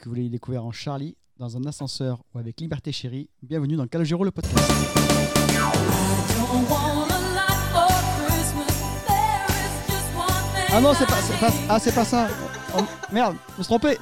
[0.00, 3.86] que vous l'ayez découvert en Charlie, dans un ascenseur ou avec Liberté Chérie, bienvenue dans
[3.86, 4.58] Calogero le podcast.
[10.72, 12.28] Ah non, c'est pas, pas- ah, pas ça.
[12.78, 12.82] Oh,
[13.12, 13.98] merde, je me suis trompé.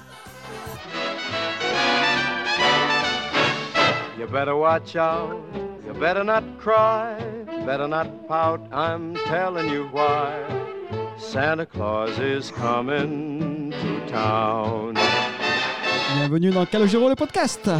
[4.19, 5.37] You better watch out.
[5.87, 7.17] You better not cry.
[7.65, 8.61] Better not pout.
[8.73, 10.45] I'm telling you why.
[11.17, 14.95] Santa Claus is coming to town.
[16.29, 17.71] Bienvenue dans Calogero le podcast.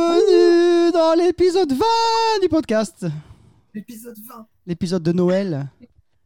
[0.00, 1.84] Bienvenue dans l'épisode 20
[2.40, 3.04] du podcast.
[3.74, 4.46] L'épisode 20.
[4.66, 5.68] L'épisode de Noël.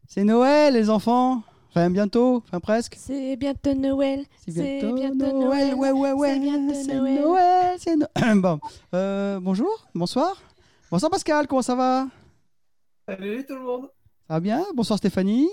[0.07, 1.43] C'est Noël les enfants.
[1.77, 2.95] Enfin bientôt, enfin presque.
[2.97, 4.25] C'est bientôt Noël.
[4.45, 5.75] C'est C'est bientôt, bientôt Noël.
[5.75, 5.75] Noël.
[5.75, 6.35] Ouais, ouais, ouais.
[6.35, 7.21] C'est bientôt C'est Noël.
[7.21, 7.77] Noël.
[7.81, 8.07] C'est No-
[8.41, 8.61] bon.
[8.95, 10.41] Euh, bonjour, bonsoir.
[10.93, 12.07] Bonsoir Pascal, comment ça va?
[13.09, 13.83] Salut tout le monde.
[14.29, 14.65] Ça va bien?
[14.77, 15.49] Bonsoir Stéphanie.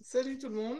[0.00, 0.78] Salut tout le monde.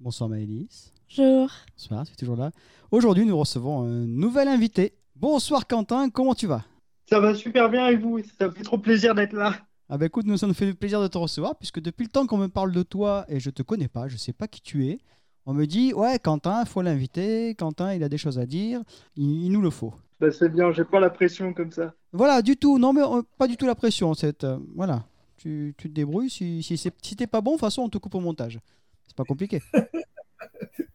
[0.00, 0.92] Bonsoir Maëlys.
[1.16, 1.48] Bonjour.
[1.76, 2.50] Bonsoir, tu es toujours là.
[2.90, 4.94] Aujourd'hui, nous recevons un nouvel invité.
[5.14, 6.64] Bonsoir Quentin, comment tu vas?
[7.08, 9.54] Ça va super bien avec vous, ça fait trop plaisir d'être là.
[9.88, 12.26] Ah bah écoute, nous ça nous fait plaisir de te recevoir puisque depuis le temps
[12.26, 14.86] qu'on me parle de toi et je te connais pas, je sais pas qui tu
[14.88, 14.98] es.
[15.46, 17.54] On me dit ouais Quentin, faut l'inviter.
[17.54, 18.82] Quentin, il a des choses à dire.
[19.14, 19.94] Il, il nous le faut.
[20.18, 21.94] Bah, c'est bien, j'ai pas la pression comme ça.
[22.12, 22.78] Voilà, du tout.
[22.78, 24.12] Non mais euh, pas du tout la pression.
[24.14, 25.04] Cette, euh, voilà,
[25.36, 26.30] tu, tu te débrouilles.
[26.30, 28.58] Si si, c'est- si t'es pas bon, de toute façon on te coupe au montage.
[29.06, 29.62] C'est pas compliqué.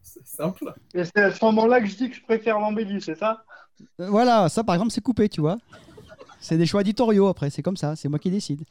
[0.02, 0.74] C'est simple.
[0.94, 3.44] Et c'est à ce moment-là que je dis que je préfère l'embellie, c'est ça?
[4.00, 5.58] Euh, voilà, ça par exemple c'est coupé, tu vois.
[6.42, 8.64] C'est des choix éditoriaux après, c'est comme ça, c'est moi qui décide.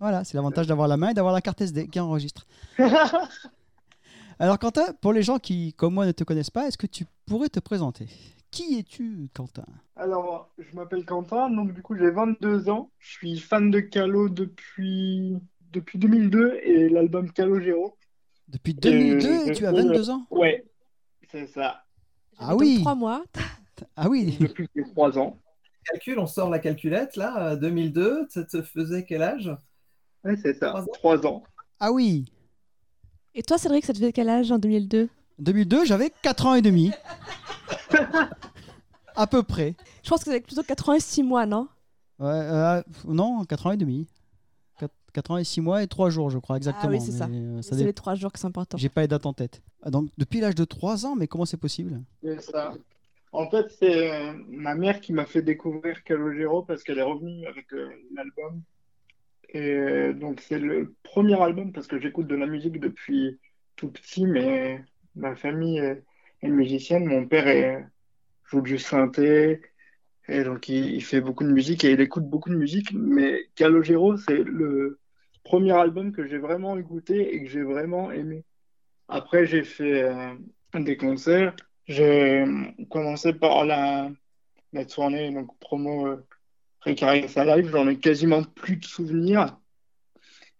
[0.00, 2.46] Voilà, c'est l'avantage d'avoir la main et d'avoir la carte SD qui enregistre.
[4.38, 7.06] Alors Quentin, pour les gens qui, comme moi, ne te connaissent pas, est-ce que tu
[7.26, 8.08] pourrais te présenter?
[8.50, 9.64] Qui es-tu, Quentin?
[9.96, 12.90] Alors, je m'appelle Quentin, donc du coup j'ai 22 ans.
[12.98, 15.38] Je suis fan de Calo depuis,
[15.72, 17.96] depuis 2002 et l'album Calogero.
[18.48, 20.26] Depuis 2002 Euh, et tu as euh, 22 ans?
[20.30, 20.66] Ouais,
[21.30, 21.84] c'est ça,
[22.38, 22.78] Ah oui.
[22.80, 23.22] Trois mois.
[23.96, 25.38] Ah oui depuis mes 3 ans.
[25.84, 27.52] Calcul, on sort la calculette là.
[27.52, 29.50] euh, 2002, ça te faisait quel âge?
[30.24, 30.86] Ouais, c'est ça, Trois ans.
[30.92, 31.42] 3 ans.
[31.80, 32.26] Ah oui
[33.34, 36.62] Et toi, Cédric, ça te fait quel âge en 2002 2002, j'avais 4 ans et
[36.62, 36.92] demi.
[39.16, 39.74] à peu près.
[40.02, 41.68] Je pense que c'est plutôt 86 mois, non?
[42.18, 44.06] Ouais, euh, non, 4 ans et demi.
[45.12, 46.90] 4, ans et 6 mois et 3 jours, je crois, exactement.
[46.92, 47.26] oui, c'est ça.
[47.26, 48.78] Euh, ça C'est dé- les trois jours qui sont importants.
[48.78, 49.60] J'ai pas les dates en tête.
[49.82, 52.00] Ah, Donc, depuis l'âge de 3 ans, mais comment c'est possible?
[52.22, 52.72] C'est ça.
[53.32, 57.46] En fait, c'est euh, ma mère qui m'a fait découvrir Calogero parce qu'elle est revenue
[57.46, 58.62] avec euh, l'album.
[59.50, 63.40] Et euh, donc, c'est le premier album parce que j'écoute de la musique depuis
[63.76, 64.84] tout petit, mais
[65.14, 66.04] ma famille est,
[66.42, 67.06] musicienne.
[67.06, 67.86] Mon père est-
[68.50, 69.62] joue du synthé
[70.28, 72.92] et donc il, fait beaucoup de musique et il écoute beaucoup de musique.
[72.94, 75.00] Mais Calogero, c'est le
[75.44, 78.44] premier album que j'ai vraiment écouté et que j'ai vraiment aimé.
[79.08, 80.34] Après, j'ai fait euh,
[80.74, 81.54] des concerts.
[81.86, 82.44] J'ai
[82.90, 84.10] commencé par la,
[84.72, 86.26] la tournée, donc promo euh,
[86.80, 87.70] Precarious Live.
[87.70, 89.58] J'en ai quasiment plus de souvenirs.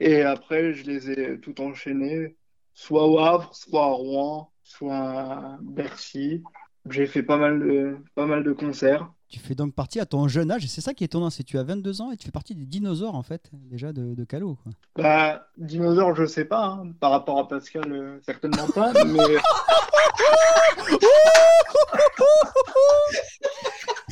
[0.01, 2.37] Et après, je les ai tout enchaînés,
[2.75, 6.43] soit au Havre, soit à Rouen, soit à Bercy.
[6.91, 9.13] J'ai fait pas mal de, pas mal de concerts.
[9.33, 11.43] Tu fais donc partie à ton jeune âge, et c'est ça qui est étonnant, c'est
[11.43, 14.15] que tu as 22 ans et tu fais partie des dinosaures, en fait, déjà de,
[14.15, 14.59] de Calo.
[14.63, 14.73] Quoi.
[14.95, 19.19] Bah, dinosaure, je sais pas, hein, par rapport à Pascal, euh, certainement pas, mais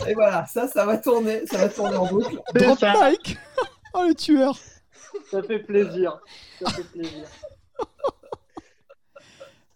[0.08, 2.38] Et voilà, ça, ça va tourner, ça va tourner en boucle.
[2.54, 3.36] Drop mic
[3.92, 4.58] Oh, le tueur
[5.30, 6.18] ça fait plaisir.
[6.62, 7.26] Ça fait plaisir.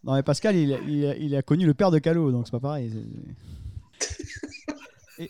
[0.04, 0.70] Non, mais Pascal, il,
[1.20, 2.90] il a connu le père de Calo, donc c'est pas pareil.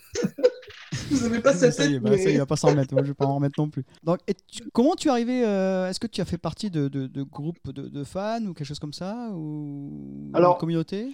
[1.11, 3.09] Vous avez pas est, tête, bah, mais- ça, il va pas s'en remettre, moi, je
[3.09, 3.83] vais pas en remettre non plus.
[4.03, 4.19] Donc,
[4.51, 7.21] tu- comment tu es arrivé euh, Est-ce que tu as fait partie de, de, de
[7.23, 11.09] groupes de, de fans ou quelque chose comme ça Ou Alors- communauté?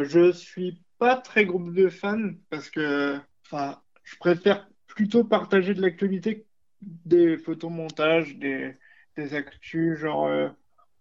[0.00, 5.82] Je suis pas très groupe de fans parce que, enfin, je préfère plutôt partager de
[5.82, 6.46] l'actualité,
[6.80, 8.76] des photomontages, des,
[9.16, 10.48] des actus, genre, euh,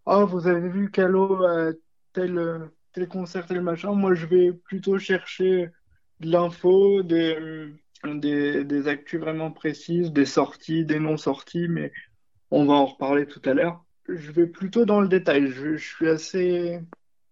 [0.08, 1.72] oh, vous avez vu Calo à
[2.14, 3.92] tel, euh, tel concert, tel machin.
[3.94, 5.69] Moi, je vais plutôt chercher
[6.19, 7.74] de l'info, des, euh,
[8.16, 11.92] des, des actus vraiment précises, des sorties, des non-sorties, mais
[12.51, 13.83] on va en reparler tout à l'heure.
[14.07, 15.48] Je vais plutôt dans le détail.
[15.50, 16.80] Je, je suis assez,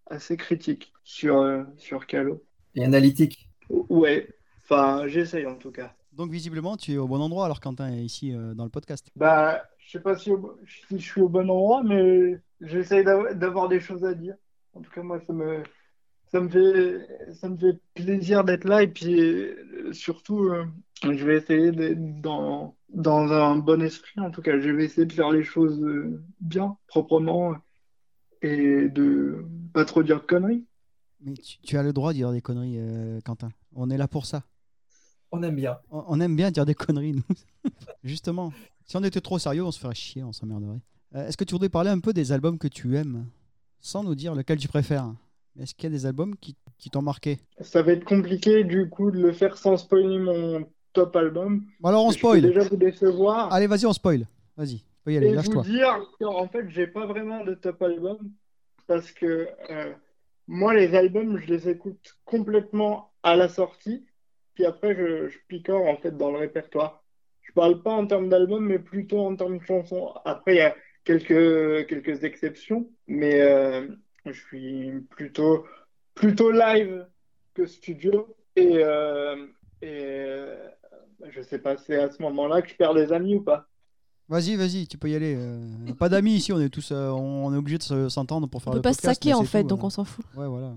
[0.08, 2.44] assez critique sur, euh, sur Calo.
[2.76, 3.50] Et analytique.
[3.70, 4.30] Ouais,
[4.64, 5.94] enfin, j'essaye en tout cas.
[6.14, 9.08] Donc, visiblement, tu es au bon endroit alors Quentin est ici euh, dans le podcast.
[9.16, 13.34] Bah, je sais pas si, au- si je suis au bon endroit, mais j'essaye d'av-
[13.38, 14.36] d'avoir des choses à dire.
[14.74, 15.64] En tout cas, moi, ça me,
[16.32, 20.66] ça me fait, ça me fait plaisir d'être là et puis euh, surtout, euh,
[21.04, 24.20] je vais essayer d'être dans, dans un bon esprit.
[24.20, 27.56] En tout cas, je vais essayer de faire les choses euh, bien, proprement
[28.42, 30.66] et de pas trop dire de conneries.
[31.22, 33.50] Mais tu, tu as le droit de dire des conneries, euh, Quentin.
[33.76, 34.44] On est là pour ça.
[35.32, 35.78] On aime bien.
[35.90, 37.72] On, on aime bien dire des conneries, nous.
[38.04, 38.54] Justement.
[38.86, 40.80] Si on était trop sérieux, on se ferait chier, on s'emmerderait.
[41.16, 43.26] Euh, Est-ce que tu voudrais parler un peu des albums que tu aimes
[43.80, 45.14] Sans nous dire lequel tu préfères?
[45.60, 47.40] Est-ce qu'il y a des albums qui, qui t'ont marqué?
[47.62, 51.66] Ça va être compliqué du coup de le faire sans spoiler mon top album.
[51.80, 52.42] Bon, alors on Je peux spoil.
[52.42, 53.52] déjà vous décevoir.
[53.54, 54.26] Allez, vas-y, on spoil.
[54.56, 55.64] Vas-y, peux y aller, Et vous lâche-toi.
[55.64, 58.18] dire qu'en fait, j'ai pas vraiment de top album
[58.88, 59.94] parce que euh,
[60.48, 64.06] moi, les albums, je les écoute complètement à la sortie,
[64.54, 67.04] puis après, je, je picore en fait dans le répertoire.
[67.42, 70.14] Je parle pas en termes d'album, mais plutôt en termes de chansons.
[70.26, 73.88] Après, il y a quelques, quelques exceptions, mais euh,
[74.32, 75.66] je suis plutôt,
[76.16, 77.06] plutôt live
[77.54, 78.36] que studio.
[78.56, 79.46] Et, euh,
[79.82, 80.68] et euh,
[81.30, 83.68] je sais pas, c'est à ce moment-là que je perds des amis ou pas?
[84.30, 85.36] Vas-y, vas-y, tu peux y aller.
[85.38, 88.62] euh, pas d'amis ici, on est tous, euh, on est obligé de se- s'entendre pour
[88.62, 89.86] faire On peut le pas se saquer en fait, tout, donc voilà.
[89.88, 90.26] on s'en fout.
[90.36, 90.74] Ouais, voilà.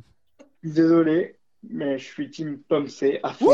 [0.62, 1.38] Désolé,
[1.68, 3.50] mais je suis team Pomme C à fond.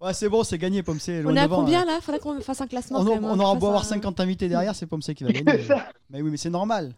[0.00, 1.22] Ouais, c'est bon, c'est gagné, Pomme C.
[1.26, 2.00] On est à combien là?
[2.00, 3.00] Faudrait qu'on fasse un classement.
[3.00, 5.02] On, quand même, hein, on que aura beau avoir un- 50 invités derrière, c'est Pomme
[5.02, 5.64] C qui va gagner.
[6.08, 6.94] mais oui, mais c'est normal.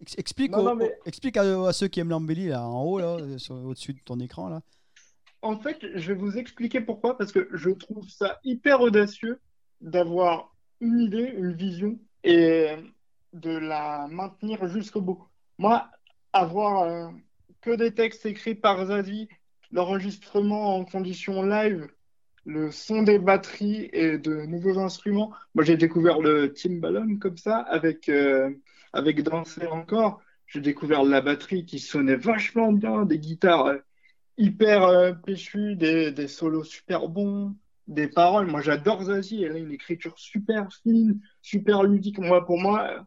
[0.00, 2.66] Ex- explique Non, au- non, mais- au- explique à, à ceux qui aiment l'embellie là,
[2.66, 3.16] en haut, là,
[3.50, 4.48] au-dessus de ton écran.
[4.48, 4.60] là.
[5.42, 9.40] En fait, je vais vous expliquer pourquoi, parce que je trouve ça hyper audacieux
[9.80, 12.68] d'avoir une idée, une vision, et
[13.32, 15.24] de la maintenir jusqu'au bout.
[15.58, 15.88] Moi,
[16.34, 17.08] avoir euh,
[17.62, 19.28] que des textes écrits par Zazie,
[19.72, 21.88] l'enregistrement en conditions live,
[22.44, 25.32] le son des batteries et de nouveaux instruments.
[25.54, 28.50] Moi, j'ai découvert le timbalone comme ça, avec, euh,
[28.92, 30.20] avec Danser encore.
[30.46, 33.78] J'ai découvert la batterie qui sonnait vachement bien, des guitares euh,
[34.36, 37.54] hyper euh, péchues, des, solos super bons,
[37.86, 38.46] des paroles.
[38.46, 39.44] Moi, j'adore Zazie.
[39.44, 42.18] Elle a une écriture super fine, super ludique.
[42.18, 43.00] Moi, pour moi, euh,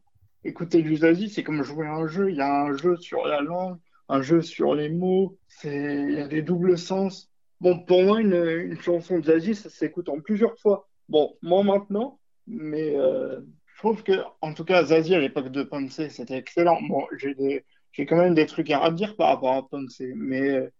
[0.43, 2.29] écouter du Zazie, c'est comme jouer un jeu.
[2.29, 3.77] Il y a un jeu sur la langue,
[4.07, 5.37] un jeu sur les mots.
[5.63, 7.29] Il y a des doubles sens.
[7.59, 10.87] Bon, pour moi, une, une chanson de Zazie, ça s'écoute en plusieurs fois.
[11.09, 13.41] Bon, moi maintenant, mais euh,
[13.83, 16.81] trouve que, en tout cas, Zazie à l'époque de Pomme C, c'était excellent.
[16.83, 20.13] Bon, j'ai des, j'ai quand même des trucs à redire par rapport à Pomme C,
[20.15, 20.71] mais euh,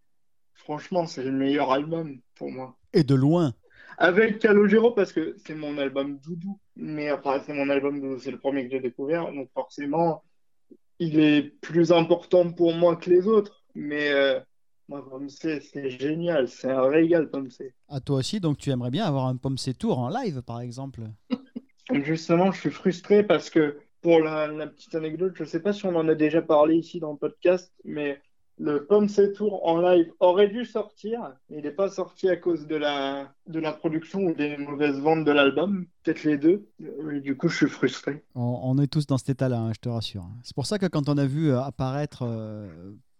[0.54, 2.78] franchement, c'est le meilleur album pour moi.
[2.94, 3.54] Et de loin.
[3.98, 8.32] Avec Calogero, parce que c'est mon album doudou, mais après, c'est mon album doudou, c'est
[8.32, 10.24] le premier que j'ai découvert, donc forcément,
[11.00, 14.40] il est plus important pour moi que les autres, mais euh,
[14.88, 17.74] moi, Pomme C, c'est génial, c'est un régal, Pomme C.
[17.90, 20.62] À toi aussi, donc tu aimerais bien avoir un Pomme C Tour en live, par
[20.62, 21.02] exemple.
[21.92, 25.86] Justement, je suis frustré parce que, pour la, la petite anecdote, je sais pas si
[25.86, 28.22] on en a déjà parlé ici dans le podcast, mais
[28.60, 31.34] le Pomme Tour en live aurait dû sortir.
[31.50, 35.26] Il n'est pas sorti à cause de la, de la production ou des mauvaises ventes
[35.26, 36.68] de l'album, peut-être les deux.
[37.14, 38.24] Et du coup, je suis frustré.
[38.36, 40.26] On, on est tous dans cet état-là, hein, je te rassure.
[40.44, 42.68] C'est pour ça que quand on a vu euh, apparaître euh,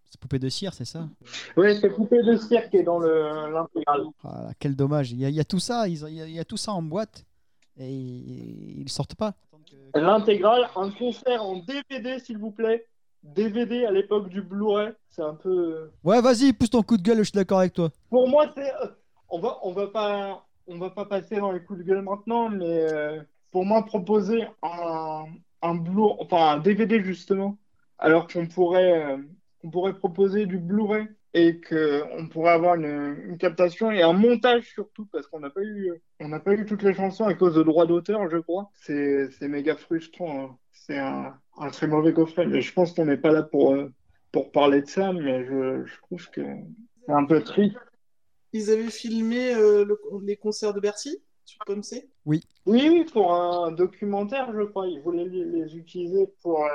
[0.04, 1.08] cette poupée de cire, c'est ça?
[1.56, 4.04] Oui, c'est Poupée de Cire qui est dans le- l'intégral.
[4.22, 5.10] Ah, Quel dommage.
[5.12, 6.40] Il y, a, il y a tout ça, ils ont- il y a, il y
[6.40, 7.24] a tout ça en boîte
[7.78, 9.34] et ils, ils sortent pas.
[9.94, 12.86] L'intégrale, un concert en DVD, s'il vous plaît.
[13.22, 15.90] DVD à l'époque du Blu-ray, c'est un peu.
[16.02, 17.90] Ouais, vas-y, pousse ton coup de gueule, je suis d'accord avec toi.
[18.10, 18.70] Pour moi, c'est.
[18.82, 18.88] euh,
[19.28, 22.48] On va, on va pas, on va pas passer dans les coups de gueule maintenant,
[22.50, 25.24] mais euh, pour moi, proposer un,
[25.62, 27.56] un Blu, enfin un DVD justement,
[27.98, 29.18] alors qu'on pourrait, euh,
[29.62, 34.12] on pourrait proposer du Blu-ray et que on pourrait avoir une, une captation et un
[34.12, 37.34] montage surtout, parce qu'on n'a pas eu, on n'a pas eu toutes les chansons à
[37.34, 38.70] cause de droits d'auteur, je crois.
[38.74, 40.44] C'est, c'est méga frustrant.
[40.44, 40.58] hein.
[40.72, 42.46] C'est un, un très mauvais coffret.
[42.46, 43.92] Mais je pense qu'on n'est pas là pour, euh,
[44.32, 46.42] pour parler de ça, mais je, je trouve que
[47.06, 47.76] c'est un peu triste.
[48.52, 52.08] Ils avaient filmé euh, le- les concerts de Bercy sur Pomme C?
[52.26, 54.86] Oui, oui, pour un documentaire, je crois.
[54.86, 56.68] Ils voulaient les, les utiliser pour, euh,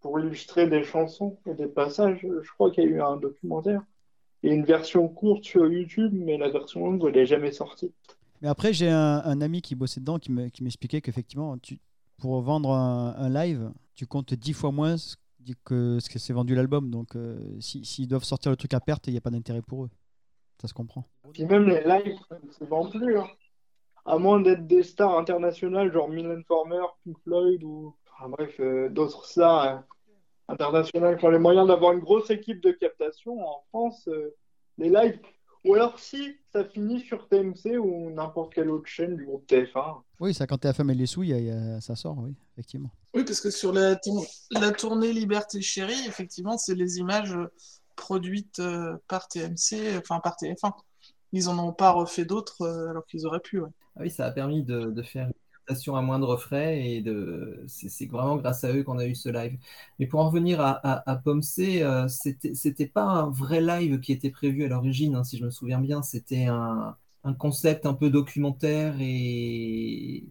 [0.00, 2.20] pour illustrer des chansons et des passages.
[2.22, 3.82] Je crois qu'il y a eu un documentaire.
[4.42, 7.52] Il y a une version courte sur YouTube, mais la version longue, elle n'est jamais
[7.52, 7.92] sortie.
[8.42, 11.56] Mais après, j'ai un, un ami qui bossait dedans qui me- qui m'expliquait qu'effectivement,
[12.18, 14.96] pour vendre un, un live, tu comptes 10 fois moins
[15.64, 16.90] que ce que c'est vendu l'album.
[16.90, 19.62] Donc, euh, si- s'ils doivent sortir le truc à perte, il n'y a pas d'intérêt
[19.62, 19.90] pour eux.
[20.60, 21.04] Ça se comprend.
[21.32, 23.18] Puis même les lives, ça ne vend plus.
[23.18, 23.26] hein.
[24.06, 28.88] À moins d'être des stars internationales, genre Mylène Farmer, Pink Floyd, ou enfin, bref, euh,
[28.88, 29.78] d'autres stars euh,
[30.50, 34.34] internationales qui ont les moyens d'avoir une grosse équipe de captation en France, euh,
[34.78, 35.18] les lives.
[35.66, 40.00] Ou alors si ça finit sur TMC ou n'importe quelle autre chaîne du groupe TF1.
[40.18, 42.34] Oui, ça, quand TF1 met les sous, il y a- y a- ça sort, oui,
[42.54, 42.90] effectivement.
[43.14, 47.52] Oui, parce que sur la, tour- la tournée Liberté Chérie, effectivement, c'est les images euh,
[47.94, 50.72] produites euh, par TMC, enfin par TF1.
[51.32, 53.60] Ils en ont pas refait d'autres euh, alors qu'ils auraient pu.
[53.60, 53.68] ouais.
[53.96, 55.28] Ah oui, ça a permis de, de faire
[55.96, 59.28] à moindre frais et de c'est c'est vraiment grâce à eux qu'on a eu ce
[59.28, 59.58] live.
[59.98, 63.60] Mais pour en revenir à, à, à Pomme C, euh, c'était c'était pas un vrai
[63.60, 66.02] live qui était prévu à l'origine, hein, si je me souviens bien.
[66.02, 70.24] C'était un, un concept un peu documentaire et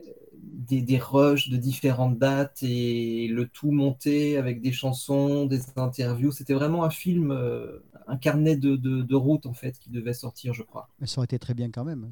[0.00, 5.60] euh, des, des rushs de différentes dates et le tout monté avec des chansons, des
[5.76, 6.32] interviews.
[6.32, 10.14] C'était vraiment un film, euh, un carnet de, de, de route en fait qui devait
[10.14, 10.90] sortir, je crois.
[10.98, 12.10] Mais ça aurait été très bien quand même.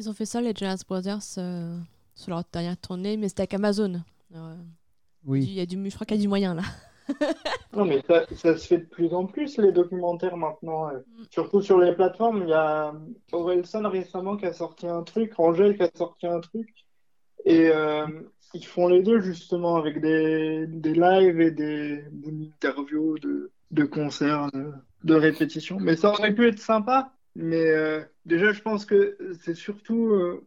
[0.00, 1.78] Ils ont fait ça, les Jonas Brothers, euh,
[2.14, 4.00] sur leur dernière tournée, mais c'était avec Amazon.
[4.34, 4.54] Alors, euh,
[5.26, 5.44] Oui.
[5.44, 6.62] il y a du, je crois qu'il y a du moyen là.
[7.76, 10.88] Non, mais ça, ça se fait de plus en plus, les documentaires maintenant.
[10.88, 11.00] euh.
[11.00, 11.24] Mm.
[11.30, 12.44] Surtout sur les plateformes.
[12.44, 12.94] Il y a
[13.32, 16.68] Orelsan récemment qui a sorti un truc, Angèle qui a sorti un truc.
[17.44, 18.06] Et euh,
[18.54, 23.84] ils font les deux, justement, avec des, des lives et des, des interviews de, de
[23.84, 24.72] concerts, de,
[25.04, 25.78] de répétitions.
[25.78, 27.12] Mais ça aurait pu être sympa.
[27.36, 30.46] Mais euh, déjà, je pense que c'est surtout, euh,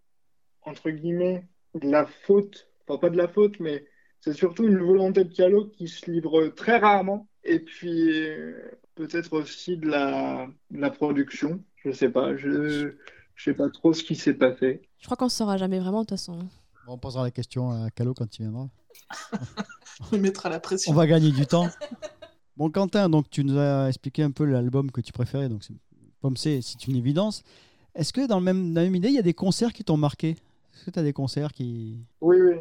[0.63, 2.68] entre guillemets, de la faute.
[2.88, 3.86] Enfin, pas de la faute, mais
[4.20, 7.28] c'est surtout une volonté de Calo qui se livre très rarement.
[7.44, 8.54] Et puis, euh,
[8.96, 11.63] peut-être aussi de la, de la production.
[11.84, 12.36] Je sais pas.
[12.38, 12.92] Je,
[13.36, 14.82] je sais pas trop ce qui s'est passé.
[15.00, 16.38] Je crois qu'on ne saura jamais vraiment de toute façon.
[16.86, 18.70] Bon, on posera la question à Calo quand il viendra.
[20.12, 20.92] On mettra la pression.
[20.92, 21.68] On va gagner du temps.
[22.58, 25.74] Bon, Quentin, donc tu nous as expliqué un peu l'album que tu préférais, donc c'est-
[26.24, 27.44] Pomme c'est une évidence.
[27.96, 29.98] Est-ce que dans, le même, la même idée, il y a des concerts qui t'ont
[29.98, 30.30] marqué?
[30.30, 32.00] Est-ce que tu as des concerts qui.
[32.22, 32.56] Oui, oui.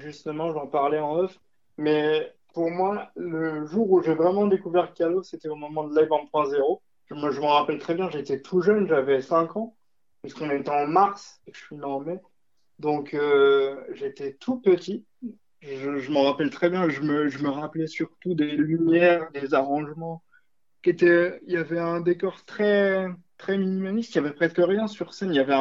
[0.00, 1.38] Justement, j'en parlais en off.
[1.76, 6.08] Mais pour moi, le jour où j'ai vraiment découvert Calo, c'était au moment de Live
[6.08, 6.80] 1.0.
[7.06, 9.76] Je me, je m'en rappelle très bien, j'étais tout jeune, j'avais 5 ans,
[10.22, 12.18] puisqu'on était en mars et je suis né en mai.
[12.80, 15.06] Donc, euh, j'étais tout petit.
[15.62, 16.88] Je, m'en rappelle très bien.
[16.88, 20.24] Je me rappelais surtout des lumières, des arrangements.
[20.84, 23.06] Il y avait un décor très,
[23.36, 24.14] très minimaliste.
[24.14, 25.30] Il y avait presque rien sur scène.
[25.30, 25.54] Il y avait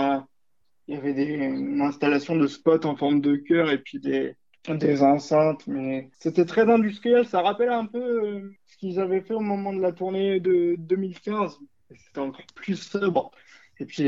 [0.88, 4.36] il y avait des, une installation de spots en forme de cœur et puis des,
[4.70, 5.68] des enceintes.
[5.68, 7.26] Mais c'était très industriel.
[7.28, 10.76] Ça rappelle un peu euh, ce qu'ils avaient fait au moment de la tournée de
[10.78, 11.58] 2015.
[11.92, 13.32] Et C'était encore plus sobre.
[13.80, 14.04] Et puis,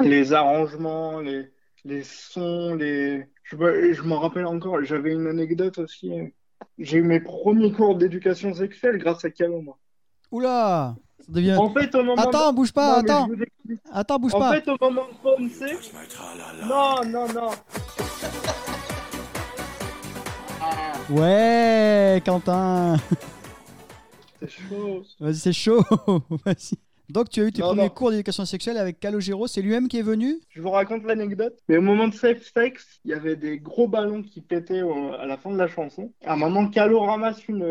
[0.00, 1.50] les arrangements, les,
[1.84, 3.26] les sons, les...
[3.42, 3.56] Je,
[3.92, 6.12] je m'en rappelle encore, j'avais une anecdote aussi.
[6.78, 9.76] J'ai eu mes premiers cours d'éducation sexuelle grâce à Calo.
[10.30, 11.56] Oula Ça devient.
[11.56, 13.28] En fait, au moment Attends, bouge pas, Non, attends.
[13.92, 16.66] Attends, bouge En pas fait, au moment de.
[16.66, 17.50] Non, non, non.
[20.62, 22.96] Ah, Ouais, Quentin
[24.40, 25.02] c'est chaud.
[25.20, 25.82] Vas-y, c'est chaud
[26.44, 26.78] Vas-y.
[27.10, 27.88] Donc, tu as eu tes Non, premiers non.
[27.90, 30.40] cours d'éducation sexuelle avec Calogero, c'est lui-même qui est venu?
[30.48, 31.58] Je vous raconte l'anecdote.
[31.68, 35.12] Mais au moment de Safe Sex, il y avait des gros ballons qui pétaient au-
[35.12, 36.12] à la fin de la chanson.
[36.24, 37.64] À un moment, Calo ramasse une,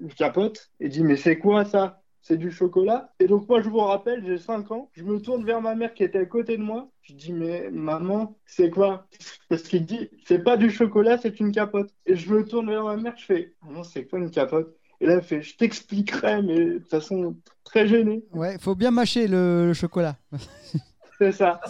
[0.00, 2.02] une capote et dit Mais c'est quoi ça?
[2.20, 3.14] C'est du chocolat?
[3.20, 4.90] Et donc, moi, je vous rappelle, j'ai 5 ans.
[4.92, 6.90] Je me tourne vers ma mère qui était à côté de moi.
[7.02, 9.06] Je dis Mais maman, c'est quoi?
[9.48, 11.90] Parce qu'il dit C'est pas du chocolat, c'est une capote.
[12.06, 14.76] Et je me tourne vers ma mère, je fais Maman, c'est quoi une capote?
[15.00, 18.24] Et là, elle fait Je t'expliquerai, mais de toute façon, très gêné.
[18.32, 20.16] Ouais, faut bien mâcher le, le chocolat.
[21.20, 21.60] C'est ça.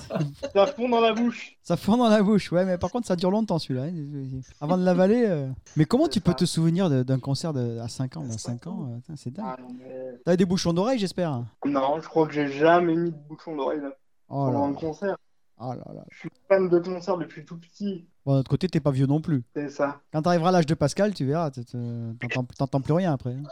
[0.52, 1.56] Ça fond dans la bouche.
[1.62, 3.84] Ça fond dans la bouche, ouais, mais par contre, ça dure longtemps celui-là.
[3.84, 4.40] hein.
[4.60, 5.24] Avant de l'avaler.
[5.26, 5.48] euh.
[5.74, 8.66] Mais comment tu peux te souvenir de- d'un concert de, à 5 ans Dans 5
[8.66, 9.46] ans, euh, putain, c'est dingue.
[9.48, 12.94] Ah, non, mais- T'avais des bouchons d'oreille, j'espère hein Non, je crois que j'ai jamais
[12.94, 13.92] mis de bouchon d'oreille là,
[14.28, 14.76] Oh pendant un là.
[14.78, 15.16] concert.
[15.60, 16.04] Oh là là.
[16.10, 18.06] Je suis fan de concert depuis tout petit.
[18.28, 19.42] Bon, de notre côté, t'es pas vieux non plus.
[19.56, 20.02] C'est ça.
[20.12, 23.30] Quand t'arriveras à l'âge de Pascal, tu verras, t'entends t'entends plus rien après.
[23.30, 23.42] hein.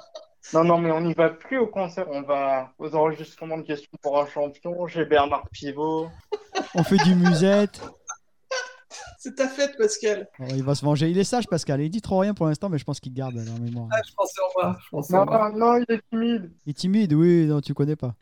[0.53, 2.05] Non, non, mais on n'y va plus au concert.
[2.11, 4.87] On va aux enregistrements de questions pour un champion.
[4.87, 6.09] J'ai Bernard Pivot.
[6.75, 7.81] On fait du musette.
[9.19, 10.29] C'est ta fête, Pascal.
[10.39, 11.09] Bon, il va se venger.
[11.11, 11.81] Il est sage, Pascal.
[11.81, 13.89] Il dit trop rien pour l'instant, mais je pense qu'il garde la mémoire.
[13.91, 14.77] Ah, je pensais en moi.
[14.85, 15.51] Je pensais en Non, moi.
[15.53, 16.53] non, non, il est timide.
[16.67, 18.15] Il est timide, oui, non, tu connais pas.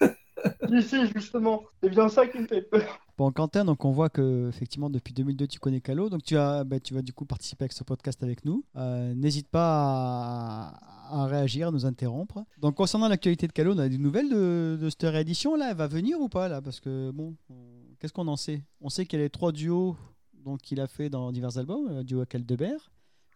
[0.70, 1.62] Ici, justement.
[1.82, 2.98] C'est bien ça qui me fait peur.
[3.16, 6.64] Bon, Quentin, donc on voit que effectivement depuis 2002 tu connais Calo, donc tu as,
[6.64, 8.64] bah, tu vas du coup participer avec ce podcast avec nous.
[8.74, 10.74] Euh, N'hésite pas
[11.10, 12.44] à, à réagir, à nous interrompre.
[12.58, 15.76] Donc concernant l'actualité de Calo, on a des nouvelles de, de cette réédition là, elle
[15.76, 16.60] va venir ou pas là?
[16.60, 17.54] Parce que bon, on-
[18.00, 18.62] qu'est-ce qu'on en sait?
[18.80, 19.96] On sait qu'il y a les trois duos
[20.44, 22.90] donc qu'il a fait dans divers albums, le duo avec Aldebert,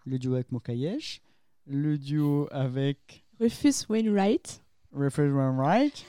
[0.07, 1.23] le duo avec Mokayesh,
[1.67, 4.61] le duo avec Rufus Wainwright.
[4.93, 6.05] Refresh Right,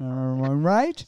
[0.00, 1.06] Right.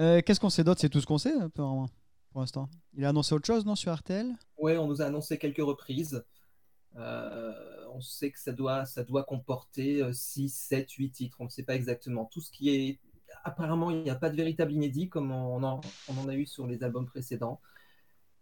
[0.00, 0.80] Euh, Qu'est-ce qu'on sait d'autre?
[0.80, 1.88] C'est tout ce qu'on sait un peu, vraiment,
[2.30, 2.68] pour l'instant.
[2.94, 6.24] Il a annoncé autre chose, non, sur RTL Ouais, on nous a annoncé quelques reprises.
[6.96, 7.52] Euh,
[7.92, 11.36] on sait que ça doit, ça doit comporter 6, 7, 8 titres.
[11.40, 12.26] On ne sait pas exactement.
[12.26, 13.00] Tout ce qui est,
[13.44, 15.80] apparemment, il n'y a pas de véritable inédit comme on en,
[16.28, 17.60] a eu sur les albums précédents.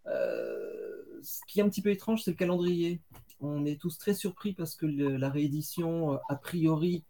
[0.07, 3.01] Euh, ce qui est un petit peu étrange, c'est le calendrier.
[3.39, 7.03] On est tous très surpris parce que la réédition, a priori,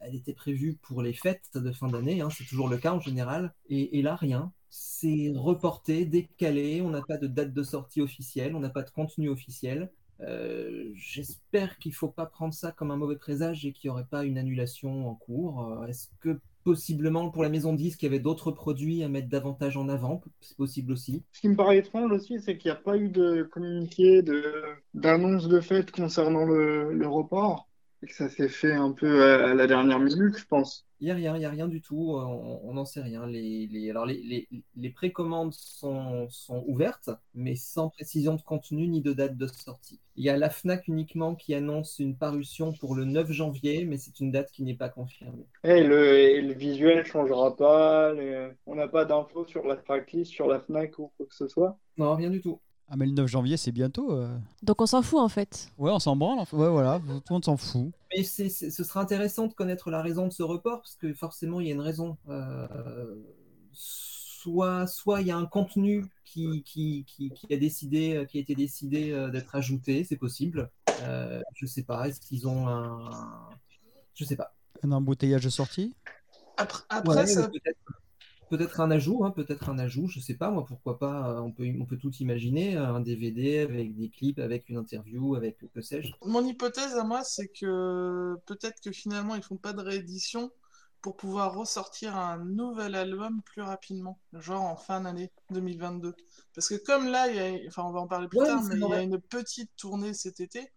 [0.00, 3.00] elle était prévue pour les fêtes de fin d'année, hein, c'est toujours le cas en
[3.00, 3.54] général.
[3.68, 4.52] Et, là, rien.
[4.68, 8.90] C'est reporté, décalé, on n'a pas de date de sortie officielle, on n'a pas de
[8.90, 9.90] contenu officiel.
[10.20, 13.92] Euh, J'espère qu'il ne faut pas prendre ça comme un mauvais présage et qu'il n'y
[13.92, 15.64] aurait pas une annulation en cours.
[15.64, 19.08] Euh, Est-ce que possiblement pour la maison de disques, il y avait d'autres produits à
[19.08, 20.22] mettre davantage en avant?
[20.40, 21.22] C'est possible aussi.
[21.32, 24.22] Ce qui me paraît étrange aussi, c'est qu'il n'y a pas eu de communiqué,
[24.94, 27.68] d'annonce de fête concernant le report,
[28.02, 30.86] et que ça s'est fait un peu à, à la dernière minute, je pense.
[31.00, 33.26] Il n'y a rien, il n'y a rien du tout, euh, on n'en sait rien.
[33.26, 38.88] Les, les- alors les, les, les précommandes sont, sont ouvertes, mais sans précision de contenu
[38.88, 40.00] ni de date de sortie.
[40.16, 43.98] Il y a la FNAC uniquement qui annonce une parution pour le 9 janvier, mais
[43.98, 45.46] c'est une date qui n'est pas confirmée.
[45.64, 50.32] Et le, et le visuel changera pas, les- on n'a pas d'infos sur la tracklist,
[50.32, 51.78] sur la FNAC ou quoi que ce soit?
[51.98, 52.60] Non, rien du tout.
[52.88, 54.12] Ah, mais le 9 janvier, c'est bientôt.
[54.12, 54.36] euh.
[54.62, 55.68] Donc on s'en fout en fait.
[55.78, 56.38] Ouais, on s'en branle.
[56.38, 56.56] en fait.
[56.56, 57.90] Ouais, voilà, tout le monde s'en fout.
[58.16, 61.12] Mais c'est- c'est- ce sera intéressant de connaître la raison de ce report, parce que
[61.12, 62.16] forcément, il y a une raison.
[62.28, 63.16] Euh,
[63.72, 68.40] soit, soit il y a un contenu qui, qui, qui, qui a décidé, qui a
[68.40, 70.70] été décidé euh, d'être ajouté, c'est possible.
[71.02, 73.10] Euh, je sais pas, est-ce qu'ils ont un...
[74.14, 74.54] Je sais pas.
[74.82, 75.94] Un embouteillage de sortie?
[76.56, 77.78] Après, après Ouais, ça, peut-être
[78.48, 81.52] peut-être un ajout, hein, peut-être un ajout, je sais pas, moi, pourquoi pas, euh, on
[81.52, 85.80] peut, on peut tout imaginer, un DVD avec des clips, avec une interview, avec que
[85.80, 86.12] sais-je.
[86.24, 90.50] mon hypothèse à moi, c'est que peut-être que finalement, ils font pas de réédition
[91.02, 96.14] pour pouvoir ressortir un nouvel album plus rapidement, genre en fin d'année 2022.
[96.54, 98.62] Parce que comme là, il y a, enfin, on va en parler plus Ouais, tard,
[98.64, 100.72] mais il y a une petite tournée cet été.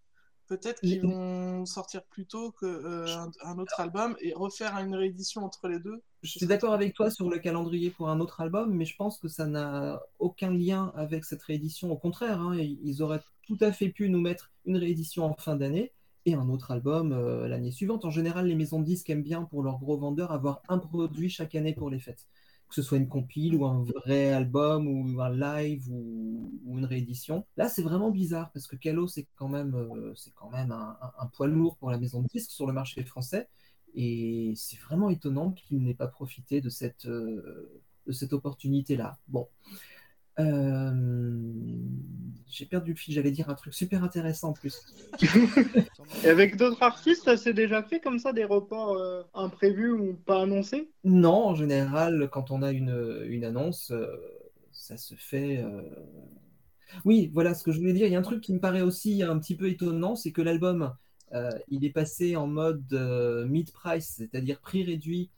[0.50, 5.68] Peut-être qu'ils vont sortir plus tôt qu'un un autre album et refaire une réédition entre
[5.68, 6.02] les deux.
[6.24, 9.20] Je suis d'accord avec toi sur le calendrier pour un autre album, mais je pense
[9.20, 11.92] que ça n'a aucun lien avec cette réédition.
[11.92, 15.36] Au contraire, hein, ils ils auraient tout à fait pu nous mettre une réédition en
[15.36, 15.92] fin d'année
[16.26, 18.04] et un autre album euh, l'année suivante.
[18.04, 21.30] En général, les maisons de disques aiment bien pour leurs gros vendeurs avoir un produit
[21.30, 22.26] chaque année pour les fêtes.
[22.70, 27.46] Que ce soit une compile ou un vrai album ou un live ou, une réédition.
[27.58, 30.98] Là, c'est vraiment bizarre parce que Calo, c'est quand même, euh, c'est quand même un,
[31.02, 33.50] un- un poids lourd pour la maison de disques sur le marché français.
[33.96, 39.18] Et c'est vraiment étonnant qu'il n'ait pas profité de cette, euh, de cette opportunité-là.
[39.28, 39.48] Bon.
[40.40, 40.92] Euh,
[42.48, 44.78] j'ai perdu le fil, j'allais dire un truc super intéressant en plus.
[46.24, 50.14] Et avec d'autres artistes, ça s'est déjà fait comme ça, des reports euh, imprévus ou
[50.14, 50.90] pas annoncés?
[51.04, 54.08] Non, en général, quand on a une, une annonce, euh,
[54.72, 55.64] ça se fait.
[57.06, 58.08] Oui, voilà ce que je voulais dire.
[58.08, 60.42] Il y a un truc qui me paraît aussi un petit peu étonnant, c'est que
[60.42, 60.96] l'album,
[61.68, 62.92] il est passé en mode
[63.48, 65.30] mid-price, c'est-à-dire prix réduit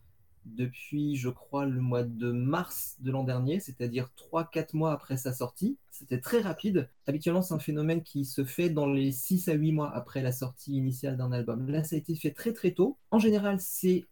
[0.45, 5.33] depuis, je crois, le mois de mars de l'an dernier, c'est-à-dire 3-4 mois après sa
[5.33, 5.77] sortie.
[5.91, 6.89] C'était très rapide.
[7.07, 10.31] Habituellement, c'est un phénomène qui se fait dans les 6 à 8 mois après la
[10.31, 11.69] sortie initiale d'un album.
[11.69, 12.97] Là, ça a été fait très très tôt.
[13.11, 14.05] En général, c'est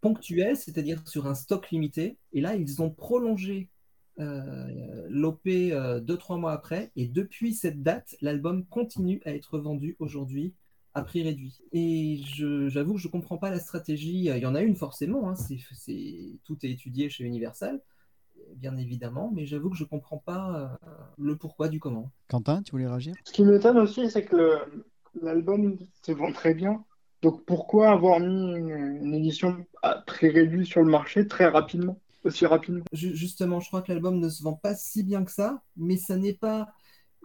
[0.00, 2.18] ponctuel, c'est-à-dire sur un stock limité.
[2.32, 3.70] Et là, ils ont prolongé
[4.18, 6.90] euh, l'OP 2-3 mois après.
[6.96, 10.54] Et depuis cette date, l'album continue à être vendu aujourd'hui
[10.96, 11.60] à prix réduit.
[11.72, 14.24] Et je- j'avoue que je ne comprends pas la stratégie.
[14.26, 17.80] Il y en a une forcément, hein, c'est, c'est- tout est étudié chez Universal,
[18.56, 22.10] bien évidemment, mais j'avoue que je ne comprends pas euh, le pourquoi du comment.
[22.28, 23.14] Quentin, tu voulais réagir?
[23.24, 24.58] Ce qui m'étonne aussi, c'est que
[25.22, 26.84] l'album se vend très bien.
[27.22, 28.68] Donc pourquoi avoir mis une,
[29.02, 32.84] une édition à prix réduit sur le marché très rapidement, aussi rapidement?
[32.92, 35.96] Ju- Justement, je crois que l'album ne se vend pas si bien que ça, mais
[35.96, 36.68] ça n'est pas,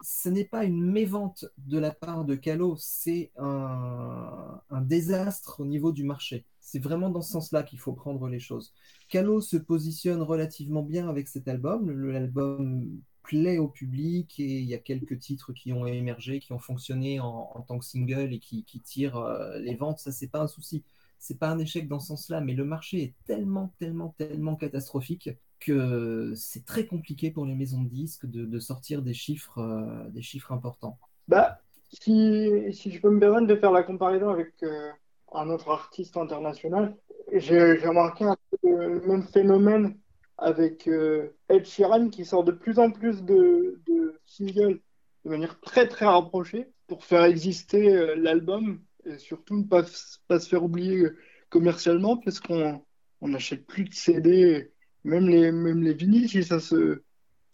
[0.02, 5.92] ça n'est pas une mévente de la part de Calo, c'est un, désastre au niveau
[5.92, 6.44] du marché.
[6.60, 8.72] C'est vraiment dans ce sens-là qu'il faut prendre les choses.
[9.08, 11.90] Calo se positionne relativement bien avec cet album.
[11.90, 16.58] L'album plaît au public et il y a quelques titres qui ont émergé, qui ont
[16.58, 20.00] fonctionné en, tant que single et qui, qui tirent euh, les ventes.
[20.00, 20.84] Ça, c'est pas un souci.
[21.18, 25.30] C'est pas un échec dans ce sens-là, mais le marché est tellement, tellement, tellement catastrophique
[25.64, 30.22] que c'est très compliqué pour les maisons de disques de, sortir des chiffres, euh, des
[30.22, 30.98] chiffres importants.
[31.28, 31.58] Bah,
[31.90, 34.90] si, si je peux me permettre de faire la comparaison avec euh,
[35.32, 36.96] un autre artiste international,
[37.32, 38.26] j'ai remarqué
[38.62, 39.96] le même phénomène
[40.38, 43.80] avec euh, Ed Sheeran qui sort de plus en plus de,
[44.24, 44.80] singles
[45.24, 50.64] de manière très très rapprochée pour faire exister l'album et surtout ne pas, se faire
[50.64, 51.06] oublier
[51.48, 52.82] commercialement parce qu'on
[53.20, 54.71] on n'achète plus de CD,
[55.04, 57.02] même les, même les vinyles si ça se,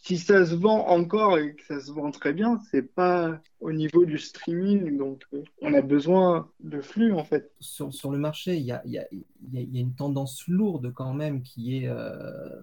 [0.02, 3.72] si ça se vend encore et que ça se vend très bien, c'est pas au
[3.72, 4.96] niveau du streaming.
[4.96, 7.52] Donc, euh, on a besoin de flux, en fait.
[7.60, 9.06] Sur, sur le marché, il y a, y, a,
[9.52, 12.62] y a une tendance lourde quand même qui est euh,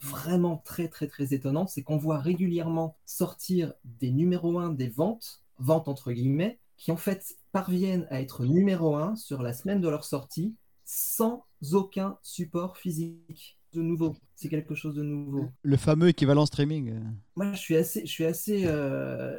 [0.00, 1.68] vraiment très, très, très étonnante.
[1.68, 6.96] C'est qu'on voit régulièrement sortir des numéros 1 des ventes, ventes entre guillemets, qui en
[6.96, 12.78] fait parviennent à être numéro 1 sur la semaine de leur sortie sans aucun support
[12.78, 14.16] physique de nouveau.
[14.34, 15.48] C'est quelque chose de nouveau.
[15.62, 16.94] Le fameux équivalent streaming.
[17.36, 18.64] Moi, je suis assez, je suis assez.
[18.66, 19.38] euh,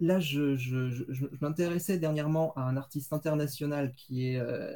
[0.00, 4.72] Là, je, je, je, je- je m'intéressais dernièrement à un artiste international qui est euh,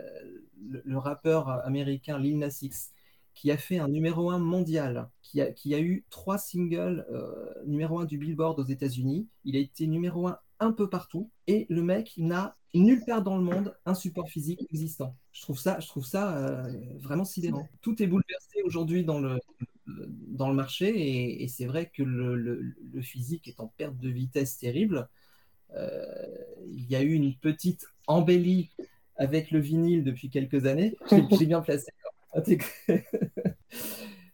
[0.68, 2.92] le, le rappeur américain Lil Nas X,
[3.34, 7.52] qui a fait un numéro 1 mondial, qui a, qui a eu trois singles euh,
[7.66, 9.26] numéro 1 du Billboard aux États-Unis.
[9.44, 13.36] Il a été numéro 1 un peu partout, et le mec n'a nulle part dans
[13.38, 15.16] le monde un support physique existant.
[15.32, 17.66] Je trouve ça, je trouve ça euh, vraiment sidérant.
[17.82, 19.38] Tout est bouleversé aujourd'hui dans le,
[19.86, 23.96] dans le marché et, et c'est vrai que le, le- le physique est en perte
[23.98, 25.08] de vitesse terrible.
[25.74, 26.04] Euh,
[26.70, 28.70] il y a eu une petite embellie
[29.16, 30.96] avec le vinyle depuis quelques années.
[31.10, 31.90] J'ai j'ai bien placé.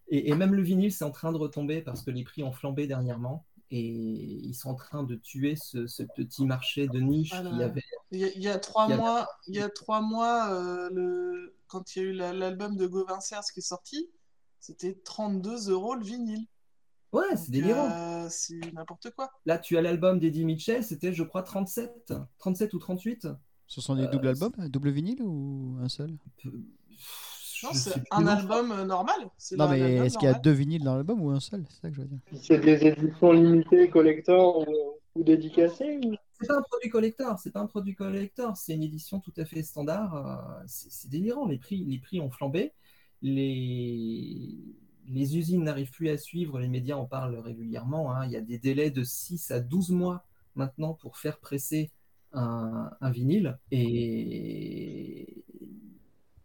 [0.08, 2.52] Et, et même le vinyle, c'est en train de retomber parce que les prix ont
[2.52, 7.30] flambé dernièrement et ils sont en train de tuer ce, ce petit marché de niche
[7.30, 7.50] Voilà.
[7.50, 7.82] qui avait.
[8.10, 10.90] Il y a, il y a trois Il mois, il y a trois mois euh,
[10.92, 11.56] le...
[11.68, 14.10] quand il y a eu la- l'album de Gauvin Serres qui est sorti,
[14.60, 16.46] c'était 32 euros le vinyle.
[17.12, 17.90] Ouais, c'est délirant.
[17.90, 19.30] euh, c'est n'importe quoi.
[19.46, 23.28] Là, tu as l'album d'Eddie Mitchell, c'était, je crois, 37, 37 ou 38.
[23.66, 26.16] Ce sont des Euh, doubles albums, double vinyle ou un seul?
[27.62, 29.14] Non, c'est un album euh, normal.
[29.38, 31.64] C'est Non, mais est-ce qu'il y a deux vinyles dans l'album ou un seul?
[31.68, 32.18] C'est ça que je veux dire.
[32.42, 37.52] C'est des éditions limitées, collector ou, ou dédicacées ou- C'est pas un produit collector, c'est
[37.52, 40.14] pas un produit collector, c'est une édition tout à fait standard.
[40.14, 42.72] euh, C'est c'est délirant, les prix, les prix ont flambé,
[43.22, 44.58] les,
[45.08, 48.12] les usines n'arrivent plus à suivre, les médias en parlent régulièrement.
[48.12, 48.26] hein.
[48.26, 50.24] Il y a des délais de 6 à 12 mois
[50.56, 51.90] maintenant pour faire presser
[52.32, 53.58] un, un vinyle.
[53.70, 55.44] Et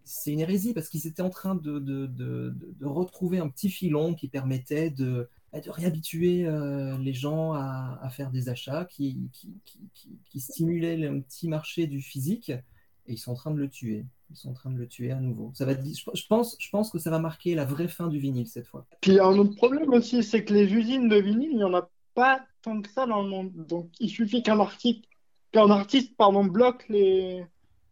[0.07, 4.15] c'est une hérésie parce qu'ils étaient en train de, de- de- retrouver un petit filon
[4.15, 9.53] qui permettait de, bah, réhabituer euh, les gens à, faire des achats, qui, qui,
[10.29, 12.49] qui, stimulait le petit marché du physique.
[12.49, 14.05] Et ils sont en train de le tuer.
[14.31, 15.51] Ils sont en train de le tuer à nouveau.
[15.53, 18.47] Ça va, je pense, je pense que ça va marquer la vraie fin du vinyle
[18.47, 18.85] cette fois.
[19.01, 21.57] Puis il y a un autre problème aussi, c'est que les usines de vinyle, il
[21.57, 23.51] n'y en a pas tant que ça dans le monde.
[23.55, 25.05] Donc il suffit qu'un artiste,
[25.51, 27.45] qu'un artiste pardon, bloque les,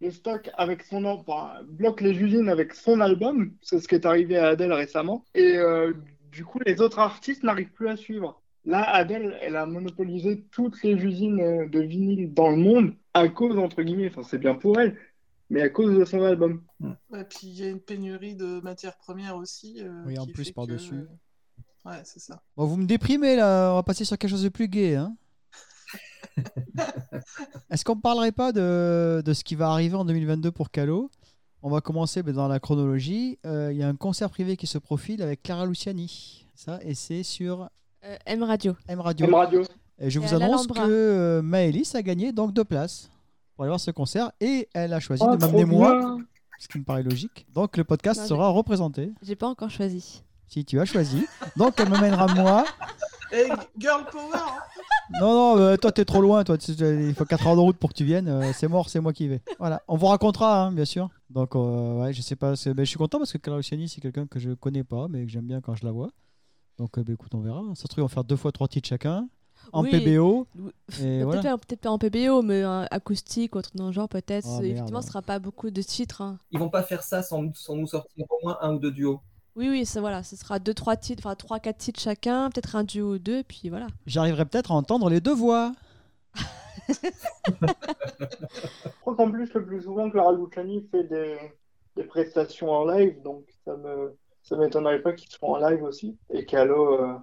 [0.05, 4.05] les stocks avec son enfin, bloque les usines avec son album, c'est ce qui est
[4.05, 5.93] arrivé à Adele récemment, et euh,
[6.31, 8.41] du coup les autres artistes n'arrivent plus à suivre.
[8.65, 13.27] Là, Adele, elle a monopolisé toutes les usines euh, de vinyle dans le monde à
[13.29, 14.95] cause, entre guillemets, enfin c'est bien pour elle,
[15.49, 16.61] mais à cause de son album.
[16.81, 19.77] Ouais, puis il y a une pénurie de matières premières aussi.
[19.81, 20.91] euh, Oui, en plus par-dessus.
[20.95, 22.41] que- Ouais, c'est ça.
[22.57, 24.95] Bon, vous me déprimez là, on va passer sur quelque chose de plus gai.
[24.95, 25.15] Hein
[27.69, 31.09] Est-ce qu'on parlerait pas de, de ce qui va arriver en 2022 pour Calo?
[31.61, 33.39] On va commencer ben, dans la chronologie.
[33.45, 36.45] Euh, Il y a un concert privé qui se profile avec Clara Luciani.
[36.55, 37.69] Ça, et c'est sur
[38.05, 38.75] Euh, M Radio.
[38.87, 39.25] M Radio.
[39.25, 39.63] M Radio.
[39.97, 43.09] Et je Et vous annonce que euh, Maëlys a gagné donc deux places
[43.55, 46.17] pour aller voir ce concert et elle a choisi Oh, de m'amener moi,
[46.59, 47.45] ce qui me paraît logique.
[47.53, 50.21] Donc le podcast Non, sera représenté J'ai pas encore choisi.
[50.47, 51.25] Si tu as choisi.
[51.55, 52.65] Donc elle me mènera moi.
[53.31, 54.59] Et Girl Power hein.
[55.21, 56.43] Non, non, euh, toi, t'es trop loin.
[56.43, 58.27] Toi, il faut 4 heures de route pour que tu viennes.
[58.27, 59.41] euh, c'est mort, c'est moi qui vais.
[59.59, 61.09] Voilà, on vous racontera, hein, bien sûr.
[61.29, 62.51] Donc, euh, ouais, je sais pas.
[62.53, 65.23] ben, je suis content parce que Clara Luciani, c'est quelqu'un que je connais pas, mais
[65.25, 66.09] que j'aime bien quand je la vois.
[66.79, 67.61] Donc, euh, ben, écoute, on verra.
[67.75, 69.27] Ça se trouve, on va faire deux fois trois titres chacun.
[69.73, 69.91] En Oui.
[69.91, 70.47] PBO.
[70.57, 71.41] Oui, Et Peut-être voilà.
[71.43, 74.47] pas, peut-être pas en PBO, mais acoustique ou autre dans le genre, peut-être.
[74.49, 75.03] Oh, Effectivement, merde.
[75.03, 76.21] ce sera pas beaucoup de titres.
[76.21, 76.39] hein.
[76.51, 79.21] Ils vont pas faire ça sans, sans nous sortir au moins un ou deux duos.
[79.55, 82.75] Oui, oui, ça, voilà, ce sera deux, trois titres, enfin trois, quatre titres chacun, peut-être
[82.75, 83.87] un duo ou deux, puis voilà.
[84.05, 85.71] J'arriverai peut-être à entendre les deux voix.
[86.89, 86.93] Je
[89.01, 91.37] crois qu'en plus, le plus souvent, Clara Luciani fait des,
[91.95, 96.19] des prestations en live, donc ça me ça m'étonnerait pas qu'ils soient en live aussi.
[96.29, 97.15] Et Calo, euh,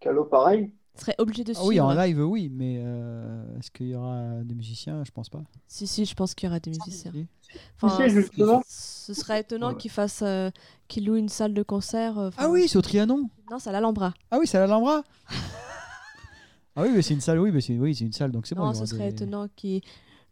[0.00, 0.72] Calo pareil.
[0.98, 1.68] Serait obligé de Ah suivre.
[1.68, 5.04] oui, en live, oui, mais euh, est-ce qu'il y aura des musiciens?
[5.04, 5.42] Je pense pas.
[5.68, 7.12] Si, si, je pense qu'il y aura des musiciens.
[7.12, 7.26] Si.
[7.80, 8.08] Enfin,
[8.66, 9.76] ce serait étonnant Ouais.
[9.76, 10.50] qu'ils fassent, euh,
[10.88, 12.18] qu'ils louent une salle de concert.
[12.18, 13.30] euh, Ah oui, c'est au Trianon.
[13.50, 14.12] Non, c'est à l'Alhambra.
[14.30, 15.02] Ah oui, c'est à l'Alhambra.
[16.76, 18.54] ah oui, mais c'est une salle, oui, mais c'est oui, c'est une salle, donc c'est
[18.54, 18.64] bon.
[18.66, 19.82] Non, ce serait des- étonnant qu'ils.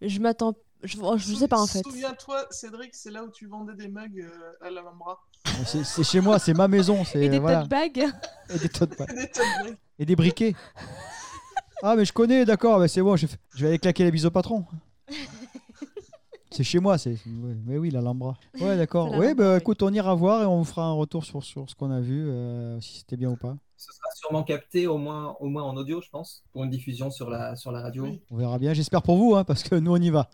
[0.02, 0.54] Je m'attends.
[0.82, 1.82] Je, je sais pas en fait.
[1.82, 5.18] Souviens-toi, Cédric, c'est là où tu vendais des mugs euh, à l'Alhambra.
[5.64, 7.02] C'est chez moi, c'est ma maison.
[7.14, 7.60] Et des voilà.
[7.62, 8.06] tote bags.
[8.54, 9.76] Et des tote bags.
[9.98, 10.54] Et des briquets.
[11.82, 14.26] Ah, mais je connais, d'accord, mais c'est bon, je, je vais aller claquer la bise
[14.26, 14.64] au patron.
[16.50, 17.10] C'est chez moi, c'est.
[17.10, 18.36] ouais, Mais oui, l'Alhambra.
[18.60, 19.10] Ouais, d'accord.
[19.12, 19.58] C'est Oui, bah oui.
[19.58, 22.00] écoute, on ira voir et on vous fera un retour sur, sur ce qu'on a
[22.00, 23.56] vu, euh, si c'était bien ou pas.
[23.76, 27.10] Ce sera sûrement capté au moins, au moins en audio, je pense, pour une diffusion
[27.10, 28.04] sur la, sur la radio.
[28.04, 28.22] Oui.
[28.30, 28.72] On verra bien.
[28.72, 30.30] J'espère pour vous, hein, parce que nous, on y va.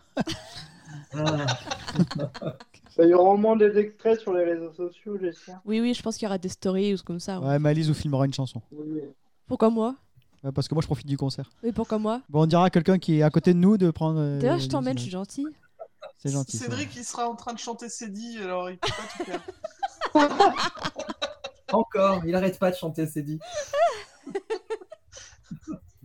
[1.13, 1.45] Ah.
[2.95, 5.59] Ça, il y aura au moins des extraits sur les réseaux sociaux, j'espère.
[5.65, 7.39] Oui, oui, je pense qu'il y aura des stories ou comme ça.
[7.39, 7.47] ouais.
[7.47, 8.61] Ouais, Malise vous filmera une chanson.
[8.71, 9.01] Oui, oui.
[9.47, 9.95] Pourquoi moi?
[10.43, 11.49] Ouais, parce que moi, je profite du concert.
[11.63, 12.21] Oui, pourquoi moi?
[12.29, 14.19] Bon, on dira à quelqu'un qui est à côté de nous de prendre.
[14.19, 15.03] euh, D'ailleurs, je les t'emmène, je images.
[15.03, 15.47] suis gentil.
[16.17, 16.57] C'est gentil.
[16.57, 19.41] Cédric, il sera en train de chanter Cédie, alors il peut pas tout faire.
[21.73, 23.39] Encore, il arrête pas de chanter, c'est dit.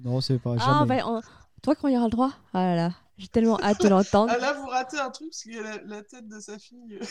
[0.02, 0.54] Non, c'est pas.
[0.58, 0.98] Ah, Jamais.
[1.02, 1.20] bah, on-
[1.62, 2.30] toi, quand il y aura le droit?
[2.54, 4.32] Ah là là, j'ai tellement hâte de l'entendre.
[4.34, 6.58] Ah là, vous ratez un truc parce qu'il y a la, la tête de sa
[6.58, 6.98] fille.
[7.00, 7.04] euh,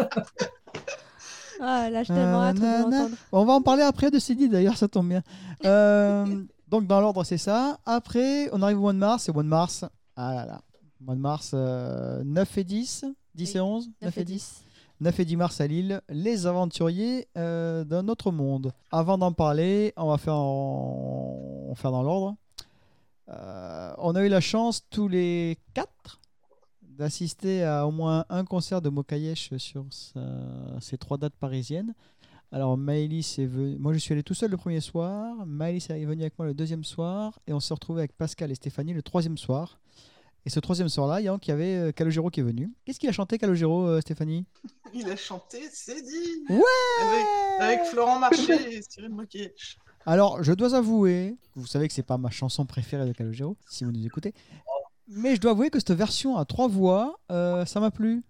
[1.60, 2.98] Ah là, j'ai tellement hâte de Nanana.
[2.98, 3.16] l'entendre.
[3.32, 5.22] On va en parler après de CD d'ailleurs, ça tombe bien.
[5.64, 7.78] Euh, donc dans l'ordre c'est ça.
[7.86, 9.84] Après on arrive au mois de mars, c'est au mois de mars.
[10.16, 10.60] Ah là là.
[11.00, 14.62] Mois de mars euh, 9 et 10, 10 et Oui, 11, 9 et 10.
[15.00, 18.72] 9 et 10 mars à Lille, les aventuriers euh, d'un autre monde.
[18.90, 21.64] Avant d'en parler, on va faire, en...
[21.66, 22.36] on va faire dans l'ordre.
[23.28, 26.20] Euh, on a eu la chance tous les quatre
[26.82, 30.20] d'assister à au moins un concert de Mokayesh sur sa-
[30.80, 31.94] ces trois dates parisiennes.
[32.52, 36.04] Alors Maëlys est venue, moi je suis allé tout seul le premier soir, Maëlys est
[36.04, 39.02] venue avec moi le deuxième soir, et on s'est retrouvé avec Pascal et Stéphanie le
[39.02, 39.80] troisième soir.
[40.46, 42.70] Et ce troisième soir-là, il y avait euh, Calogero qui est venu.
[42.84, 44.44] Qu'est-ce qu'il a chanté Calogero, euh, Stéphanie?
[44.92, 46.60] Il a chanté Cédie Ouais
[47.02, 47.26] avec,
[47.60, 49.54] avec Florent Marché et Cyril Moquet.
[50.06, 53.84] Alors, je dois avouer, vous savez que c'est pas ma chanson préférée de Calogero, si
[53.84, 54.34] vous nous écoutez,
[55.08, 58.22] mais je dois avouer que cette version à trois voix, euh, ça m'a plu.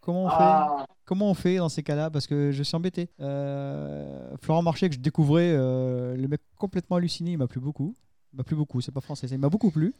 [0.00, 3.10] Comment on fait Ah, Comment on fait dans ces cas-là Parce que je suis embêté.
[3.20, 7.94] Euh, Florent Marché, que je découvrais, euh, le mec complètement halluciné, il m'a plu beaucoup.
[8.32, 9.94] Il m'a plu beaucoup, c'est pas français, ça, il m'a beaucoup plu.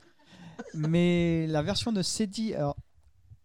[0.74, 2.02] Mais la version de
[2.54, 2.76] alors,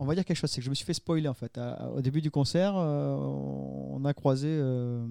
[0.01, 1.59] on va dire quelque chose, c'est que je me suis fait spoiler en fait.
[1.95, 5.05] Au début du concert, euh, on a croisé, euh,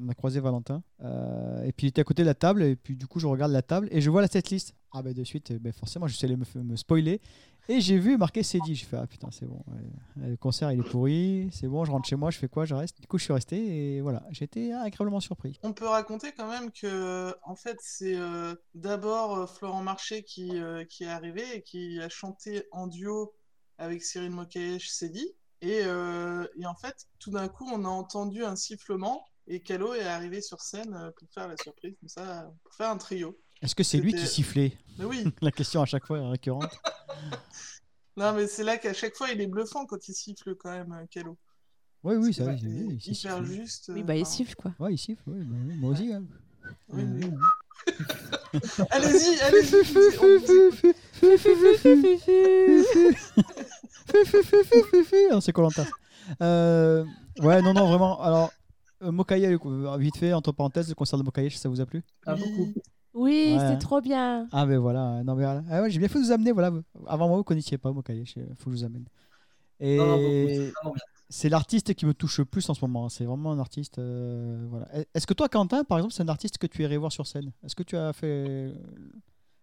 [0.00, 2.76] on a croisé Valentin, euh, et puis il était à côté de la table, et
[2.76, 4.74] puis du coup je regarde la table et je vois la setlist.
[4.92, 7.20] Ah ben de suite, ben forcément je suis allé me, spoiler.
[7.68, 8.76] Et j'ai vu marqué Cédie.
[8.76, 9.64] J'ai fait Ah putain, c'est bon.
[10.16, 11.48] Le concert il est pourri.
[11.50, 13.00] C'est bon, je rentre chez moi, je fais quoi Je reste.
[13.00, 14.22] Du coup, je suis resté et voilà.
[14.40, 15.58] Été agréablement surpris.
[15.62, 18.16] On peut raconter quand même que, en fait, c'est
[18.74, 23.32] d'abord Florent Marché qui est arrivé et qui a chanté en duo
[23.82, 25.32] avec Cyril Mokayesh Cédie.
[25.60, 29.94] Et, euh, et en fait, tout d'un coup, on a entendu un sifflement et Calo
[29.94, 33.38] est arrivé sur scène euh, pour faire la surprise, comme ça, pour faire un trio.
[33.60, 36.70] Est-ce que c'est lui qui sifflait Mais oui, La question à chaque fois est récurrente.
[38.16, 40.92] non, mais c'est là qu'à chaque fois, il est bluffant quand il siffle quand même,
[40.92, 41.36] euh, Calo.
[42.04, 43.44] Oui, oui, ça, il, bah, il- il est il hyper siffle.
[43.44, 43.92] juste.
[43.94, 44.74] Oui, bah, il enfin, siffle quoi.
[44.80, 45.22] Ouais, il siffle.
[45.28, 46.12] oui, bah oui, moi aussi.
[46.12, 46.24] hein.
[46.88, 47.30] oui, Euh, oui.
[48.90, 50.94] Allez-y, allez-y.
[55.32, 55.84] Ah, c'est Colanta.
[56.42, 57.04] Euh,
[57.40, 58.20] ouais, non, non, vraiment.
[58.20, 58.50] Alors,
[59.02, 62.02] euh, Mokaye, euh, vite fait, entre parenthèses, le concert de Mokaye, ça vous a plu
[62.26, 62.72] Ah, beaucoup.
[63.14, 63.68] Oui, Ouais.
[63.68, 64.48] c'est trop bien.
[64.52, 65.22] Ah, ben voilà.
[65.24, 65.62] Non, mais voilà.
[65.70, 66.52] Ah ouais, j'ai bien fait de vous amener.
[66.52, 66.70] Voilà.
[67.06, 68.24] Avant moi, vous ne connaissiez pas Mokaye.
[68.36, 69.04] Il faut que je vous amène.
[69.80, 70.16] Et Non, non,
[70.82, 70.96] beaucoup,
[71.28, 73.08] c'est l'artiste qui me touche le plus en ce moment.
[73.08, 73.98] C'est vraiment un artiste.
[73.98, 74.86] euh, voilà.
[75.14, 77.52] Est-ce que toi, Quentin, par exemple, c'est un artiste que tu irais voir sur scène?
[77.64, 78.72] Est-ce que tu as fait.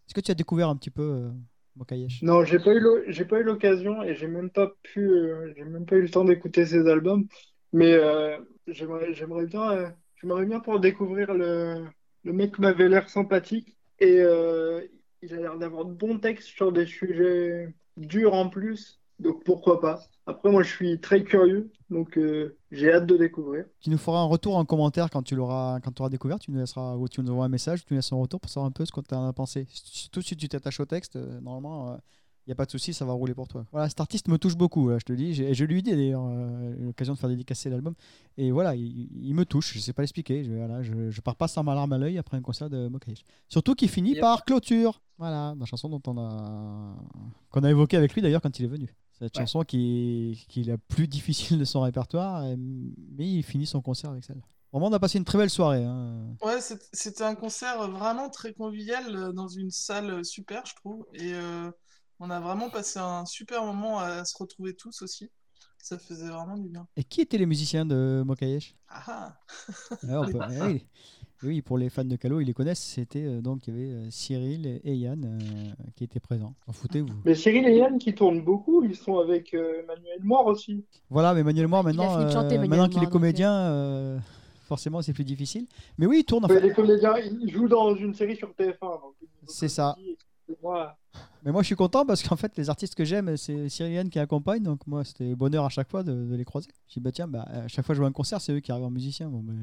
[0.10, 1.30] Est-ce que tu as découvert un petit peu euh,
[1.76, 2.24] Mokayesh?
[2.24, 5.86] Non, j'ai pas eu pas eu l'occasion et j'ai même pas pu, euh, j'ai même
[5.86, 7.28] pas eu le temps d'écouter ses albums.
[7.74, 9.14] Mais euh, j'aimerais,
[9.46, 11.86] bien, euh, j'aimerais bien pour découvrir le,
[12.24, 14.16] le mec m'avait l'air sympathique et
[15.22, 19.00] il a l'air d'avoir de bons textes sur des sujets durs en plus.
[19.20, 20.00] Donc pourquoi pas.
[20.26, 22.18] Après, moi, je suis très curieux, donc
[22.72, 23.66] j'ai hâte de découvrir.
[23.80, 26.40] Tu nous feras un retour en commentaire quand tu l'auras quand tu auras découvert.
[26.40, 28.50] Tu nous laisseras ou tu nous envoies un message, tu nous laisses un retour pour
[28.52, 29.66] savoir un peu ce que tu en as pensé.
[29.70, 31.98] Surtout si tu t'attaches au texte, euh, normalement,
[32.46, 33.66] il n'y a pas de souci, ça va rouler pour toi.
[33.72, 35.34] Voilà, cet artiste me touche beaucoup, je te le dis.
[35.36, 37.94] J'ai- Et je lui ai dit d'ailleurs, euh, l'occasion de faire dédicacer l'album.
[38.38, 40.44] Et voilà, il, il me touche, je sais pas l'expliquer.
[40.44, 42.88] Je, voilà, je, je pars pas sans ma larme à l'œil après un concert de
[42.88, 43.24] Mokaïch.
[43.50, 44.22] Surtout qu'il finit Yep.
[44.22, 45.00] par clôture.
[45.20, 46.96] Voilà, la chanson dont on a
[47.52, 48.96] qu'on a évoqué avec lui d'ailleurs quand il est venu.
[49.20, 49.42] Cette Ouais.
[49.44, 53.66] chanson qui est, qui est la plus difficile de son répertoire, euh, mais il finit
[53.66, 54.42] son concert avec celle.
[54.72, 55.84] Vraiment, on a passé une très belle soirée.
[55.84, 56.36] hein.
[56.42, 56.60] Ouais,
[56.94, 61.06] c'était un concert vraiment très convivial euh, dans une salle super, je trouve.
[61.14, 61.70] Et euh,
[62.20, 65.30] on a vraiment passé un super moment à se retrouver tous aussi.
[65.82, 66.88] Ça faisait vraiment du bien.
[66.98, 68.76] Et qui étaient les musiciens de Mokayesh?
[68.90, 69.38] Ah ah.
[70.04, 70.80] Ouais, on peut-
[71.44, 71.62] oui.
[71.62, 72.80] Pour les fans de Calo, ils les connaissent.
[72.82, 76.54] C'était euh, donc il y avait euh, Cyril et Yann euh, qui étaient présents.
[76.68, 77.14] En foutez-vous.
[77.26, 80.84] Mais Cyril et Yann qui tournent beaucoup, ils sont avec euh, Manuel Moire aussi.
[81.10, 84.20] Voilà, mais Manuel Moore, Il a maintenant, chanter, euh, Manuel maintenant qu'il est comédien, euh,
[84.68, 85.66] forcément c'est plus difficile.
[85.98, 86.46] Mais oui, il tourne.
[86.46, 88.80] Ouais, Enfin, les comédiens, ils jouent dans une série sur TF1.
[88.82, 89.14] donc,
[89.48, 89.96] C'est ça.
[90.64, 90.98] Moi,
[91.44, 94.20] Mais moi, je suis content parce qu'en fait, les artistes que j'aime, c'est Cyrienne qui
[94.20, 94.64] accompagne.
[94.64, 96.70] Donc, moi, c'était bonheur à chaque fois de, de les croiser.
[96.88, 98.60] Je dis, bah tiens, bah, à chaque fois que je vois un concert, c'est eux
[98.60, 99.30] qui arrivent en musicien.
[99.30, 99.54] Bon, bah,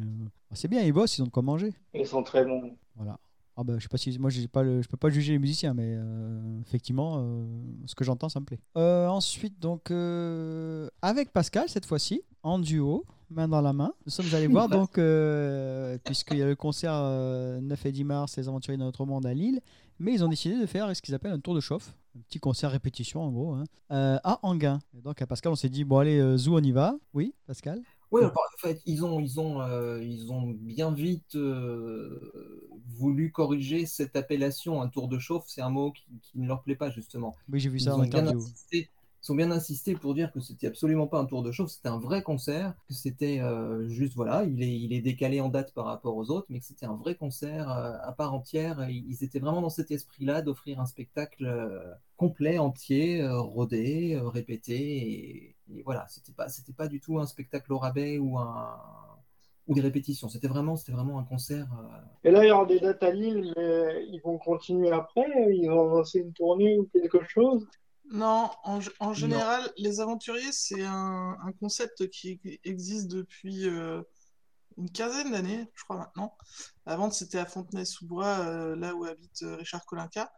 [0.53, 1.75] c'est bien, ils bossent, ils ont de quoi manger.
[1.94, 2.77] ils sont très bons.
[2.94, 3.18] Voilà.
[3.59, 5.38] Ah bah, je sais pas si moi j'ai pas le, je peux pas juger les
[5.38, 7.46] musiciens, mais euh, effectivement, euh,
[7.87, 8.59] ce que j'entends, ça me plaît.
[8.77, 14.12] Euh, ensuite, donc euh, avec Pascal cette fois-ci, en duo, main dans la main, nous
[14.12, 18.37] sommes allés voir donc euh, puisqu'il y a le concert euh, 9 et 10 mars,
[18.37, 19.62] les aventuriers dans notre monde à Lille,
[19.98, 22.38] mais ils ont décidé de faire ce qu'ils appellent un tour de chauffe, un petit
[22.38, 24.78] concert répétition en gros, hein, euh, à Anguin.
[24.96, 26.96] Et donc à Pascal, on s'est dit bon allez, euh, Zou, on y va.
[27.14, 27.82] Oui, Pascal?
[28.12, 33.85] Oui, en fait, ils ont, ils ont, euh, ils ont bien vite euh, voulu corriger
[33.85, 36.90] cette appellation, un tour de chauffe, c'est un mot qui, qui ne leur plaît pas
[36.90, 37.35] justement.
[37.48, 38.38] Oui, j'ai vu Ils ça en bien interview.
[38.38, 38.90] insisté,
[39.22, 41.88] ils ont bien insisté pour dire que c'était absolument pas un tour de chauffe, c'était
[41.88, 45.72] un vrai concert, que c'était euh, juste voilà, il est, il est décalé en date
[45.72, 48.88] par rapport aux autres, mais que c'était un vrai concert euh, à part entière.
[48.88, 55.83] Ils étaient vraiment dans cet esprit-là d'offrir un spectacle euh, complet, entier, rodé, répété, et,
[55.85, 58.79] voilà, c'était pas, c'était pas du tout un spectacle au rabais ou un
[59.66, 60.29] ou des répétitions.
[60.29, 61.66] C'était vraiment, c'était vraiment un concert.
[62.22, 65.26] Et là, il y aura des dates à Lille, mais ils vont continuer après.
[65.52, 67.66] Ils vont lancer une tournée ou quelque chose?
[68.10, 74.00] Non, en, général, les aventuriers, c'est un, un concept qui existe depuis euh,
[74.78, 76.36] une quinzaine d'années, je crois maintenant.
[76.84, 80.32] Avant, c'était à Fontenay-sous-Bois, euh, là où habite euh, Richard Colinca.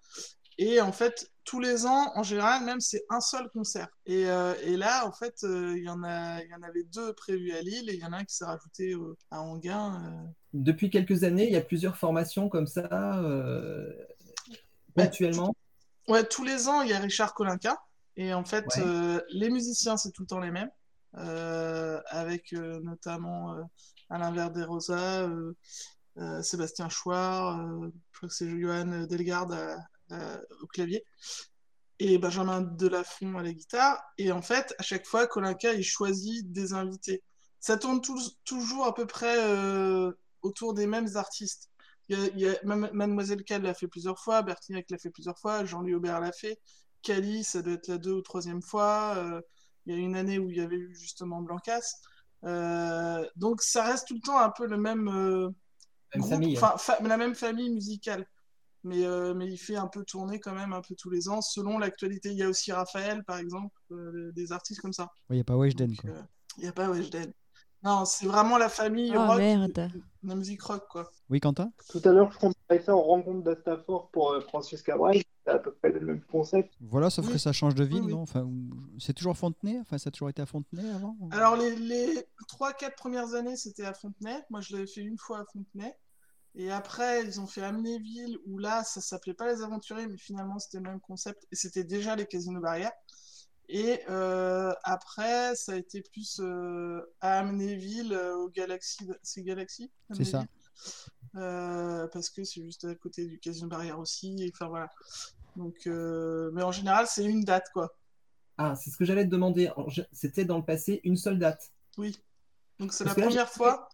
[0.56, 3.88] Et en fait, tous les ans, en général, même, c'est un seul concert.
[4.06, 6.82] Et, euh, et là, en fait, euh, il y en a, il y en avait
[6.82, 9.40] deux prévus à Lille et il y en a un qui s'est rajouté euh, à
[9.40, 10.02] Anguin.
[10.04, 10.28] euh.
[10.54, 13.92] Depuis quelques années, il y a plusieurs formations comme ça, euh,
[14.96, 15.54] ponctuellement?
[16.08, 17.78] Ouais, tous les ans, il y a Richard Colinca.
[18.16, 18.82] Et en fait, Ouais.
[18.84, 20.70] euh, les musiciens, c'est tout le temps les mêmes.
[21.16, 23.56] euh, avec euh, notamment
[24.10, 25.26] Alain Verderosa,
[26.42, 27.58] Sébastien Chouard,
[28.12, 29.78] je crois que c'est Johan Delgarde à-
[30.10, 31.04] à- au clavier,
[31.98, 34.02] et Benjamin Delafont à la guitare.
[34.18, 37.22] Et en fait, à chaque fois, Colinca, il choisit des invités.
[37.58, 38.02] Ça tourne
[38.44, 39.38] toujours à peu près
[40.42, 41.70] autour des mêmes artistes.
[42.08, 44.98] Il y a, il y a- Mam- Mademoiselle Cal l'a fait plusieurs fois, Bertignac l'a
[44.98, 46.58] fait plusieurs fois, Jean-Louis Aubert l'a fait,
[47.02, 49.14] Cali, ça doit être la deux ou troisième fois.
[49.16, 49.40] euh,
[49.86, 51.94] il y a une année où il y avait eu justement Blancas.
[52.44, 55.48] Euh, donc ça reste tout le temps un peu le même euh,
[56.14, 56.60] Même groupe, famille, hein.
[56.62, 58.26] enfin fa- la même famille musicale.
[58.84, 61.40] Mais, euh, mais il fait un peu tourner quand même un peu tous les ans,
[61.42, 62.30] selon l'actualité.
[62.30, 65.08] Il y a aussi Raphaël, par exemple, euh, des artistes comme ça.
[65.30, 65.92] Il n'y a pas Weshden.
[66.06, 66.22] Euh,
[66.58, 67.32] Il n'y a pas Weshden.
[67.84, 69.90] Non, c'est vraiment la famille Oh rock, merde.
[70.24, 71.10] la musique rock, quoi.
[71.30, 71.70] Oui, Quentin?
[71.88, 75.22] Tout à l'heure, je comparais ça aux rencontres d'Astafor pour euh, Francis Cabrel.
[75.46, 76.74] C'est à peu près le même concept.
[76.80, 77.32] Voilà, sauf Oui.
[77.34, 78.12] que ça change de ville, Oui, oui.
[78.14, 78.22] non?
[78.22, 78.48] Enfin,
[78.98, 79.78] C'est toujours Fontenay?
[79.80, 83.56] Enfin, ça a toujours été à Fontenay avant ou- Alors, les, les 3-4 premières années,
[83.56, 84.42] c'était à Fontenay.
[84.50, 85.94] Moi, je l'avais fait une fois à Fontenay.
[86.56, 90.58] Et après, ils ont fait Amnéville, où là, ça s'appelait pas les aventuriers, mais finalement,
[90.58, 91.46] c'était le même concept.
[91.52, 92.90] Et c'était déjà les casinos barrières.
[93.68, 99.06] Et euh, après, ça a été plus euh, à Amnéville, euh, au Galaxy.
[99.22, 100.44] C'est Galaxy C'est ça.
[101.36, 104.34] Euh, parce que c'est juste à côté du casino barrière aussi.
[104.42, 104.88] Et enfin, voilà.
[105.56, 107.94] Donc, euh, mais en général, c'est une date, quoi.
[108.56, 109.70] Ah, c'est ce que j'allais te demander.
[110.12, 111.70] C'était dans le passé une seule date.
[111.98, 112.18] Oui.
[112.78, 113.88] Donc, c'est la première fois.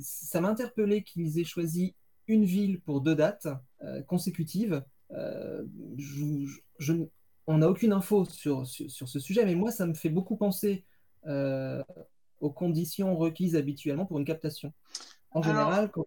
[0.00, 1.94] ça m'a interpellé qu'ils aient choisi
[2.26, 3.48] une ville pour deux dates
[3.82, 4.82] euh, consécutives.
[5.10, 5.64] Euh,
[5.98, 7.08] je- je- je-
[7.46, 10.36] on n'a aucune info sur, sur, sur ce sujet, mais moi, ça me fait beaucoup
[10.36, 10.84] penser
[11.26, 11.82] euh,
[12.40, 14.72] aux conditions requises habituellement pour une captation.
[15.32, 16.06] En Alors, général, quand,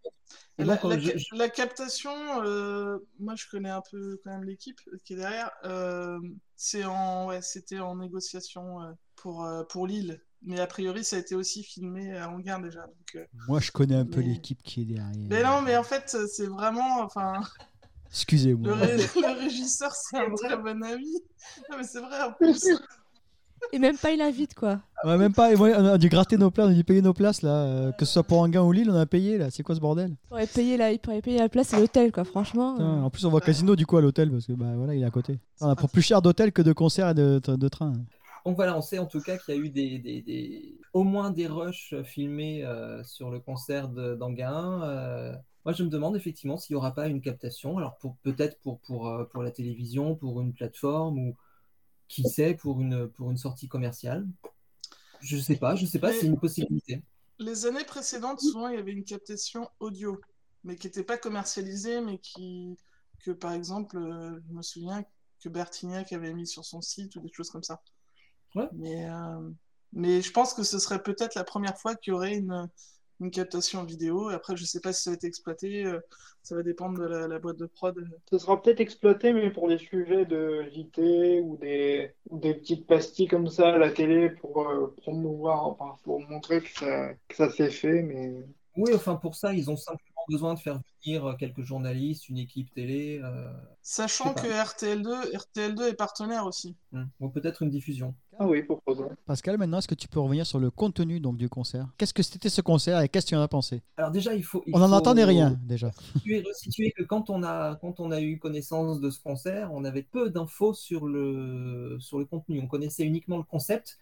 [0.58, 2.12] et La, quand la- je- je- la captation,
[2.44, 5.52] euh, moi je connais un peu quand même l'équipe qui est derrière.
[5.66, 6.20] euh,
[6.56, 10.22] c'est en, ouais, c'était en négociation euh, pour, euh, pour Lille.
[10.44, 12.82] Mais a priori, ça a été aussi filmé à Anguin déjà.
[12.88, 15.28] Donc, euh, Moi, je connais un peu l'équipe qui est derrière.
[15.30, 17.02] Mais non, mais en fait, c'est vraiment.
[17.02, 17.34] Enfin,
[18.08, 18.74] le, Excusez-moi.
[18.76, 21.14] ré- le régisseur, c'est un très bon ami.
[21.70, 22.68] Non, mais c'est vrai en plus.
[23.74, 24.80] Et même pas il invite quoi.
[25.04, 25.52] Ouais, même pas.
[25.52, 27.64] et on a dû gratter nos places, on a dû payer nos places là.
[27.64, 29.50] euh, que ce soit pour Anguin ou Lille, on a payé là.
[29.50, 30.12] C'est quoi ce bordel?
[30.12, 32.24] Il pourrait payer la, il pourrait payer la place à l'hôtel quoi.
[32.24, 32.74] Franchement.
[32.76, 34.94] Putain, euh, En plus, on au casino du coup à l'hôtel parce que bah voilà,
[34.94, 35.40] il est à côté.
[35.60, 37.94] On a pour plus cher d'hôtel que de concert et de, de train.
[38.46, 41.04] Donc voilà, on sait en tout cas qu'il y a eu des, des- des- au
[41.04, 44.84] moins des rushs filmés euh, sur le concert de- d'Anguin.
[44.84, 45.34] Euh,
[45.68, 47.78] moi, je me demande effectivement s'il n'y aura pas une captation.
[47.78, 51.36] Alors pour peut-être pour, pour, euh, pour la télévision, pour une plateforme ou
[52.08, 54.26] qui sait pour une, pour une sortie commerciale.
[55.20, 57.04] Je sais pas, je sais pas, c'est une possibilité.
[57.38, 60.22] Les années précédentes, souvent, il y avait une captation audio,
[60.64, 62.78] mais qui n'était pas commercialisée, mais qui,
[63.26, 65.04] que par exemple, euh, je me souviens
[65.44, 67.82] que Bertignac avait mis sur son site ou des choses comme ça.
[68.56, 68.70] Ouais.
[68.72, 69.50] Mais, euh,
[69.92, 72.70] mais je pense que ce serait peut-être la première fois qu'il y aurait une,
[73.20, 74.32] une captation vidéo.
[74.32, 75.86] Et après, je sais pas si ça va être exploité.
[75.86, 76.00] euh,
[76.44, 78.08] ça va dépendre de la, la boîte de prod.
[78.30, 83.50] Ce sera peut-être exploité, mais pour des sujets de JT ou des, petites pastilles comme
[83.50, 87.70] ça à la télé pour euh, promouvoir, enfin, pour montrer que ça, que ça s'est
[87.70, 88.02] fait.
[88.02, 88.34] Mais
[88.78, 92.38] Oui, enfin pour ça, ils ont simplement besoin de faire venir euh, quelques journalistes, une
[92.38, 93.52] équipe télé, euh,
[93.82, 96.76] Sachant que sais RTL2, RTL2 est partenaire aussi.
[97.20, 98.14] ou peut-être une diffusion.
[98.38, 99.16] ah oui, pourquoi pas.
[99.26, 101.88] Pascal, maintenant, est-ce que tu peux revenir sur le contenu donc, du concert?
[101.98, 103.82] Qu'est-ce que c'était ce concert et qu'est-ce que tu en as pensé?
[103.98, 104.64] Alors déjà, il faut.
[104.68, 105.92] il On n'en faut entendait rien déjà.
[106.16, 109.86] Situer, resituer que quand on a quand on a eu connaissance de ce concert, on
[109.86, 112.60] avait peu d'infos sur le sur le contenu.
[112.62, 113.98] On connaissait uniquement le concept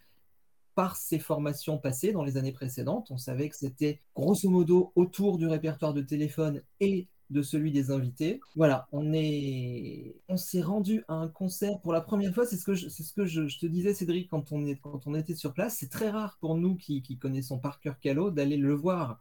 [0.76, 3.08] par ses formations passées dans les années précédentes.
[3.10, 7.92] On savait que c'était grosso modo autour du répertoire de téléphone et de celui des
[7.92, 8.40] invités.
[8.56, 12.46] Voilà, on est, on s'est rendu à un concert pour la première fois.
[12.46, 15.08] C'est ce que je, c'est ce que je, te disais, Cédric, quand on est, quand
[15.08, 15.78] on était sur place.
[15.80, 17.96] C'est très rare pour nous qui, qui connaissons par cœur
[18.32, 19.20] d'aller le voir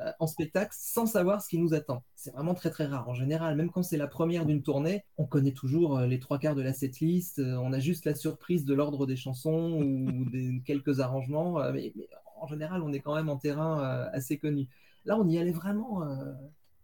[0.00, 2.02] euh, en spectacle sans savoir ce qui nous attend.
[2.14, 3.08] C'est vraiment très très rare.
[3.08, 6.38] En général, même quand c'est la première d'une tournée, on connaît toujours euh, les trois
[6.38, 7.38] quarts de la setlist.
[7.38, 11.60] euh, on a juste la surprise de l'ordre des chansons ou des, quelques arrangements.
[11.72, 12.08] mais, mais
[12.40, 13.80] en général, on est quand même en terrain
[14.12, 14.68] assez connu.
[15.06, 16.02] Là, on y allait vraiment.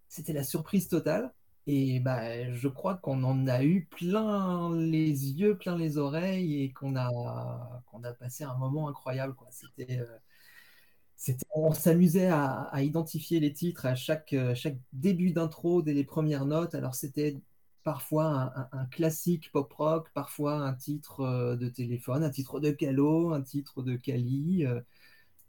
[0.09, 1.33] c'était la surprise totale.
[1.67, 6.73] Et bah, je crois qu'on en a eu plein les yeux, plein les oreilles et
[6.73, 9.35] qu'on a, qu'on a passé un moment incroyable.
[9.35, 9.47] Quoi.
[9.51, 10.32] C'était, euh, c'était,
[11.55, 14.55] on s'amusait à, identifier les titres à chaque, euh,
[14.93, 16.75] début d'intro, dès les premières notes.
[16.75, 17.41] Alors c'était
[17.85, 23.33] parfois un, classique pop rock, parfois un titre euh, de téléphone, un titre de Calo,
[23.33, 24.65] un titre de Kali.
[24.67, 24.81] euh,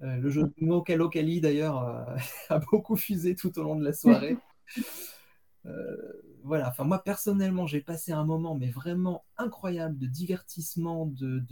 [0.03, 2.17] euh, le jeu de mots Calo Kali d'ailleurs euh,
[2.49, 4.37] a beaucoup fusé tout au long de la soirée.
[5.65, 5.95] Euh,
[6.43, 11.45] voilà, enfin moi personnellement j'ai passé un moment mais vraiment incroyable de divertissement, de,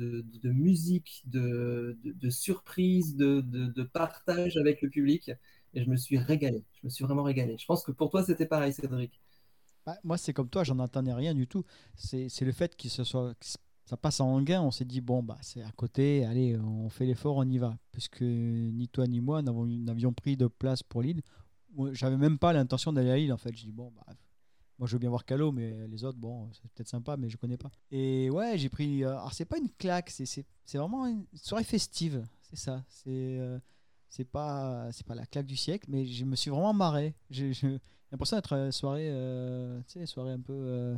[0.44, 5.32] musique, de, de, surprise, de, partage avec le public
[5.74, 7.58] et je me suis régalé, je me suis vraiment régalé.
[7.58, 9.22] Je pense que pour toi c'était pareil Cédric.
[9.86, 11.64] Bah, moi, c'est comme toi, j'en entendais rien du tout.
[11.96, 13.34] C'est le fait que soit,
[13.86, 14.62] ça passe en gain.
[14.62, 17.76] On s'est dit, bon, bah, c'est à côté, allez, on fait l'effort, on y va.
[17.92, 21.22] Puisque ni toi ni moi n'avions pris de place pour Lille.
[21.94, 23.56] J'avais même pas l'intention d'aller à Lille, en fait.
[23.56, 24.04] Je dis, bon, bah,
[24.80, 27.38] moi, je veux bien voir Calo, mais les autres, bon, c'est peut-être sympa, mais je
[27.38, 27.72] connais pas.
[27.92, 29.04] Et ouais, j'ai pris.
[29.04, 32.24] euh, alors, c'est pas une claque, c'est c'est- c'est vraiment une soirée festive.
[32.42, 32.84] C'est ça.
[32.90, 33.10] C'est.
[33.10, 33.60] euh,
[34.10, 37.16] c'est pas, c'est pas la claque du siècle, mais je me suis vraiment marré.
[37.30, 37.80] J'ai j'ai
[38.12, 40.98] l'impression d'être une soirée, euh, tu sais, soirée un peu euh,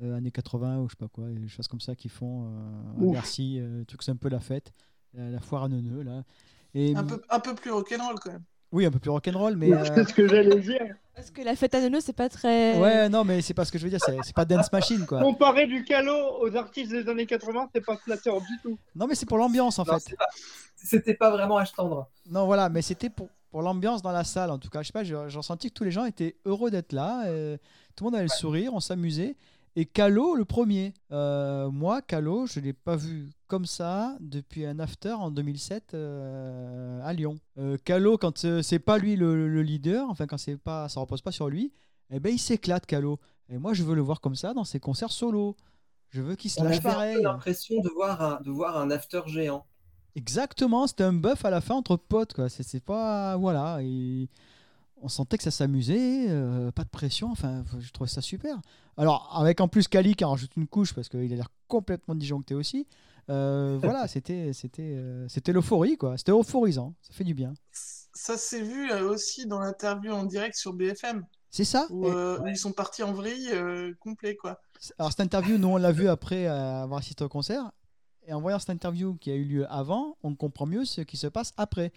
[0.00, 3.84] euh, années 80 ou je sais pas quoi, des choses comme ça qui font euh,
[3.84, 4.72] truc c'est un peu la fête,
[5.12, 6.24] la, la foire à neuneux là.
[6.72, 8.44] Et Un peu, un peu plus rock'n'roll quand même.
[8.74, 10.80] Oui, un peu plus rock'n'roll, mais euh, C'est ce que j'allais dire.
[11.14, 12.76] Parce que la fête à Neuneu, c'est pas très.
[12.78, 15.20] ouais, non, mais c'est pas ce que je veux dire, c'est pas dance machine quoi.
[15.20, 18.76] Comparer du Calo aux artistes des années 80, c'est pas flatteur du tout.
[18.96, 20.00] Non, mais c'est pour l'ambiance en Non, fait.
[20.10, 20.26] c'est pas-
[20.76, 22.08] C'était pas vraiment à tendre.
[22.30, 24.82] Non, voilà, mais c'était pour, pour l'ambiance dans la salle, en tout cas.
[24.82, 27.22] Je sais pas, j'ai ressenti que tous les gens étaient heureux d'être là.
[27.94, 29.36] tout le monde avait le sourire, on s'amusait.
[29.76, 30.94] Et Calo, le premier.
[31.10, 35.94] Euh, moi, Calo, je ne l'ai pas vu comme ça depuis un after en 2007
[35.94, 37.36] euh, à Lyon.
[37.58, 41.00] Euh, Calo, quand euh, c'est pas lui le, le leader, enfin, quand c'est pas, ça
[41.00, 41.72] repose pas sur lui,
[42.10, 43.18] eh ben, il s'éclate, Calo.
[43.48, 45.56] Et moi, je veux le voir comme ça dans ses concerts solo.
[46.10, 47.20] Je veux qu'il se On lâche pareil.
[47.22, 49.66] l'impression de voir un, de voir un after géant.
[50.14, 52.48] Exactement, c'était un buff à la fin entre potes, quoi.
[52.48, 53.36] C'est c'est pas.
[53.36, 53.78] Voilà.
[53.82, 54.28] et
[55.04, 58.56] on sentait que ça s'amusait, euh, pas de pression, enfin, je trouvais ça super.
[58.96, 62.14] Alors, avec en plus Kali qui en rajoute une couche parce qu'il a l'air complètement
[62.14, 62.86] disjoncté aussi.
[63.30, 66.16] euh, voilà, c'était c'était euh, c'était l'euphorie, quoi.
[66.16, 67.52] C'était euphorisant, ça fait du bien.
[67.72, 71.86] Ça s'est vu aussi dans l'interview en direct sur BFM, C'est ça?
[71.90, 73.50] Où, Et- où ils sont partis en vrille
[74.00, 74.60] complet, quoi.
[74.98, 77.70] Alors, cette interview, nous, on l'a vu après avoir assisté au concert.
[78.26, 81.18] Et en voyant cette interview qui a eu lieu avant, on comprend mieux ce qui
[81.18, 81.92] se passe après.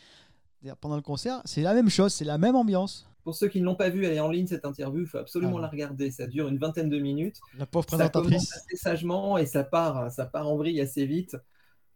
[0.61, 3.07] C'est-à-dire, Pendant le concert, c'est la même chose, c'est la même ambiance.
[3.23, 5.17] Pour ceux qui ne l'ont pas vu, elle est en ligne cette interview, il faut
[5.17, 5.61] absolument Ah.
[5.63, 6.11] la regarder.
[6.11, 7.39] Ça dure une vingtaine de minutes.
[7.57, 8.29] La pauvre Ça présentatrice.
[8.49, 11.35] commence assez sagement et ça part, ça part en vrille assez vite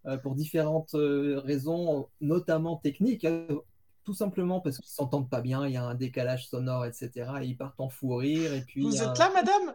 [0.08, 3.24] euh, pour différentes euh, raisons, notamment techniques.
[3.26, 3.46] hein.
[4.04, 7.12] Tout simplement parce qu'ils s'entendent pas bien, il y a un décalage sonore, etc.
[7.42, 8.52] Et ils partent en fou rire.
[8.54, 9.74] Et puis, Vous euh, êtes là, madame?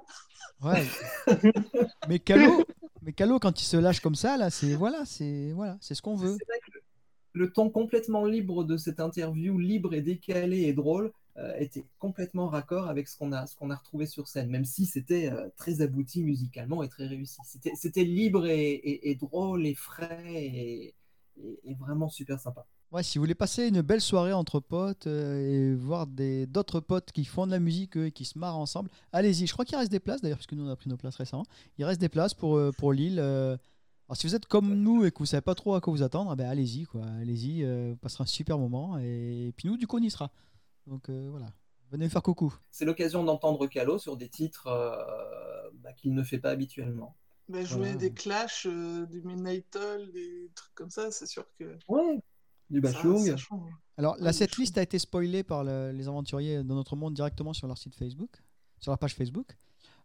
[0.63, 0.85] Ouais.
[2.09, 2.65] mais Calo,
[3.03, 6.03] mais Calo, quand il se lâche comme ça, là, c'est voilà, c'est voilà, c'est ce
[6.03, 6.37] qu'on veut.
[6.39, 6.59] C'est vrai
[7.37, 12.49] le, ton complètement libre de cette interview, libre et décalé et drôle, euh, était complètement
[12.49, 15.83] raccord avec ce qu'on a, qu'on a retrouvé sur scène, même si c'était euh, très
[15.83, 17.37] abouti musicalement et très réussi.
[17.75, 20.95] C'était, libre et, drôle et frais et,
[21.79, 22.65] vraiment super sympa.
[22.91, 27.13] Ouais, si vous voulez passer une belle soirée entre potes euh, et voir d'autres potes
[27.13, 29.47] qui font de la musique eux, et qui se marrent ensemble, allez-y.
[29.47, 31.17] Je crois qu'il reste des places d'ailleurs, parce que nous on a pris nos places
[31.17, 31.45] récemment.
[31.77, 33.21] Il reste des places pour, pour Lille.
[34.07, 35.93] Euh, Alors si vous êtes comme nous et que vous savez pas trop à quoi
[35.93, 39.69] vous attendre, eh ben allez-y quoi, allez-y, euh, vous passerez un super moment et, puis
[39.69, 40.31] nous du coup on y sera.
[40.87, 41.53] Donc euh, voilà,
[41.91, 42.55] venez faire coucou.
[42.71, 47.17] C'est l'occasion d'entendre Calo sur des titres euh, bah, qu'il ne fait pas habituellement.
[47.49, 47.97] Bah, jouer Voilà.
[47.97, 52.19] des Clash, euh, du Midnight Oil, des trucs comme ça, c'est sûr que Ouais,
[52.71, 53.25] du Bachung.
[53.25, 53.71] ça change.
[53.97, 57.53] Alors Ah, la setlist a été spoilée par le- les aventuriers dans notre monde directement
[57.53, 58.43] sur leur site Facebook,
[58.81, 59.57] sur leur page Facebook.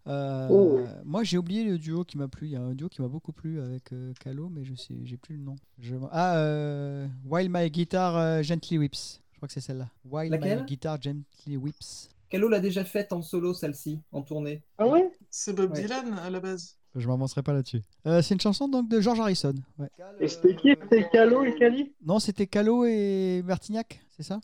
[0.08, 0.80] Euh, Oh.
[1.06, 3.08] Moi j'ai oublié le duo qui m'a plu, il y a un duo qui m'a
[3.08, 5.56] beaucoup plu avec euh, Calo, mais je sais, j'ai plus le nom.
[5.80, 9.90] Je- Ah, euh, While My Guitar euh, Gently Whips, je crois que c'est celle-là.
[10.06, 10.60] While Laquelle?
[10.62, 12.10] My Guitar Gently Whips.
[12.30, 14.64] Calo l'a déjà faite en solo, celle-ci, en tournée.
[14.78, 15.12] Ah ouais?
[15.30, 15.82] C'est Bob Ouais.
[15.82, 16.78] Dylan à la base.
[16.96, 17.82] Je m'avancerai pas là-dessus.
[18.06, 19.54] Euh, c'est une chanson donc de George Harrison.
[19.80, 19.88] ouais.
[20.20, 20.70] Et c'était qui?
[20.82, 24.40] C'était Calo et Cali Non, c'était Calo et Bertignac, c'est ça?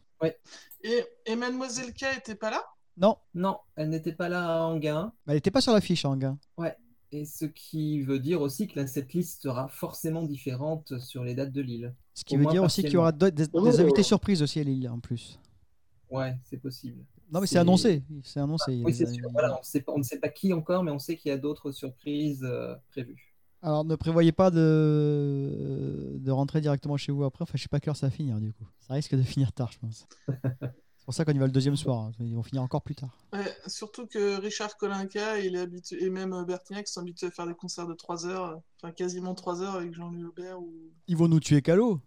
[0.83, 2.61] Et, et Mademoiselle K était pas là?
[2.97, 5.13] Non, Non, elle n'était pas là à Anguin.
[5.27, 6.37] elle n'était pas sur l'affiche en gain.
[7.13, 11.53] Et ce qui veut dire aussi que la setlist sera forcément différente sur les dates
[11.53, 11.95] de Lille.
[12.13, 13.63] Ce qui Au veut dire aussi qu'il y aura des, Oh.
[13.63, 15.39] des invités surprises aussi à Lille en plus.
[16.09, 17.05] Ouais, c'est possible.
[17.31, 18.81] Non mais c'est annoncé, c'est annoncé.
[18.83, 19.29] Oui, c'est sûr.
[19.31, 21.33] Voilà, on, sait pas, on ne sait pas qui encore, mais on sait qu'il y
[21.33, 23.33] a d'autres surprises euh, prévues.
[23.61, 27.43] Alors ne prévoyez pas de, de rentrer directement chez vous après.
[27.43, 28.67] Enfin, je sais pas quelle heure ça va finir du coup.
[28.79, 30.07] Ça risque de finir tard, je pense.
[31.07, 31.99] c'est pour ça qu'on y va le deuxième soir.
[31.99, 32.11] hein.
[32.19, 33.17] Ils vont finir encore plus tard.
[33.31, 37.47] Ouais, surtout que Richard Kolinka il est habitué, et même Bertignac sont habitués à faire
[37.47, 40.59] des concerts de 3 heures, enfin quasiment 3 heures avec Jean-Louis Aubert.
[40.59, 40.73] Ou...
[41.07, 42.01] Ils vont nous tuer Calo.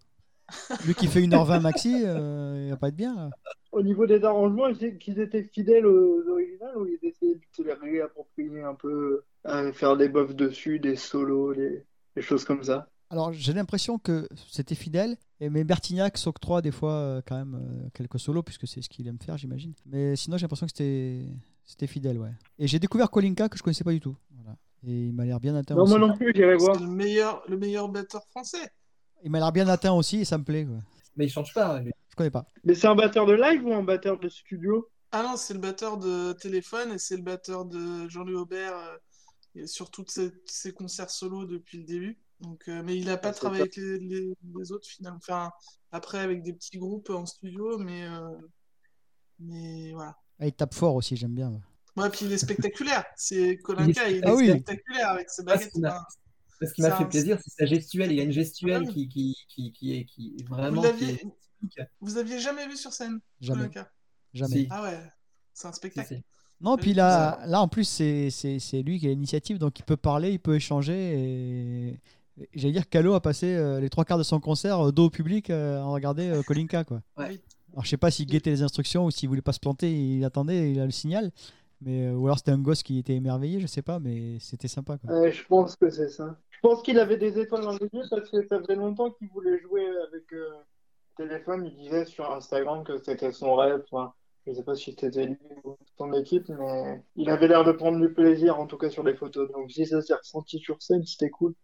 [0.85, 3.15] Lui qui fait 1h20 maxi, euh, il va pas être bien.
[3.15, 3.29] là.
[3.71, 7.41] Au niveau des arrangements, ils étaient- qu'ils étaient fidèles aux originales ou ils essayaient de
[7.55, 11.85] se les réapproprier un peu, à faire des buffs dessus, des solos, des,
[12.15, 12.87] des choses comme ça?
[13.11, 17.55] Alors j'ai l'impression que c'était fidèle, et mais Bertignac s'octroie des fois euh, quand même
[17.55, 19.73] euh, quelques solos puisque c'est ce qu'il aime faire, j'imagine.
[19.85, 21.25] Mais sinon j'ai l'impression que c'était
[21.65, 22.31] c'était fidèle, ouais.
[22.57, 24.15] Et j'ai découvert Kolinka que je connaissais pas du tout.
[24.33, 24.57] Voilà.
[24.87, 25.97] Et il m'a l'air bien atteint Non, aussi.
[25.97, 26.77] moi non plus, j'irai voir.
[26.77, 28.71] C'est le meilleur, le meilleur batteur français.
[29.23, 30.65] Il m'a l'air bien atteint aussi et ça me plaît.
[30.65, 30.77] Quoi.
[31.17, 31.91] Mais il change pas, lui.
[32.09, 32.45] Je connais pas.
[32.63, 34.89] Mais c'est un batteur de live ou un batteur de studio?
[35.11, 38.97] Ah non, c'est le batteur de téléphone et c'est le batteur de Jean-Louis Aubert euh,
[39.55, 42.17] et sur tous ses, ses concerts solo depuis le début.
[42.41, 45.17] Donc, euh, mais il n'a pas Ah, c'est travaillé avec les, les- les autres finalement.
[45.17, 45.51] Enfin,
[45.91, 48.29] après avec des petits groupes en studio, mais, euh,
[49.39, 50.15] mais voilà.
[50.39, 51.51] Ah, il tape fort aussi, j'aime bien.
[51.97, 52.09] ouais.
[52.09, 53.05] Puis il est spectaculaire.
[53.15, 54.49] C'est Kolinka, il est, Ah oui.
[54.49, 55.71] spectaculaire avec ses Ah, ce baguettes.
[55.73, 58.11] qui m'a- Enfin, Ce qui m'a fait un- plaisir, c'est sa gestuelle.
[58.11, 59.07] Il y a une gestuelle Ah oui.
[59.07, 60.81] qui, qui, qui, qui est, qui est vous vraiment.
[60.81, 61.25] qui l'aviez, est
[62.01, 63.59] vous aviez jamais vu sur scène Jamais.
[63.67, 63.91] Kolinka?
[64.33, 64.55] Jamais.
[64.55, 64.67] Si.
[64.71, 64.99] Ah ouais,
[65.53, 66.15] c'est un spectacle.
[66.15, 66.23] si.
[66.59, 69.83] Non, puis là, là en plus, c'est c'est- c'est lui qui a l'initiative, donc il
[69.83, 70.93] peut parler, il peut échanger.
[71.89, 71.99] Et
[72.53, 75.09] j'allais dire, Calo a passé euh, les trois quarts de son concert euh, dos au
[75.09, 76.83] public euh, à regarder euh, Kolinka.
[76.83, 77.01] Quoi.
[77.17, 77.39] Ouais.
[77.73, 80.25] Alors je sais pas s'il guettait les instructions ou s'il voulait pas se planter, il
[80.25, 81.31] attendait, il a le signal.
[81.79, 84.97] Mais, ou alors c'était un gosse qui était émerveillé, je sais pas, mais c'était sympa.
[84.97, 85.21] Quoi.
[85.21, 86.37] Ouais, je pense que c'est ça.
[86.49, 89.29] Je pense qu'il avait des étoiles dans les yeux parce que ça faisait longtemps qu'il
[89.29, 90.49] voulait jouer avec euh,
[91.17, 91.65] téléphone.
[91.65, 93.81] Il disait sur Instagram que c'était son rêve.
[93.89, 94.13] Enfin,
[94.45, 97.99] je sais pas si c'était lui ou son équipe, mais il avait l'air de prendre
[97.99, 99.49] du plaisir, en tout cas sur les photos.
[99.51, 101.55] Donc si ça s'est ressenti sur scène, c'était cool.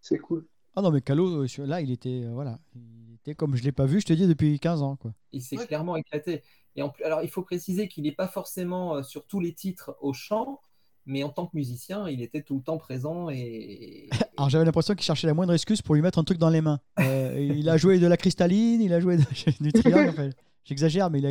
[0.00, 0.46] C'est cool.
[0.76, 3.72] Ah non, mais Calo, euh, là, il était, euh, voilà, il était comme je l'ai
[3.72, 4.96] pas vu, je te dis, depuis 15 ans.
[4.96, 5.12] Quoi.
[5.32, 5.66] Il s'est Ouais.
[5.66, 6.42] clairement éclaté.
[6.76, 9.52] Et en plus, alors, il faut préciser qu'il n'est pas forcément euh, sur tous les
[9.52, 10.60] titres au chant,
[11.06, 14.08] mais en tant que musicien, il était tout le temps présent et.
[14.36, 16.60] Alors j'avais l'impression qu'il cherchait la moindre excuse pour lui mettre un truc dans les
[16.60, 16.78] mains.
[17.00, 19.24] Euh, il a joué de la cristalline, il a joué de-
[19.60, 20.10] du triangle.
[20.10, 20.30] enfin,
[20.64, 21.30] J'exagère, mais il a.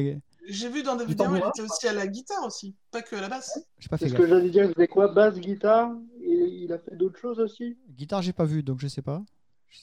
[0.50, 3.22] J'ai vu dans des vidéos, il était aussi à la guitare aussi, pas que à
[3.22, 3.60] la basse.
[3.90, 4.22] Pas C'est fait ce gaffe.
[4.22, 4.66] que j'allais dire.
[4.66, 5.92] Il faisait quoi Basse, guitare
[6.22, 6.34] Et
[6.64, 9.24] il a fait d'autres choses aussi Guitare, j'ai pas vu, donc je sais pas.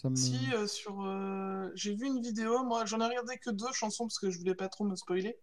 [0.03, 1.01] Ça me- Si, euh, sur.
[1.05, 4.39] euh, J'ai vu une vidéo, moi j'en ai regardé que deux chansons parce que je
[4.39, 5.37] voulais pas trop me spoiler.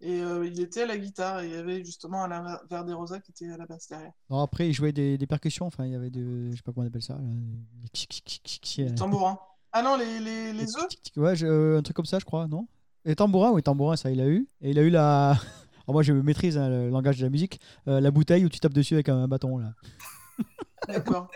[0.00, 3.30] Et euh, il était à la guitare et il y avait justement Alain Verderosa qui
[3.30, 4.10] était à la basse derrière.
[4.30, 6.50] Non, après, il jouait des, des percussions, enfin, il y avait de.
[6.50, 7.14] Je sais pas comment on appelle ça.
[7.14, 7.20] là,
[8.78, 9.38] des euh, tambourins.
[9.72, 12.48] Ah non, les, les, les œufs Ouais, je- euh, un truc comme ça, je crois,
[12.48, 12.66] non
[13.04, 14.46] Et tambourins, oui, tambourins, ça, il a eu.
[14.60, 15.30] Et il a eu la.
[15.30, 15.38] Alors
[15.88, 17.60] moi, je maîtrise hein, le langage de la musique.
[17.88, 19.72] euh, la bouteille où tu tapes dessus avec un bâton, là.
[20.88, 21.30] D'accord.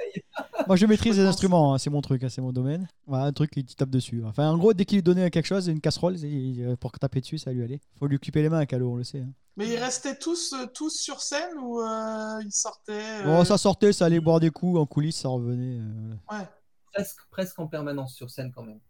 [0.66, 2.88] Moi, je maîtrise Je les instruments, hein, c'est mon truc, hein, c'est mon domaine.
[3.06, 4.24] Voilà, un truc qui tu tapes dessus.
[4.24, 7.38] Enfin, en gros, dès qu'il lui donnait quelque chose, une casserole, il- pour taper dessus,
[7.38, 7.80] ça lui allait.
[7.98, 9.20] Faut lui occuper les mains Calo, on le sait.
[9.20, 9.30] hein.
[9.56, 12.92] Mais ils restaient tous, euh, tous sur scène ou euh, ils sortaient
[13.22, 15.78] euh, Bon, ça sortait, ça allait boire des coups en coulisses, ça revenait.
[15.80, 16.14] euh.
[16.30, 16.46] Ouais,
[16.92, 18.80] presque, presque en permanence sur scène quand même.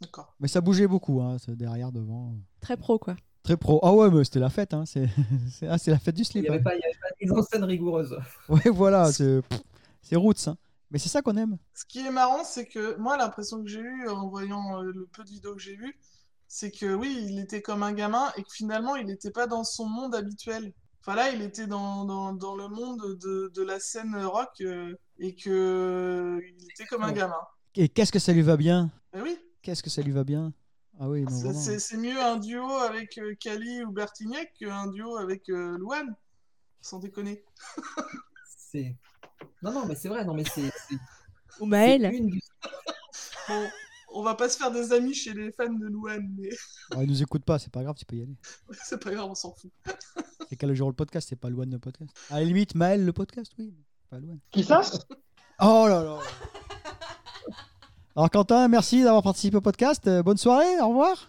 [0.00, 0.34] D'accord.
[0.40, 2.34] Mais ça bougeait beaucoup, hein, derrière, devant.
[2.60, 3.16] Très pro, quoi.
[3.42, 3.80] Très pro.
[3.82, 4.84] Ah ouais, mais c'était la fête, hein.
[4.86, 5.06] c'est
[5.50, 6.42] c'est- ah, la fête du Il slip.
[6.42, 6.62] n'y avait, hein.
[6.78, 8.16] il avait pas de mise en scène rigoureuse.
[8.48, 10.46] Ouais, voilà, c'est roots.
[10.48, 10.56] hein.
[10.90, 11.56] Mais c'est ça qu'on aime.
[11.74, 15.06] Ce qui est marrant, c'est que moi, l'impression que j'ai eue en voyant euh, le
[15.06, 15.98] peu de vidéos que j'ai vues,
[16.48, 19.64] c'est que oui, il était comme un gamin et que finalement, il n'était pas dans
[19.64, 20.72] son monde habituel.
[21.00, 24.94] Enfin là, il était dans, dans, dans le monde de, de la scène rock euh,
[25.18, 27.40] et que il était comme un gamin.
[27.74, 28.90] Et qu'est-ce que ça lui va bien?
[29.16, 30.52] Eh oui, Qu'est-ce que ça lui va bien?
[31.00, 31.60] Ah oui, non, c'est- vraiment.
[31.60, 36.14] c'est c'est mieux un duo avec euh, Kali ou Bertignac qu'un duo avec euh, Louane.
[36.80, 37.44] Sans déconner.
[38.56, 38.96] C'est.
[39.62, 40.70] Non, non, mais c'est vrai, non, mais c'est.
[40.88, 40.96] c'est-
[41.60, 42.10] Ou Maël.
[42.12, 42.30] une
[43.48, 43.68] Bon,
[44.14, 46.48] on va pas se faire des amis chez les fans de Louane, mais
[46.92, 48.36] Ah, il nous écoute pas, c'est pas grave, tu peux y aller.
[48.82, 49.70] c'est pas grave, on s'en fout.
[50.48, 52.10] C'est qu'à le jour le podcast, c'est pas loin le podcast.
[52.30, 53.72] À la limite, Maël le podcast, oui,
[54.10, 54.36] pas loin.
[54.50, 54.80] Qui ça?
[55.60, 56.18] Oh là là
[58.16, 60.06] Alors Quentin, merci d'avoir participé au podcast.
[60.06, 61.28] Euh, bonne soirée, au revoir.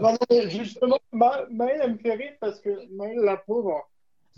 [0.00, 3.88] Non, mais justement, Ma- Maëlle, elle me fait rire parce que Maëlle, la pauvre,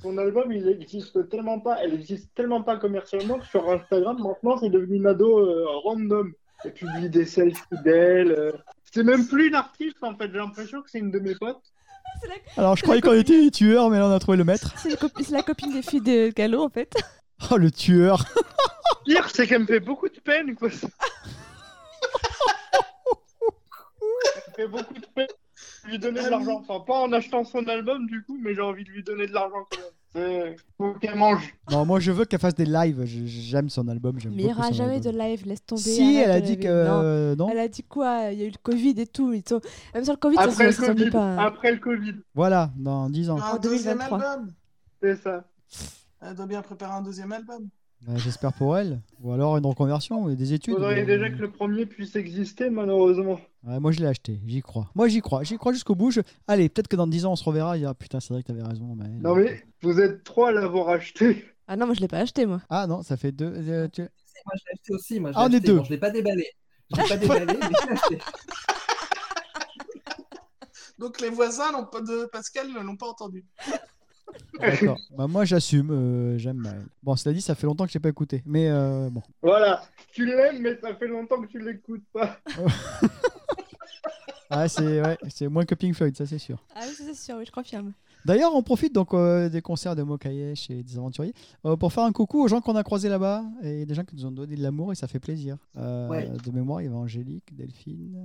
[0.02, 4.58] son album, il existe tellement pas, elle existe tellement pas commercialement que sur Instagram, maintenant,
[4.58, 6.32] c'est devenu une ado euh, random.
[6.64, 8.32] Elle publie des selfies d'elle.
[8.32, 8.52] euh.
[8.92, 10.26] C'est même plus une artiste, en fait.
[10.32, 11.62] J'ai l'impression que c'est une de mes potes.
[12.26, 14.74] La, Alors je croyais qu'on était les tueurs, mais là on a trouvé le maître.
[14.78, 16.92] c'est la copi- c'est la copine des filles de Gallo en fait.
[17.50, 18.24] Oh le tueur
[19.04, 20.68] Pire, c'est qu'elle me fait beaucoup de peine, quoi.
[24.00, 25.26] Elle me fait beaucoup de peine
[25.84, 26.62] de lui donner de l'argent.
[26.68, 29.32] Enfin, pas en achetant son album, du coup, mais j'ai envie de lui donner de
[29.32, 29.86] l'argent quand même.
[30.14, 30.56] C'est...
[30.78, 31.54] Faut qu'elle mange.
[31.70, 33.04] Non, moi je veux qu'elle fasse des lives.
[33.04, 34.18] Je- J'aime son album.
[34.18, 35.80] j'aime Mais il n'y beaucoup aura son jamais de live, laisse tomber.
[35.82, 37.00] Si, arrête elle a de dit que Non.
[37.02, 37.48] euh, non.
[37.50, 38.30] Elle a dit quoi?
[38.32, 39.32] Il y a eu le Covid et tout.
[39.34, 39.60] Ils sont...
[39.94, 41.10] Même sur le Covid, ça Après le se dit Covid.
[41.10, 41.36] pas.
[41.44, 42.14] Après le Covid.
[42.34, 43.38] Voilà, dans 10 ans.
[43.40, 44.22] Un deuxième 2023.
[44.30, 44.52] album.
[45.02, 45.44] C'est ça.
[46.20, 47.68] Elle doit bien préparer un deuxième album.
[48.16, 49.00] J'espère pour elle.
[49.20, 50.74] Ou alors une reconversion ou des études.
[50.74, 53.40] Faudrait mais- déjà que le premier puisse exister, malheureusement.
[53.64, 54.88] Ouais, moi je l'ai acheté, j'y crois.
[54.94, 56.12] Moi j'y crois, j'y crois jusqu'au bout.
[56.12, 57.76] Je- Allez, peut-être que dans 10 ans on se reverra.
[57.76, 58.94] Il y a putain, c'est vrai que t'avais raison.
[58.96, 61.44] Non mais, vous êtes trois à l'avoir acheté.
[61.66, 62.60] Ah non, moi je l'ai pas acheté moi.
[62.70, 63.52] Ah non, ça fait deux.
[63.52, 65.18] euh, tu- Moi, je l'ai acheté aussi.
[65.20, 65.66] Moi, je Ah, on est acheté.
[65.66, 65.76] deux.
[65.78, 66.46] Bon, je l'ai pas déballé.
[66.94, 68.18] Je l'ai pas déballé, mais je l'ai acheté.
[70.98, 73.44] Donc les voisins n'ont pas de Pascal ne l'ont pas entendu.
[74.60, 74.98] D'accord.
[75.16, 76.84] bah, moi j'assume, euh, j'aime Maël.
[77.02, 78.42] Bon, cela dit, ça fait longtemps que je l'ai pas écouté.
[78.46, 79.22] Mais euh, bon.
[79.42, 79.82] Voilà.
[80.12, 82.38] Tu l'aimes, mais ça fait longtemps que tu l'écoutes pas.
[84.50, 86.64] Ah, c'est ouais, c'est moins que Pink Floyd, ça c'est sûr.
[86.74, 87.92] Ah oui, c'est sûr, oui, je confirme.
[88.24, 91.34] D'ailleurs, on profite donc euh, des concerts de Mokayesh et des aventuriers
[91.66, 94.16] euh, pour faire un coucou aux gens qu'on a croisés là-bas et des gens qui
[94.16, 95.58] nous ont donné de l'amour et ça fait plaisir.
[95.76, 96.30] Euh, Ouais.
[96.42, 98.16] De mémoire, il y avait Angélique, Delphine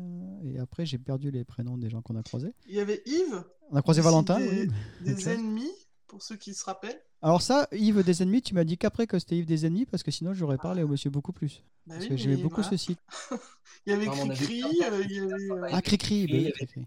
[0.45, 2.53] et après j'ai perdu les prénoms des gens qu'on a croisés.
[2.69, 4.39] Il y avait Yves, On a croisé Valentin.
[4.39, 4.71] des- oui.
[5.01, 5.71] des ennemis,
[6.13, 7.01] pour ceux qui se rappellent.
[7.23, 10.03] Alors ça, Yves des ennemis, tu m'as dit qu'après que c'était Yves des ennemis parce
[10.03, 11.63] que sinon j'aurais parlé au monsieur beaucoup plus.
[11.87, 12.69] Bah Parce oui, que j'aimais mais beaucoup voilà.
[12.69, 12.99] ce site.
[13.87, 15.19] Il y avait mais Cricri, euh, il y avait.
[15.51, 16.53] euh, Ah, Cricri, bah Et-.
[16.77, 16.85] Il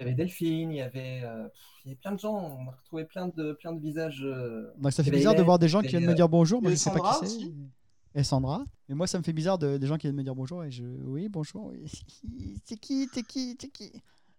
[0.00, 1.48] y avait Delphine, il y avait, euh,
[1.84, 2.34] il y avait plein de gens.
[2.36, 4.22] On a retrouvé plein de, plein de visages.
[4.22, 6.70] euh, Donc ça fait bizarre de voir des gens qui viennent me dire bonjour, moi
[6.70, 7.40] il y je sais avait pas Sandra qui
[8.14, 8.20] c'est.
[8.20, 8.64] Et Sandra.
[8.88, 10.70] Mais moi ça me fait bizarre de, des gens qui viennent me dire bonjour et
[10.70, 11.84] je oui bonjour oui.
[12.64, 13.92] c'est qui c'est qui c'est qui?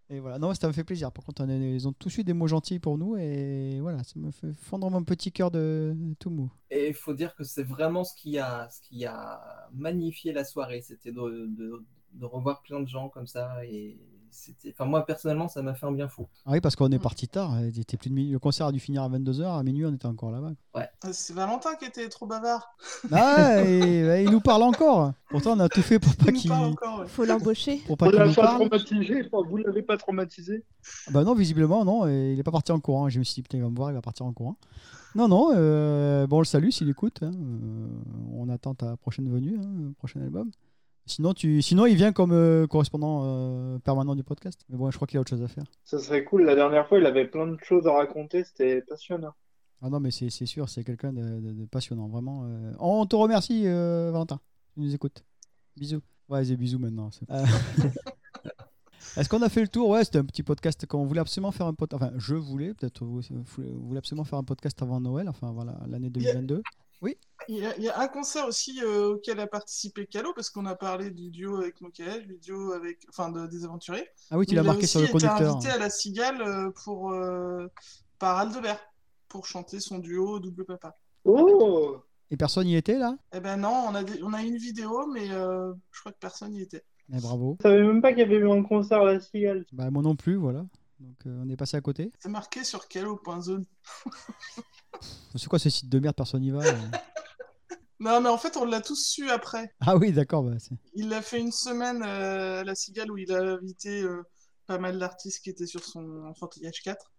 [0.09, 2.23] Et voilà non ça me fait plaisir par contre on a- ils ont tous eu
[2.23, 5.95] des mots gentils pour nous et voilà ça me fait fondre mon petit cœur de
[6.19, 9.69] tout mou Et il faut dire que c'est vraiment ce qui a, ce qui a
[9.73, 10.81] magnifié la soirée.
[10.81, 11.83] C'était de, de,
[12.13, 13.65] de revoir plein de gens comme ça.
[13.65, 13.97] Et
[14.31, 16.27] c'était, enfin, moi, personnellement, ça m'a fait un bien fou.
[16.45, 17.01] ah oui parce qu'on est Mm.
[17.01, 18.31] parti tard il était plus de minuit.
[18.31, 21.33] le concert a dû finir à 22h à minuit on était encore là-bas euh, C'est
[21.33, 22.75] Valentin qui était trop bavard.
[23.11, 26.33] ah et, et il nous parle encore pourtant on a tout fait pour pas Il
[26.33, 26.99] nous qu'il parle encore.
[26.99, 27.07] ouais.
[27.07, 27.77] Faut l'embaucher.
[27.87, 30.63] pour pas Vous qu'il l'avez pas traumatisé, vous l'avez pas traumatisé.
[31.11, 32.07] Bah non, visiblement, non.
[32.07, 33.09] et il est pas parti en courant.
[33.09, 34.55] Je me suis dit, putain, il va me voir, il va partir en courant.
[35.15, 35.51] Non, non.
[35.55, 37.19] euh, bon, on le salue s'il écoute.
[37.23, 37.87] hein, euh,
[38.33, 40.49] on attend ta prochaine venue, hein, prochain album.
[41.05, 41.61] Sinon, tu...
[41.61, 44.61] Sinon, il vient comme euh, correspondant euh, permanent du podcast.
[44.69, 45.63] Mais bon, je crois qu'il a autre chose à faire.
[45.83, 46.43] Ça serait cool.
[46.43, 48.43] La dernière fois, il avait plein de choses à raconter.
[48.43, 49.33] C'était passionnant.
[49.81, 52.43] Ah non, mais c'est c'est sûr, c'est quelqu'un de, de- de passionnant, vraiment.
[52.45, 52.73] euh.
[52.79, 54.39] On te remercie, euh, Valentin.
[54.73, 55.23] Tu nous écoutes.
[55.77, 56.01] Bisous.
[56.27, 57.09] Ouais, c'est bisous maintenant.
[57.31, 57.45] Euh,
[59.17, 59.89] Est-ce qu'on a fait le tour?
[59.89, 60.85] Ouais, c'était un petit podcast.
[60.87, 62.03] Quand on voulait absolument faire un podcast.
[62.03, 63.21] Enfin, je voulais, peut-être vous,
[63.57, 66.61] vous voulez absolument faire un podcast avant Noël, enfin voilà, l'année 2022.
[67.47, 70.49] Il y, a, il y a un concert aussi euh, auquel a participé Calo, parce
[70.49, 74.07] qu'on a parlé du duo avec Mokael, du duo avec, enfin, de- des aventuriers.
[74.29, 75.55] Ah oui, tu Il l'as a marqué sur le aussi été conducteur.
[75.55, 77.67] invité à la Cigale euh, pour, euh,
[78.19, 78.79] par Aldebert
[79.29, 80.95] pour chanter son duo Double Papa.
[81.23, 81.97] Oh
[82.29, 83.17] Et personne y était là?
[83.33, 86.19] Eh ben non, on a, des- on a une vidéo, mais euh, je crois que
[86.19, 86.83] personne n'y était.
[87.11, 87.55] Eh, Bravo.
[87.59, 89.65] Je savais même pas qu'il y avait eu un concert à la Cigale.
[89.71, 90.65] Bah, moi non plus, voilà.
[90.99, 92.11] Donc euh, on est passé à côté.
[92.19, 93.65] C'est marqué sur Calo.zone.
[95.35, 96.59] C'est quoi ce site de merde Personne n'y va.
[96.65, 96.73] euh
[98.01, 99.73] Non, mais en fait, on l'a tous su après.
[99.81, 100.43] Ah oui, d'accord.
[100.43, 100.55] Bah,
[100.93, 104.23] Il a fait une semaine euh, à la Cigale où il a invité euh,
[104.67, 107.11] pas mal d'artistes qui étaient sur son enfantillage 4.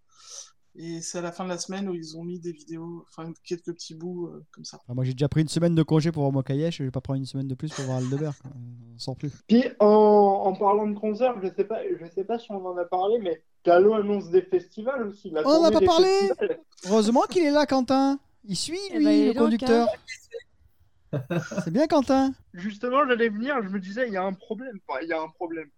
[0.77, 3.33] Et c'est à la fin de la semaine où ils ont mis des vidéos, enfin
[3.45, 4.79] quelques petits bouts euh, comme ça.
[4.83, 6.79] Enfin, moi, j'ai déjà pris une semaine de congé pour voir Mokayesh.
[6.79, 8.35] Je vais pas prendre une semaine de plus pour voir Aldebert.
[8.45, 9.33] On sort plus.
[9.49, 12.77] Puis en, en parlant de concert, je sais pas, je sais pas si on en
[12.77, 15.31] a parlé, mais Calo annonce des festivals aussi.
[15.31, 16.61] la On en a pas parlé festivals.
[16.87, 18.21] Heureusement qu'il est là, Quentin.
[18.45, 19.89] Il suit, Eh lui, ben, il est le conducteur.
[21.65, 22.33] C'est bien, Quentin.
[22.55, 24.79] Justement, j'allais venir, je me disais, il y a un problème.
[24.87, 25.69] Enfin, il y a un problème.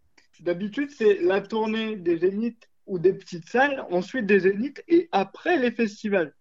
[0.41, 5.59] D'habitude, c'est la tournée des zéniths ou des petites salles, ensuite des zéniths et après
[5.59, 6.35] les festivals.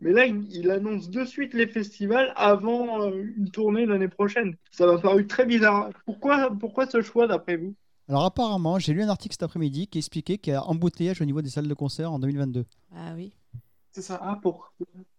[0.00, 4.56] Mais là, il, annonce de suite les festivals avant euh, une tournée l'année prochaine.
[4.70, 5.90] Ça m'a paru très bizarre.
[6.04, 7.74] Pourquoi, pourquoi ce choix d'après vous?
[8.08, 11.24] Alors, apparemment, j'ai lu un article cet après-midi qui expliquait qu'il y a embouteillage au
[11.24, 12.66] niveau des salles de concert en 2022.
[12.94, 13.32] Ah oui.
[13.90, 14.20] C'est ça.
[14.22, 14.72] Ah, pour...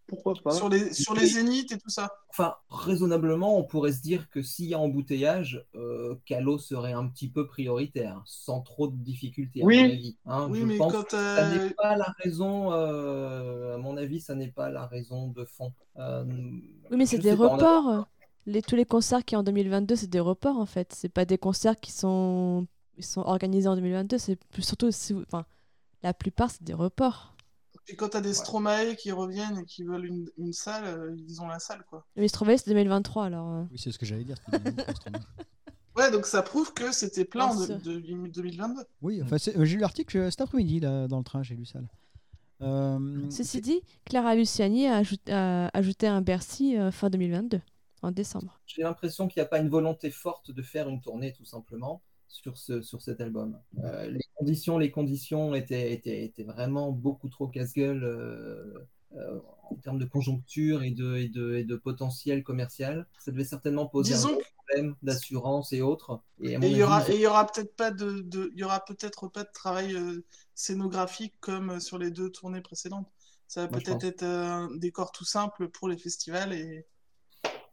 [0.07, 0.51] pourquoi pas?
[0.51, 2.11] Sur les, sur les zéniths et tout ça.
[2.29, 7.07] Enfin, raisonnablement, on pourrait se dire que s'il y a embouteillage, euh, Calo serait un
[7.07, 9.77] petit peu prioritaire, sans trop de difficultés, à Oui.
[9.77, 10.17] mon avis.
[10.25, 10.47] hein.
[10.49, 11.17] Oui, je mais pense quand, que ça
[11.49, 15.45] euh, n'est pas la raison, euh, à mon avis, ça n'est pas la raison de
[15.45, 15.73] fond.
[15.97, 18.07] Euh, Oui, mais c'est des on a- reports.
[18.45, 20.93] Les, tous les concerts qui en 2022, c'est des reports en fait.
[20.93, 22.65] C'est pas des concerts qui sont,
[22.97, 24.17] ils sont organisés en 2022.
[24.17, 24.87] C'est surtout,
[25.27, 25.45] enfin,
[26.01, 27.33] la plupart, c'est des reports.
[27.89, 31.41] Et quand t'as des Stromae qui reviennent et qui veulent une, une salle, euh, ils
[31.41, 32.05] ont la salle, quoi.
[32.17, 33.49] Mais Stromae, c'est 2023 alors.
[33.53, 33.63] euh.
[33.71, 34.35] Oui, c'est ce que j'allais dire.
[34.45, 35.15] c'était 2023, ce truc.
[35.95, 38.83] Ouais, donc ça prouve que c'était plein de, de- 2022.
[39.01, 41.79] oui, enfin, euh, j'ai lu l'article cet après-midi dans le train, j'ai lu ça.
[41.79, 41.87] là.
[42.61, 47.61] Euh, Ceci dit, Clara Luciani a ajouté, a ajouté un Bercy euh, fin 2022,
[48.01, 48.59] en décembre.
[48.65, 52.01] J'ai l'impression qu'il n'y a pas une volonté forte de faire une tournée, tout simplement,
[52.27, 53.59] sur, ce, sur cet album.
[53.83, 58.73] Euh, les conditions, les conditions étaient, étaient, étaient vraiment beaucoup trop casse-gueule euh,
[59.15, 63.07] euh, en termes de conjoncture et de, et, de, et de potentiel commercial.
[63.19, 66.21] Ça devait certainement poser Disons un problème d'assurance et autres.
[66.41, 69.43] Et il y aura, il y aura peut-être pas de, de- y aura peut-être pas
[69.43, 70.23] de travail euh,
[70.55, 73.09] scénographique comme sur les deux tournées précédentes.
[73.47, 76.85] Ça va peut-être être un décor tout simple pour les festivals et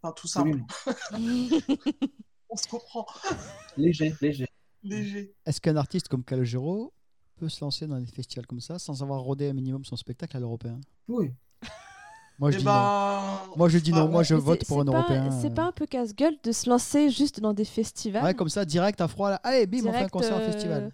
[0.02, 0.61] enfin tout simple.
[1.18, 1.50] Oui,
[2.55, 3.05] On se comprend.
[3.76, 4.46] léger, léger.
[4.84, 5.34] Léger.
[5.44, 6.92] Est-ce qu'un artiste comme Calogero
[7.34, 10.36] peut se lancer dans des festivals comme ça sans avoir rodé un minimum son spectacle
[10.36, 10.80] à l'européen?
[11.09, 11.32] Oui.
[12.38, 12.70] Moi, je Eh dis non.
[12.72, 14.09] ben, Moi, je dis bah, non.
[14.09, 15.30] Moi, je vote pour un pas- européen.
[15.40, 15.55] C'est euh.
[15.55, 19.00] pas un peu casse-gueule de se lancer juste dans des festivals Ouais, comme ça, direct
[19.00, 19.30] à froid.
[19.30, 19.40] Là.
[19.42, 20.92] Allez, bim, on fait un concert euh, festival.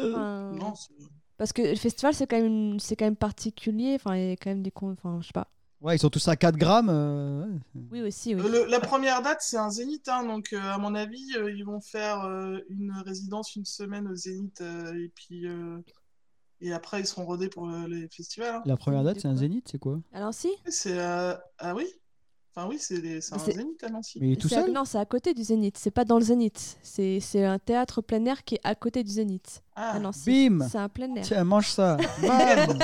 [0.00, 0.90] enfin, non, c'est-
[1.36, 3.94] Parce que le festival, c'est quand même, c'est quand même particulier.
[3.94, 4.90] Enfin, il y a quand même des con...
[4.90, 5.46] Enfin, je sais pas.
[5.86, 6.88] Ouais, ils sont tous à 4 grammes.
[6.90, 7.82] euh, ouais.
[7.92, 8.40] Oui, aussi, oui.
[8.44, 11.50] Euh, le- la première date, c'est un zénith, hein, donc euh, à mon avis, euh,
[11.50, 15.78] ils vont faire euh, une résidence une semaine au zénith euh, et puis euh,
[16.60, 18.56] et après ils seront rodés pour euh, les festivals.
[18.56, 18.62] hein.
[18.66, 20.00] La première date, c'est un zénith, c'est quoi?
[20.12, 20.50] À Nancy?
[20.66, 21.86] C'est euh, ah oui,
[22.54, 24.18] enfin oui, c'est des- c'est un C'est- zénith à Nancy.
[24.20, 24.72] Mais il est tout C'est à- seul?
[24.72, 25.76] Non, c'est à côté du Zénith.
[25.78, 26.78] C'est pas dans le Zénith.
[26.82, 29.62] C'est c'est un théâtre plein air qui est à côté du Zénith.
[29.76, 30.48] Ah, À Nancy.
[30.50, 31.22] Bim C'est un plein air.
[31.24, 31.96] Tiens, mange ça.
[32.22, 32.78] Bam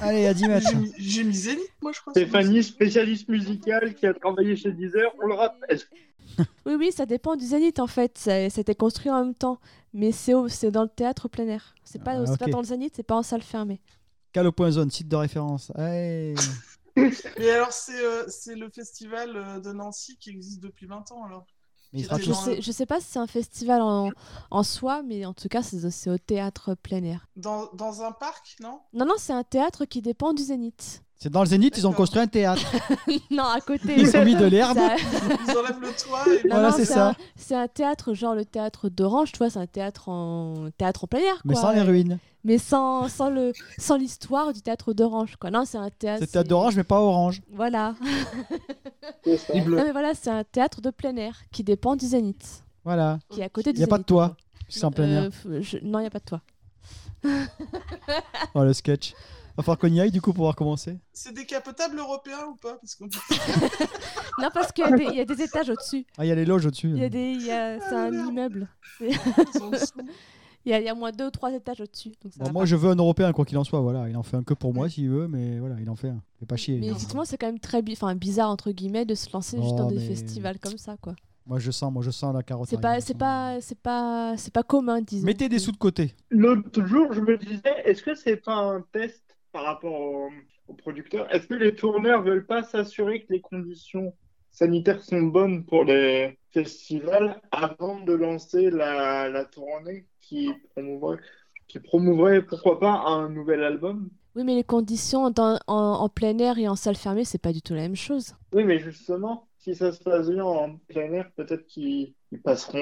[0.00, 0.66] Allez, à 10 mètres.
[0.70, 2.12] j'ai mis, j'ai mis zénith, moi je crois.
[2.12, 5.80] Stéphanie, spécialiste musicale qui a travaillé chez Deezer, on le rappelle.
[6.66, 8.16] Oui, oui, ça dépend du Zénith en fait.
[8.50, 9.60] C'était construit en même temps.
[9.92, 11.74] Mais c'est au- c'est dans le théâtre plein air.
[11.84, 13.80] C'est pas, Ah, c'est pas dans le Zénith, c'est pas en salle fermée.
[14.32, 15.70] Calo.zone, site de référence.
[15.76, 16.34] Mais
[17.54, 21.46] alors c'est euh, c'est le festival euh, de Nancy qui existe depuis 20 ans alors.
[21.94, 23.80] Mais il Je sera sais Je sais, le- je sais pas si c'est un festival
[23.80, 24.10] en,
[24.50, 27.28] en soi, mais en tout cas, c'est c'est au théâtre plein air.
[27.36, 28.80] Dans, dans un parc, non?
[28.92, 31.03] Non, non, c'est un théâtre qui dépend du Zénith.
[31.16, 32.60] C'est dans le zénith, ils ont construit un théâtre.
[33.30, 33.94] non, à côté.
[33.98, 34.76] Ils ont mis de l'herbe.
[34.76, 37.10] Ça- Ils enlèvent le toit et Non, Voilà, c'est ça.
[37.10, 41.04] un- C'est un théâtre, genre le théâtre d'Orange, tu vois, c'est un théâtre en théâtre
[41.04, 42.18] en plein air, Mais sans les ruines.
[42.46, 45.50] Mais sans, sans le sans l'histoire du théâtre d'Orange, quoi.
[45.50, 46.20] Non, c'est un théâtre.
[46.26, 47.40] C'est théâtre d'orange, mais pas orange.
[47.52, 47.94] Voilà.
[49.26, 53.18] Non, mais voilà, c'est un théâtre de plein air qui dépend du Zénith, Voilà.
[53.30, 54.36] qui est à côté Il du n'y a pas de toit.
[54.68, 55.30] C'est en plein air.
[55.46, 56.42] Euh, je- Non, il n'y a pas de toit.
[58.54, 59.14] Oh, le sketch.
[59.56, 60.98] Va falloir qu'on y aille du coup pour pouvoir commencer.
[61.12, 63.06] c'est décapotable européen ou pas Parce qu'on
[64.42, 66.04] Non, parce qu'il y, a des- il y a des étages au-dessus.
[66.18, 66.88] Ah, il y a les loges au-dessus.
[66.90, 68.28] Il y a des, il y a- c'est un merde.
[68.30, 68.68] immeuble.
[70.66, 72.12] Il y a, il y a moins deux ou trois étages au-dessus.
[72.22, 72.66] donc ça Bon, va moi, pas.
[72.66, 73.80] je veux un européen, quoi qu'il en soit.
[73.80, 76.08] Voilà, il en fait un que pour moi s'il veut, mais voilà, il en fait
[76.08, 76.22] un.
[76.40, 76.78] Fait pas chier.
[76.78, 79.72] Mais effectivement, c'est quand même très bi- enfin, bizarre entre guillemets de se lancer juste
[79.74, 81.14] Oh, dans des festivals comme ça, quoi.
[81.46, 82.66] Moi, je sens, moi, je sens la carotte.
[82.70, 85.26] C'est pas, c'est pas, c'est pas, c'est pas commun, disons.
[85.26, 86.14] Mettez des sous de côté.
[86.30, 89.22] L'autre jour, je me disais, est-ce que c'est pas un test
[89.54, 90.30] par rapport au,
[90.68, 94.14] au producteur Est-ce que les tourneurs veulent pas s'assurer que les conditions
[94.50, 101.18] sanitaires sont bonnes pour les festivals avant de lancer la, la tournée qui promouvrait,
[101.68, 104.10] qui promouvrait, pourquoi pas, un nouvel album?
[104.34, 107.52] Oui, mais les conditions dans- en, en plein air et en salle fermée, c'est pas
[107.52, 108.34] du tout la même chose.
[108.52, 112.78] Oui, mais justement, si ça se passe bien en plein air, peut-être qu'ils ils passeront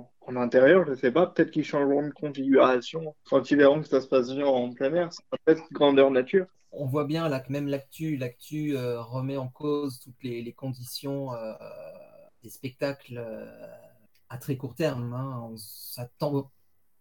[0.00, 3.88] en, En intérieur, je sais pas, peut-être qu'ils changeront de configuration quand ils verront que
[3.88, 5.08] ça se passe bien en plein air.
[5.12, 6.46] C'est peut-être grandeur nature.
[6.70, 10.52] On voit bien là que même l'actu, l'actu euh, remet en cause toutes les, les
[10.52, 11.54] conditions euh,
[12.42, 13.46] des spectacles euh,
[14.28, 15.14] à très court terme.
[15.14, 15.48] hein.
[15.50, 16.50] On s'attend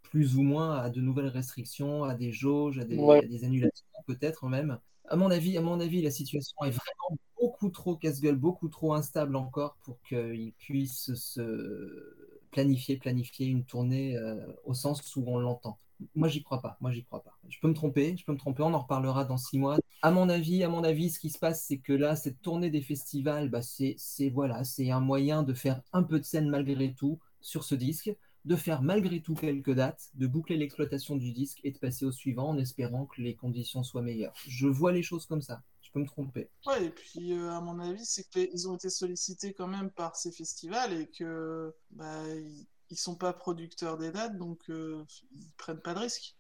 [0.04, 3.20] plus ou moins à de nouvelles restrictions, à des jauges, à des, Ouais.
[3.24, 4.80] à des annulations peut-être même.
[5.10, 8.94] À mon avis, à mon avis, la situation est vraiment beaucoup trop casse-gueule, beaucoup trop
[8.94, 12.16] instable encore pour qu'ils puissent se
[12.52, 14.36] planifier, planifier une tournée euh,
[14.66, 15.78] au sens où on l'entend.
[16.16, 16.78] Moi, j'y crois pas.
[16.82, 17.38] Moi, j'y crois pas.
[17.50, 18.16] Je peux me tromper.
[18.18, 18.64] Je peux me tromper.
[18.64, 19.78] On en reparlera dans six mois.
[20.02, 22.70] À mon avis, à mon avis, ce qui se passe, c'est que là, cette tournée
[22.70, 23.96] des festivals, bah, c'est,
[24.30, 28.16] voilà, c'est un moyen de faire un peu de scène malgré tout sur ce disque,
[28.46, 32.12] de faire malgré tout quelques dates, de boucler l'exploitation du disque et de passer au
[32.12, 34.34] suivant en espérant que les conditions soient meilleures.
[34.48, 35.64] Je vois les choses comme ça.
[35.88, 36.50] Je peux me tromper.
[36.66, 40.16] Ouais, et puis euh, à mon avis, c'est qu'ils ont été sollicités quand même par
[40.18, 45.52] ces festivals et que bah, ils, ils sont pas producteurs des dates, donc euh, ils
[45.58, 46.36] prennent pas de risques.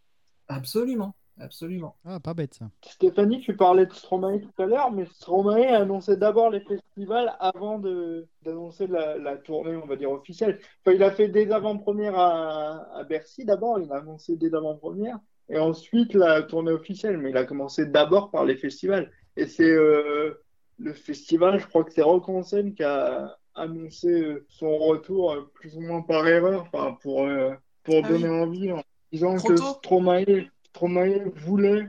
[0.50, 1.98] Absolument, absolument.
[2.06, 2.70] Ah, pas bête ça.
[2.86, 7.36] Stéphanie, tu parlais de Stromae tout à l'heure, mais Stromae a annoncé d'abord les festivals
[7.40, 10.60] avant de d'annoncer la, la tournée, on va dire, officielle.
[10.82, 15.20] Enfin, il a fait des avant-premières à, à Bercy d'abord, il a annoncé des avant-premières,
[15.50, 19.12] et ensuite la tournée officielle, mais il a commencé d'abord par les festivals.
[19.38, 20.34] Et c'est euh,
[20.80, 25.32] le festival, je crois que c'est Rock en scène qui a annoncé euh, son retour
[25.32, 28.30] euh, plus ou moins par erreur, enfin, pour, euh, pour Ah donner oui.
[28.30, 28.82] envie, en
[29.12, 29.56] disant Trop que.
[29.58, 31.88] Stromae, Stromae voulait,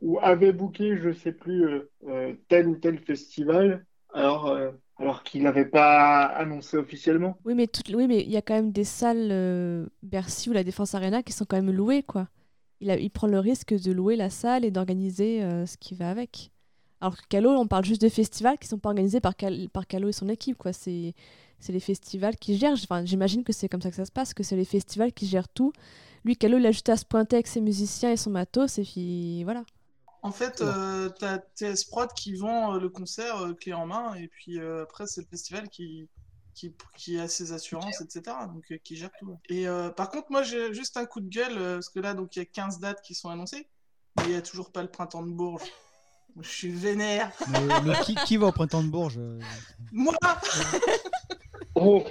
[0.00, 5.42] ou avait booké, je sais plus, euh, tel ou tel festival, alors, euh, alors qu'il
[5.42, 7.36] n'avait pas annoncé officiellement.
[7.44, 10.64] Oui, mais oui, mais il y a quand même des salles euh, Bercy ou la
[10.64, 12.28] Défense Arena qui sont quand même louées, quoi.
[12.84, 15.94] Il, a- il prend le risque de louer la salle et d'organiser euh, ce qui
[15.96, 16.52] va avec.
[17.00, 19.86] Alors que Calo, on parle juste de festivals qui sont pas organisés par, Cal- par
[19.86, 20.72] Calo et son équipe, quoi.
[20.72, 21.14] C'est
[21.60, 22.74] c'est les festivals qui gèrent.
[22.74, 25.26] Enfin, j'imagine que c'est comme ça que ça se passe, que c'est les festivals qui
[25.26, 25.72] gèrent tout.
[26.24, 28.82] Lui, Calo, il a juste à se pointer avec ses musiciens et son matos, et
[28.84, 29.64] puis voilà.
[30.22, 34.14] En fait, euh, t'as TS Prod qui vend euh, le concert euh, clé en main,
[34.14, 36.08] et puis euh, après, c'est le festival qui,
[36.54, 38.36] qui, qui a ses assurances, etc.
[38.52, 39.38] Donc, euh, qui gère tout.
[39.48, 42.14] Et euh, par contre, moi, j'ai juste un coup de gueule, euh, parce que là,
[42.14, 43.68] donc il y a 15 dates qui sont annoncées,
[44.16, 45.62] mais il n'y a toujours pas le printemps de Bourges.
[46.40, 47.30] Je suis vénère.
[47.48, 49.20] Mais, mais qui, qui va au printemps de Bourges
[49.92, 50.14] Moi
[51.76, 52.04] Oh,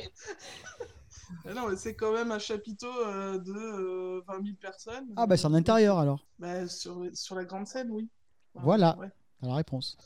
[1.46, 5.14] Mais Non, mais c'est quand même un chapiteau euh, de euh, 20 000 personnes.
[5.16, 6.26] Ah, bah c'est en intérieur alors.
[6.40, 8.10] Bah, sur, sur la grande scène, oui.
[8.56, 8.98] Voilà.
[8.98, 9.10] Ouais.
[9.42, 9.98] La réponse.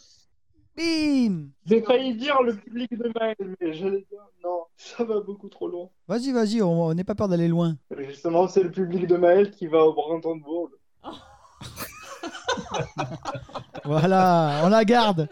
[0.78, 5.50] Bim J'ai failli dire le public de Maël, mais j'allais dire non, ça va beaucoup
[5.50, 5.90] trop loin.
[6.08, 7.78] Vas-y, vas-y, on n'est pas peur d'aller loin.
[7.98, 10.72] Justement, c'est le public de Maël qui va au Bourges.
[13.86, 15.30] Voilà, on la garde.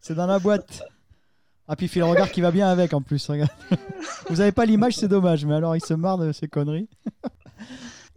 [0.00, 0.82] C'est dans la boîte.
[1.66, 3.28] Ah, puis il fait le regard qui va bien avec en plus.
[3.28, 3.50] Regarde.
[4.30, 5.44] Vous avez pas l'image, c'est dommage.
[5.44, 6.88] Mais alors, il se marre de ces conneries.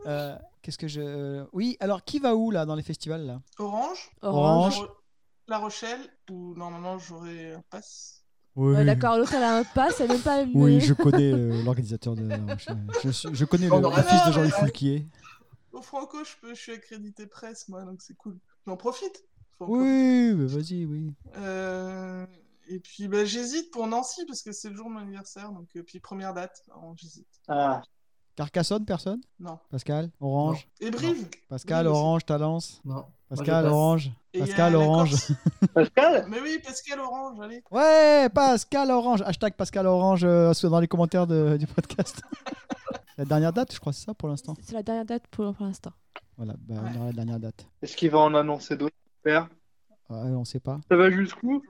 [0.06, 1.44] Euh, Qu'est-ce que je.
[1.54, 3.42] Oui, alors qui va où là dans les festivals là?
[3.58, 4.82] Orange, Orange.
[5.52, 6.00] La Rochelle,
[6.30, 8.24] où normalement j'aurai un pass.
[8.56, 10.44] Oui, D'accord, l'autre, elle a un pass, elle n'est pas.
[10.54, 12.30] oui je connais euh, l'organisateur de.
[12.58, 12.74] Je,
[13.04, 15.06] je suis- je connais le, fils de Jean-Louis Ah, Foulquier.
[15.74, 18.40] Au Franco, je, peux, je suis accrédité presse, moi, donc c'est cool.
[18.66, 19.26] J'en profite.
[19.58, 19.78] Franco.
[19.82, 21.12] Oui, bah, vas-y, oui.
[21.36, 22.26] Euh,
[22.70, 25.68] et puis bah, j'hésite pour Nancy, parce que c'est le jour de mon anniversaire, donc
[25.76, 27.28] euh, puis première date, alors j'hésite.
[27.50, 27.82] Ah,
[28.38, 29.20] Carcassonne, personne?
[29.38, 29.60] Non.
[29.70, 30.66] Pascal Orange?
[30.80, 31.88] Et Brive Pascal.
[31.88, 32.82] Orange, Talence?
[32.86, 33.06] Non.
[33.36, 33.74] Pascal, Moi.
[33.74, 35.16] Orange Et Pascal, Orange.
[35.74, 36.26] Pascal?
[36.30, 37.64] Mais oui, Pascal Orange, allez.
[37.72, 39.22] Ouais, Pascal Orange.
[39.26, 42.22] Hashtag Pascal Orange euh, dans les commentaires de- du podcast.
[43.18, 44.54] la dernière date, je crois, c'est ça pour l'instant.
[44.62, 45.92] C'est la dernière date pour, pour l'instant.
[46.36, 46.90] Voilà, bah, Ouais.
[46.94, 47.66] on aura la dernière date.
[47.82, 49.48] Est-ce qu'il va en annoncer d'autres Super.
[50.10, 50.80] Ouais, on sait pas.
[50.90, 51.62] Ça va jusqu'où?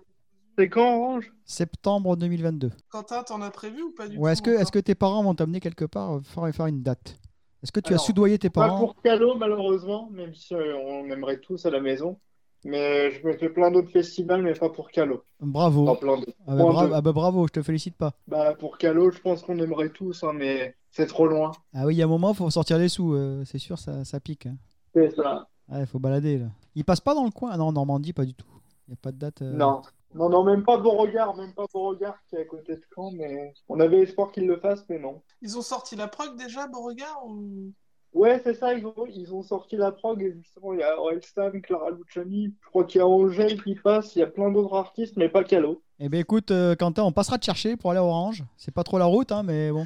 [0.58, 1.32] C'est quand Orange?
[1.46, 2.72] Septembre 2022.
[2.90, 4.62] Quentin, t'en as prévu ou pas du Ouais, tout est-ce que, encore?
[4.62, 7.18] est-ce que tes parents vont t'amener quelque part euh, faire, faire une date?
[7.64, 8.80] Est-ce que tu Alors, as soudoyé tes Pas parents?
[8.88, 12.20] Pour Calo, malheureusement, même si euh, on aimerait tous à la maison.
[12.64, 15.24] Mais je me fais plein d'autres festivals, mais pas pour Calo.
[15.40, 15.86] Bravo.
[15.86, 16.34] Pas plein d'autres.
[16.48, 16.94] Ah bah, Point bra- deux.
[16.94, 18.14] ah bah, bravo, je te félicite pas.
[18.28, 21.52] Bah, pour Calo, je pense qu'on aimerait tous, hein, mais c'est trop loin.
[21.74, 24.06] Ah oui, il y a un moment, faut sortir les sous, euh, c'est sûr, ça,
[24.06, 24.46] ça pique.
[24.46, 24.58] hein.
[24.94, 25.48] C'est ça.
[25.70, 26.48] Ouais, faut balader là.
[26.76, 27.50] Il passe pas dans le coin?
[27.52, 28.48] Ah non, Normandie, pas du tout.
[28.88, 29.42] Il n'y a pas de date.
[29.42, 29.58] euh.
[29.58, 29.82] Non.
[30.14, 33.54] Non, non, même pas Beauregard, même pas Beauregard qui est à côté de Caen, mais
[33.70, 35.22] on avait espoir qu'il le fasse, mais non.
[35.42, 37.72] Ils ont sorti la prog déjà, Beauregard ou...
[38.14, 41.00] Ouais, c'est ça, ils ont, ils ont sorti la prog et justement, il y a
[41.00, 44.52] Orelsan, Clara Luciani, je crois qu'il y a Angèle qui passe, il y a plein
[44.52, 45.82] d'autres artistes, mais pas Calo.
[45.98, 48.44] Eh ben écoute, euh, Quentin, on passera te chercher pour aller à Orange.
[48.58, 49.86] C'est pas trop la route, hein, mais bon.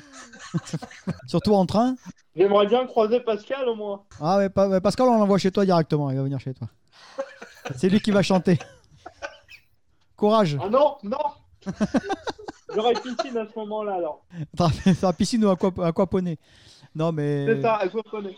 [1.27, 1.95] Surtout en train.
[2.35, 4.03] J'aimerais bien croiser Pascal au moins.
[4.19, 6.09] Ah ouais, Pascal, on l'envoie chez toi directement.
[6.09, 6.67] Il va venir chez toi.
[7.75, 8.57] C'est lui qui va chanter.
[10.15, 10.57] Courage.
[10.61, 11.17] Ah non, non
[12.73, 14.25] J'aurais piscine à ce moment-là, alors.
[14.59, 16.37] Enfin, piscine ou aqua- aquaponie.
[16.93, 17.45] Non, mais.
[17.45, 18.35] C'est ça, aquaponie.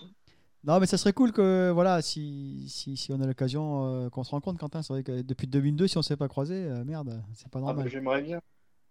[0.63, 4.23] Non, mais ça serait cool que, voilà, si, si, si on a l'occasion euh, qu'on
[4.23, 4.81] se rencontre, Quentin.
[4.81, 7.59] C'est vrai que depuis 2002, si on ne s'est pas croisé, euh, merde, c'est pas
[7.59, 7.89] Ah, bah, normal.
[7.89, 8.39] j'aimerais bien.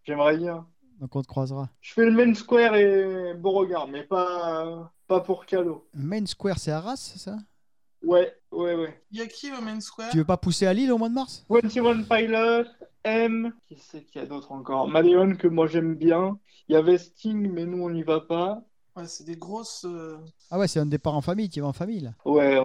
[0.04, 0.66] J'aimerais bien.
[1.00, 1.68] Donc on te croisera.
[1.82, 5.86] Je fais le Main Square et Beauregard, mais pas, pas pour Calo.
[5.92, 7.36] Main Square, c'est Arras, c'est ça?
[8.06, 9.02] Ouais, ouais, ouais.
[9.10, 11.08] Il y a qui au Main Square Tu veux pas pousser à Lille au mois
[11.08, 12.64] de mars 21 Pilot,
[13.04, 16.38] M, qui c'est qu'il y a d'autre encore Maléon, que moi j'aime bien.
[16.68, 18.62] Il y avait Sting, mais nous on n'y va pas.
[18.96, 19.84] Ouais, c'est des grosses.
[19.84, 20.16] euh,
[20.50, 22.12] Ah ouais, c'est un départ en famille, tu vas en famille là.
[22.24, 22.62] Ouais,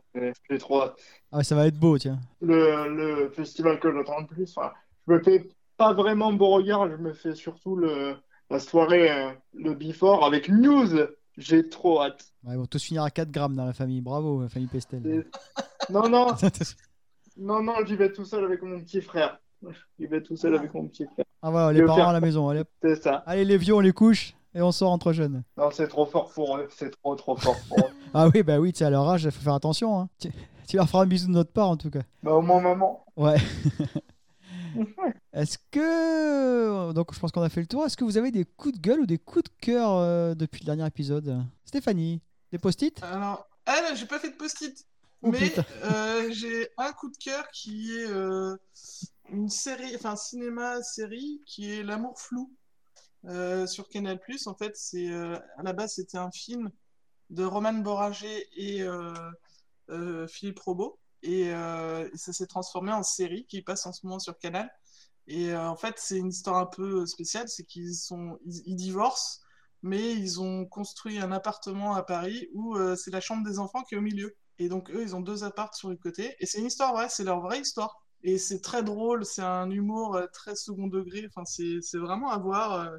[0.59, 0.95] trop hâte.
[1.31, 2.19] Ah ouais, ça va être beau, tiens.
[2.41, 4.71] Le, le festival que j'attends le plus, enfin,
[5.07, 8.15] je me fais pas vraiment Beauregard, je me fais surtout le,
[8.49, 10.95] la soirée, euh, le before avec News.
[11.41, 12.23] J'ai trop hâte.
[12.43, 14.01] Ouais, ils vont tous finir à 4 grammes dans la famille.
[14.01, 15.25] Bravo, la famille Pestel.
[15.89, 16.27] Non, non,
[17.37, 19.39] non, non, j'y vais tout seul avec mon petit frère.
[19.99, 21.25] J'y vais tout seul avec mon petit frère.
[21.41, 22.07] ah voilà, les Le parents faire.
[22.09, 22.47] à la maison.
[22.49, 22.63] Allez.
[22.81, 23.23] C'est ça.
[23.25, 25.43] Allez, les vieux, on les couche et on sort entre jeunes.
[25.57, 26.67] Non, c'est trop fort pour eux.
[26.71, 27.91] C'est trop, trop fort pour eux.
[28.13, 29.97] Ah oui, bah oui, tu sais, à leur âge, il faut faire attention.
[29.97, 30.09] Hein.
[30.19, 30.29] Tu,
[30.67, 32.01] tu leur feras un bisou de notre part en tout cas.
[32.21, 33.05] Bah, au moins, maman.
[33.15, 33.37] Ouais.
[35.33, 36.91] Est-ce que.
[36.91, 37.85] Donc, je pense qu'on a fait le tour.
[37.85, 40.61] Est-ce que vous avez des coups de gueule ou des coups de cœur euh, depuis
[40.61, 41.45] le dernier épisode?
[41.63, 42.21] Stéphanie,
[42.51, 43.01] des post-it?
[43.01, 44.85] Alors, ah j'ai pas fait de post-it.
[45.21, 45.53] Oh, mais
[45.83, 48.57] euh, j'ai un coup de cœur qui est euh,
[49.29, 52.51] une série, enfin cinéma série, qui est L'amour flou
[53.67, 54.19] sur Canal+.
[54.47, 56.71] En fait, c'est à la base c'était un film
[57.29, 58.83] de Roman Borager et
[60.27, 61.51] Philippe Robot, et
[62.15, 64.69] ça s'est transformé en série qui passe en ce moment sur Canal.
[65.27, 69.41] Et euh, en fait, c'est une histoire un peu spéciale, c'est qu'ils sont, ils, divorcent,
[69.83, 73.83] mais ils ont construit un appartement à Paris où euh, c'est la chambre des enfants
[73.83, 74.35] qui est au milieu.
[74.59, 76.35] Et donc eux, ils ont deux apparts sur le côté.
[76.39, 78.03] Et c'est une histoire vraie, c'est leur vraie histoire.
[78.23, 81.27] Et c'est très drôle, c'est un humour euh, très second degré.
[81.27, 82.97] Enfin, c'est vraiment à voir euh,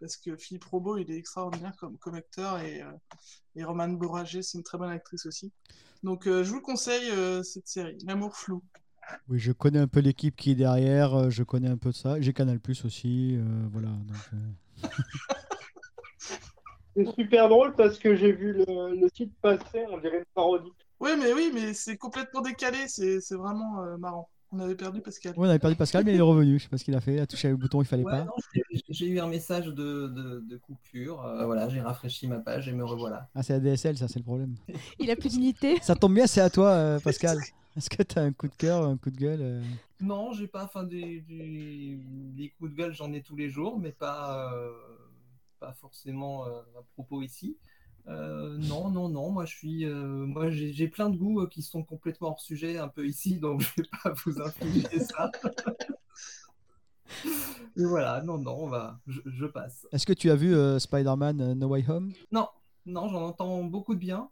[0.00, 2.90] parce que Philippe Robot, il est extraordinaire comme, comme acteur et, euh,
[3.54, 5.52] et Romane Borager, c'est une très bonne actrice aussi.
[6.02, 8.62] Donc euh, je vous conseille euh, cette série, L'amour flou.
[9.28, 11.94] Oui, je connais un peu l'équipe qui est derrière, euh, je connais un peu de
[11.94, 12.20] ça.
[12.20, 13.42] J'ai Canal Plus aussi, euh,
[13.72, 13.88] voilà.
[13.88, 14.88] donc, euh,
[16.96, 18.64] C'est super drôle parce que j'ai vu le,
[19.00, 20.72] le site passer, on dirait une parodie.
[20.98, 24.28] Oui, mais oui, mais c'est complètement décalé, c'est c'est vraiment euh, marrant.
[24.52, 25.32] On avait perdu Pascal.
[25.36, 26.58] ouais, on avait perdu Pascal, mais il est revenu.
[26.58, 27.14] Je sais pas ce qu'il a fait.
[27.14, 28.24] Il a touché le bouton, il fallait Ouais, pas.
[28.24, 31.24] non, j'ai- j'ai eu un message de, de, de coupure.
[31.24, 33.28] euh, voilà, j'ai rafraîchi ma page et me revoilà.
[33.36, 34.56] Ah, c'est la DSL, ça, c'est le problème.
[34.98, 35.78] Il a plus d'unité.
[35.82, 37.38] Ça tombe bien, c'est à toi, euh, Pascal.
[37.76, 39.62] Est-ce que tu as un coup de cœur, un coup de gueule euh
[40.00, 43.78] Non, j'ai pas, enfin, des, des, des coups de gueule, j'en ai tous les jours,
[43.78, 44.72] mais pas, euh,
[45.60, 47.56] pas forcément euh, à propos ici.
[48.08, 52.28] Euh, non, non, non, moi je suis, moi j'ai plein de goûts qui sont complètement
[52.28, 55.30] hors sujet un peu ici, donc je vais pas vous infliger ça.
[57.76, 59.86] Et voilà, non, non, on va, je, je passe.
[59.92, 62.12] Est-ce que tu as vu Spider-Man No Way Home?
[62.32, 62.48] Non,
[62.86, 64.28] non, j'en entends beaucoup de bien.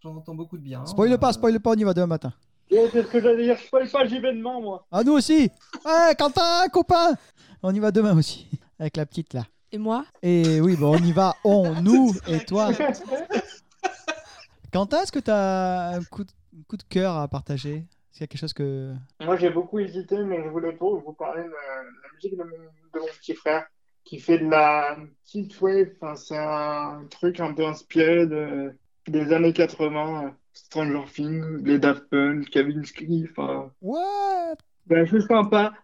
[0.00, 0.84] J'en entends beaucoup de bien.
[0.86, 2.32] Spoil pas, spoil pas, on y va demain matin.
[2.70, 4.86] Ouais, c'est ce que j'allais dire, je spoil pas, j'y vais demain, moi.
[4.90, 5.50] Ah, nous aussi
[5.84, 7.14] Ouais, Quentin, copain
[7.62, 8.48] On y va demain aussi,
[8.78, 9.44] avec la petite là.
[9.72, 10.04] Et moi?
[10.22, 12.70] Et oui, bon, on y va, on, nous et toi.
[14.72, 17.76] Quentin, est-ce que tu as un coup de, un coup de cœur à partager?
[17.76, 18.92] Est-ce qu'il y a quelque chose que.
[19.20, 22.50] Moi, j'ai beaucoup hésité, mais je voulais pas vous parler de la musique de mon,
[22.50, 23.66] de mon petit frère
[24.06, 25.90] qui fait de la synthwave.
[26.00, 28.74] Enfin, c'est un truc un peu inspiré de,
[29.08, 33.26] des années 80, euh, Stranger Things, les Daft Punk, Kavinsky.
[33.30, 34.56] Enfin, What?
[34.88, 35.74] C'est assez sympa.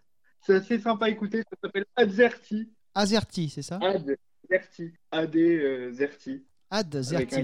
[0.41, 1.43] C'est assez sympa à écouter.
[1.43, 2.71] Ça s'appelle Adzerti.
[2.95, 3.79] Azerty, c'est ça?
[3.83, 4.93] Adzerti.
[5.11, 6.45] A-D euh, Zerti.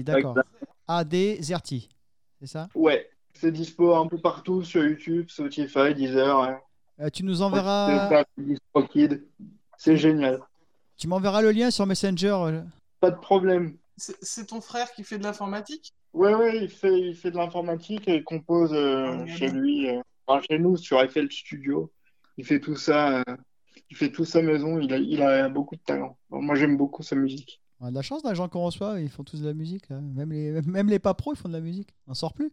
[0.01, 0.37] D'accord.
[0.87, 1.89] AD Zerty,
[2.39, 2.67] c'est ça?
[2.75, 3.09] Ouais.
[3.33, 6.39] C'est dispo un peu partout sur YouTube, Spotify, Deezer.
[6.41, 6.57] ouais.
[7.05, 8.23] Euh, Tu nous C'est enverras.
[8.37, 9.21] c'est.
[9.77, 10.41] C'est génial.
[10.97, 12.35] Tu m'enverras le lien sur Messenger.
[12.47, 12.61] euh.
[12.99, 13.77] Pas de problème.
[13.95, 15.93] C'est c'est ton frère qui fait de l'informatique?
[16.13, 19.89] Ouais, ouais, il fait, il fait de l'informatique et il compose euh, Ah, chez lui,
[19.89, 21.91] euh, enfin, chez nous, sur Eiffel Studio.
[22.37, 23.23] Il fait tout ça, euh,
[23.89, 24.79] il fait tout ça maison.
[24.79, 26.17] Il a, il a beaucoup de talent.
[26.29, 27.61] Bon, moi, j'aime beaucoup sa musique.
[27.79, 29.87] On a de la chance, les gens qu'on reçoit, ils font tous de la musique.
[29.89, 30.01] là.
[30.01, 31.89] Même, les, même les pas pros, ils font de la musique.
[32.07, 32.51] On sort plus.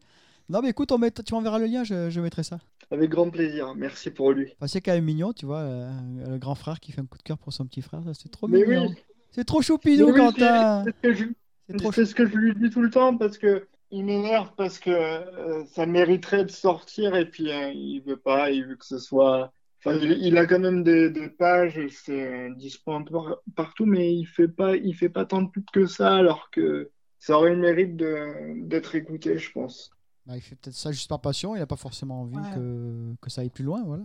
[0.48, 2.60] Non, mais écoute, on met- tu m'enverras le lien, je, je mettrai ça.
[2.92, 3.74] Avec grand plaisir.
[3.74, 4.52] Merci pour lui.
[4.56, 5.90] Enfin, c'est quand même mignon, tu vois, euh,
[6.28, 8.46] le grand frère qui fait un coup de cœur pour son petit frère, c'est trop
[8.46, 8.86] Mais mignon.
[8.90, 8.94] oui,
[9.32, 10.84] C'est trop choupinou, mais oui, Quentin.
[10.84, 11.32] c'est- c'est ce que je-
[11.68, 14.52] C'est trop C'est ce que je lui dis tout le temps parce que il m'énerve
[14.56, 18.76] parce que euh, ça mériterait de sortir et puis euh, il veut pas, il veut
[18.76, 19.52] que ce soit.
[19.84, 23.12] Enfin, il, il a quand même des, des pages et c'est euh, dispo un peu
[23.14, 26.50] par- partout, mais il fait pas, il fait pas tant de pub que ça alors
[26.50, 29.90] que ça aurait le mérite de d'être écouté, je pense.
[30.26, 32.48] Bah, il fait peut-être ça juste par passion, il n'a pas forcément envie Ouais.
[32.48, 34.04] que, que ça aille plus loin, voilà.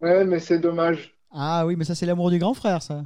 [0.00, 1.16] Ouais, mais c'est dommage.
[1.30, 3.04] Ah oui, mais ça, c'est l'amour du grand frère, ça.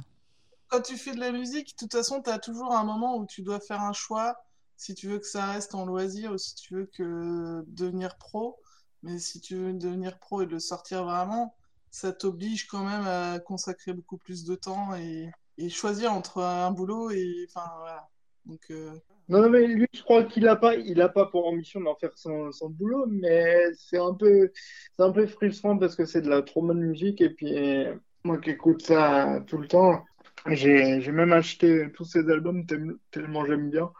[0.67, 3.25] Quand tu fais de la musique, de toute façon, tu as toujours un moment où
[3.25, 4.35] tu dois faire un choix.
[4.77, 8.57] Si tu veux que ça reste en loisir ou si tu veux que devenir pro.
[9.03, 11.55] Mais si tu veux devenir pro et le sortir vraiment,
[11.91, 15.29] ça t'oblige quand même à consacrer beaucoup plus de temps et,
[15.69, 17.45] choisir entre un boulot et.
[17.49, 18.09] Enfin, voilà.
[18.45, 18.61] Donc.
[18.71, 18.91] euh,
[19.29, 20.73] Non, mais lui, je crois qu'il a pas,
[21.09, 24.51] pas pour ambition d'en faire son, boulot, mais c'est un peu,
[24.97, 27.93] c'est un peu frustrant parce que c'est de la trop bonne musique et puis euh,
[28.23, 30.03] moi qui écoute ça tout le temps,
[30.47, 33.91] j'ai, j'ai même acheté tous ses albums tel- tellement j'aime bien.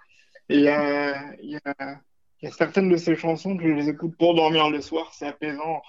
[0.49, 2.01] Et il y a, il y a,
[2.41, 5.27] y a certaines de ses chansons que je les écoute pour dormir le soir, c'est
[5.27, 5.81] apaisant.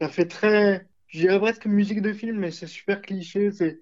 [0.00, 3.50] Ça fait très, je dirais presque musique de film, mais c'est super cliché.
[3.52, 3.80] C'est,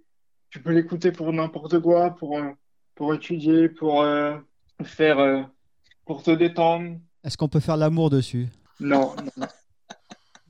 [0.51, 2.51] tu peux l'écouter pour n'importe quoi, pour, euh,
[2.95, 4.37] pour étudier, pour euh,
[4.85, 5.43] faire, euh,
[6.07, 6.99] pour te détendre.
[7.25, 8.49] Est-ce qu'on peut faire l'amour dessus?
[8.79, 9.47] Non, non,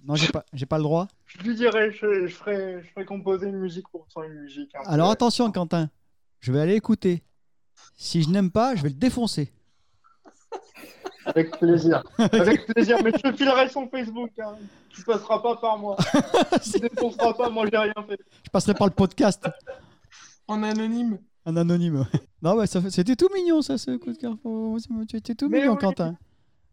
[0.06, 0.14] non.
[0.16, 1.08] J'ai pas, j'ai pas le droit.
[1.26, 4.72] Je lui dirais, je, je ferais, je ferais composer une musique pour son une musique.
[4.72, 4.78] peu.
[4.86, 5.90] Alors attention, Quentin.
[6.40, 7.22] Je vais aller écouter.
[7.96, 9.52] Si je n'aime pas, je vais le défoncer.
[11.26, 12.02] Avec plaisir.
[12.18, 14.30] Avec plaisir, mais je te filerai son Facebook.
[14.38, 14.56] Hein.
[14.90, 15.96] Tu passeras pas par moi.
[16.62, 18.18] Tu défonceras pas, moi j'ai rien fait.
[18.44, 19.48] Je passerai par le podcast.
[20.46, 21.18] en anonyme.
[21.46, 22.06] Un anonyme.
[22.42, 24.36] Non, ouais, c'était tout mignon, ça, ce coup de cœur.
[25.14, 25.78] étais tout Mais mignon, oui.
[25.78, 26.16] Quentin.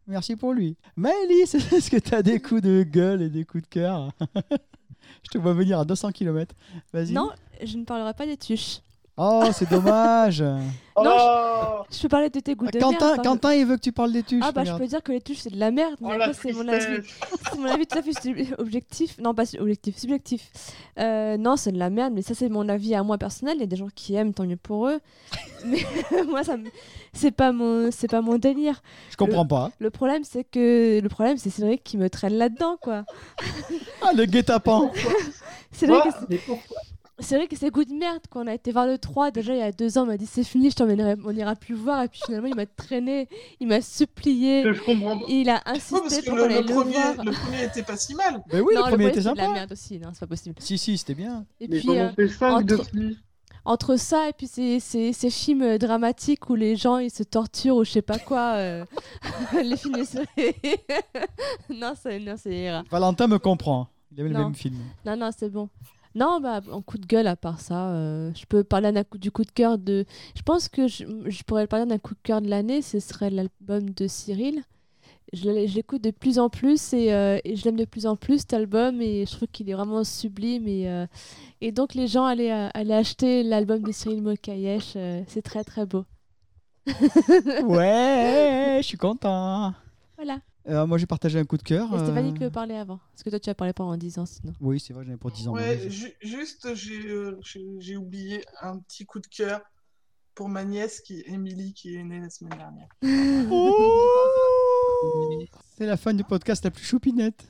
[0.07, 0.77] Merci pour lui.
[0.95, 4.11] Maëlys, est-ce que tu as des coups de gueule et des coups de cœur?
[5.23, 6.55] Je te vois venir à 200 km.
[6.93, 7.11] Vas-y.
[7.11, 7.31] Non,
[7.63, 8.79] je ne parlerai pas des tuches.
[9.17, 10.43] Oh, c'est dommage.
[10.93, 13.23] Oh Je peux parler de tes goûts de Quentin, merde.
[13.23, 14.43] Quentin, il veut que tu parles des tuches.
[14.45, 16.25] Ah bah je peux dire que les tuches c'est de la merde, mais Oh, la
[16.25, 17.07] après c'est mon avis.
[17.49, 19.17] C'est mon avis tout à fait objectif.
[19.19, 20.49] Non, pas objectif, subjectif.
[20.99, 23.55] Euh, non, c'est de la merde, mais ça, c'est mon avis à moi personnel.
[23.57, 24.99] Il y a des gens qui aiment, tant mieux pour eux.
[25.65, 25.79] Mais
[26.27, 26.69] moi, ça me-
[27.13, 27.89] c'est pas, mon...
[27.91, 28.81] c'est pas mon délire.
[29.11, 29.71] Je comprends pas.
[29.79, 33.03] Le problème, c'est que le problème, c'est Cédric qui me traîne là-dedans, quoi.
[34.01, 34.91] Ah, le guet-apens.
[35.71, 36.77] C'est vrai, que Mais pourquoi
[37.21, 38.21] c'est vrai que c'est goût de merde.
[38.29, 40.17] Quand on a été voir le 3, déjà il y a deux ans, on m'a
[40.17, 42.03] dit c'est fini, je t'emmènerai, on ira plus voir.
[42.03, 43.27] Et puis finalement, il m'a traîné,
[43.59, 45.25] il m'a supplié, Je comprends pas.
[45.29, 47.25] il a Ouais, parce insisté que pour le, qu'on le le premier, voir.
[47.25, 48.43] le premier était pas si mal.
[48.51, 49.53] Mais oui, non, le premier était c'est de la sympa.
[49.53, 50.55] merde aussi, non, c'est pas possible.
[50.59, 51.45] Si, si, c'était bien.
[51.59, 52.79] Et Mais puis, euh, ai fait 5 de
[53.63, 57.75] entre- ça et puis ces, ces, ces films dramatiques où les gens ils se torturent
[57.75, 58.83] ou je sais pas quoi, euh,
[59.63, 59.97] les films
[61.69, 62.83] non, c'est non, c'est rare.
[62.89, 63.87] Valentin me comprend.
[64.11, 64.45] Il avait le Non.
[64.45, 64.77] même film.
[65.05, 65.69] Non, non, c'est bon.
[66.13, 69.17] Non, bah, en coup de gueule, à part ça, euh, je peux parler d'un coup,
[69.17, 70.05] du coup de cœur de.
[70.35, 73.29] Je pense que je, je pourrais parler d'un coup de cœur de l'année, ce serait
[73.29, 74.61] l'album de Cyril.
[75.33, 78.39] Je l'écoute de plus en plus et, euh, et je l'aime de plus en plus
[78.39, 80.67] cet album et je trouve qu'il est vraiment sublime.
[80.67, 81.05] Et, euh,
[81.61, 84.97] et donc, les gens allaient, allaient acheter l'album de Cyril Mokayesh,
[85.27, 86.03] c'est très très beau.
[87.63, 89.73] Ouais, je suis content.
[90.17, 90.39] Voilà.
[90.69, 91.93] Euh, moi, j'ai partagé un coup de cœur.
[91.95, 92.99] Et Stéphanie euh, qui veut parler avant.
[93.13, 94.53] Parce que toi, tu as parlé pendant 10 ans sinon?
[94.61, 95.53] Oui, c'est vrai, j'en ai pour 10 ans.
[95.53, 97.39] Ouais, mais- ju- juste, j'ai euh,
[97.79, 99.61] j'ai oublié un petit coup de cœur
[100.35, 102.87] pour ma nièce, qui Émilie, qui est née la semaine dernière.
[105.03, 105.43] Oh
[105.77, 107.43] c'est la fin du podcast la plus choupinette.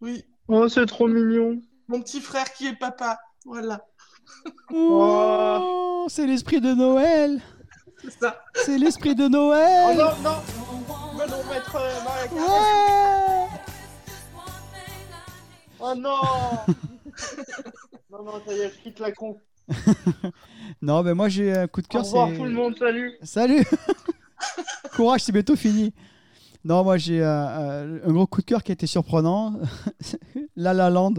[0.00, 1.60] Oui, Oh, c'est trop mignon.
[1.88, 3.18] mon petit frère qui est papa.
[3.44, 3.84] Voilà,
[4.72, 7.40] Oh, c'est l'esprit de Noël.
[8.02, 8.40] c'est ça.
[8.54, 9.96] C'est l'esprit de Oh Noël.
[9.98, 10.36] non, non
[11.26, 13.48] Va nous mettre euh, Maria.
[15.80, 16.20] Oh non
[18.10, 19.38] Non, non, ça y est, je quitte la con.
[20.82, 22.04] Non, mais moi j'ai un coup de Au cœur.
[22.04, 23.64] revoir c'est- tout le monde, salut Salut
[24.96, 25.92] Courage, c'est bientôt fini.
[26.64, 29.54] Non, moi j'ai euh, euh, un gros coup de cœur qui a été surprenant.
[30.56, 31.14] La La Land.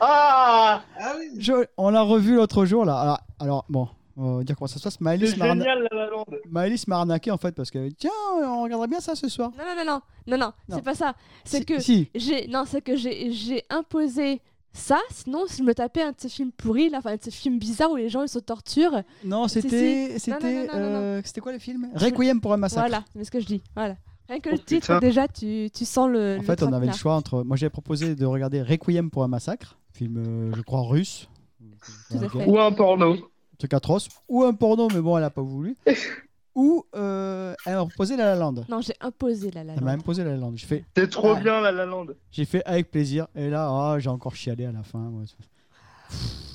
[0.00, 2.98] Ah Ah oui, Je- on l'a revu l'autre jour là.
[3.00, 5.00] Alors, alors, bon, on va dire comment ça se passe.
[5.00, 8.10] Maëlys m'a arna- arnaqué en fait parce que tiens,
[8.42, 9.50] on regarderait bien ça ce soir.
[9.58, 10.76] Non, non, non, non, non, non, Non.
[10.76, 11.14] c'est pas ça.
[11.44, 14.40] C'est Si- que Si, j'ai non c'est que j'ai j'ai imposé
[14.72, 17.22] ça sinon si je me tapais un de ces films pourris là enfin un de
[17.22, 20.16] ces films bizarres où les gens ils se torturent non, c'était.
[20.18, 20.68] C'était.
[20.72, 21.88] euh, C'était quoi le film?
[21.94, 22.86] Requiem pour un massacre.
[22.88, 23.96] voilà c'est ce que je dis voilà
[24.28, 25.00] rien que Oh, le titre putain.
[25.00, 27.42] déjà tu, tu sens le En le fait, on avait le choix entre.
[27.42, 31.28] Moi, j'avais proposé de regarder Requiem pour un massacre, film, euh, je crois, russe.
[32.08, 32.44] Tout à Un fait.
[32.46, 33.16] Ou un porno.
[33.60, 34.08] Truc atroce.
[34.28, 35.76] Ou un porno, mais bon, elle a pas voulu.
[36.56, 38.54] Ou euh, elle m'a proposé La La Land.
[38.68, 40.52] non j'ai imposé là là Elle m'a imposé La La Land.
[40.56, 41.40] J'ai fait, C'est trop Ah.
[41.40, 42.06] bien, la La Land.
[42.32, 43.28] j'ai fait avec plaisir.
[43.36, 45.12] Et là, ah, j'ai encore chialé à la fin.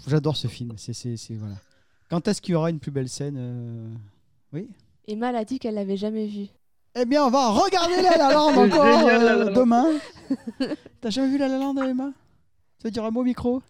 [0.08, 0.74] J'adore ce film.
[0.78, 1.56] C'est, c'est, c'est- voilà.
[2.10, 3.88] Quand est-ce qu'il y aura une plus belle scène euh,
[4.54, 4.68] Oui.
[5.08, 6.48] Emma elle a dit qu'elle l'avait jamais vu
[6.96, 9.52] Eh bien, on va regarder La La Land encore génial, La euh, La Land.
[9.54, 9.86] demain.
[11.02, 12.12] T'as jamais vu La La Land, Emma?
[12.80, 13.62] Tu veux dire un mot au micro?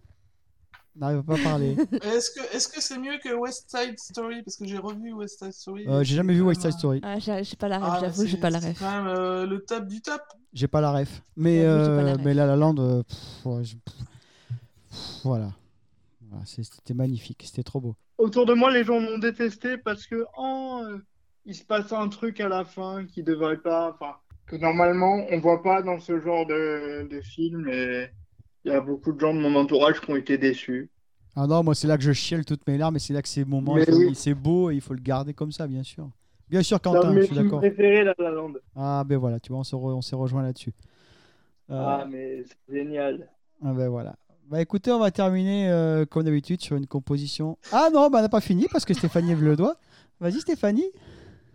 [0.97, 1.75] Non, il va pas parler.
[2.03, 4.41] Est-ce que est-ce que c'est mieux que West Side Story?
[4.43, 5.85] Parce que j'ai revu West Side Story.
[5.87, 7.01] Euh, j'ai jamais vu West Side Story.
[7.03, 9.07] ah, j'ai j'ai pas la ref Ah, j'avoue j'ai pas la c'est ref quand même
[9.07, 10.21] euh, le top du top.
[10.53, 11.21] J'ai pas la ref.
[11.35, 12.21] Mais, la euh, ref.
[12.23, 13.95] mais La La Land, euh, pff, ouais, je- pff,
[15.25, 15.51] voilà.
[16.45, 17.95] C'était magnifique, c'était trop beau.
[18.17, 20.81] Autour de moi, les gens m'ont détesté parce que oh,
[21.45, 24.15] il se passe un truc à la fin qui devrait pas, enfin,
[24.45, 28.09] que normalement on voit pas dans ce genre de, de film et
[28.65, 30.89] il y a beaucoup de gens de mon entourage qui ont été déçus.
[31.35, 33.27] Ah non, moi c'est là que je chiale toutes mes larmes, et c'est là que
[33.27, 34.15] c'est moment, faut- oui.
[34.15, 36.09] c'est beau et il faut le garder comme ça, bien sûr.
[36.49, 37.59] Bien sûr, Quentin, je suis d'accord.
[37.59, 38.53] préférés, La La Land.
[38.75, 40.73] Ah ben voilà, tu vois, on se re- s'est rejoint là-dessus.
[41.71, 43.27] Euh, Ah, mais c'est génial.
[43.63, 44.15] ah ben voilà.
[44.47, 47.57] Bah écoutez, on va terminer euh, comme d'habitude sur une composition.
[47.71, 49.75] Ah non, bah on n'a pas fini parce que Stéphanie lève le doigt.
[50.19, 50.85] Vas-y Stéphanie.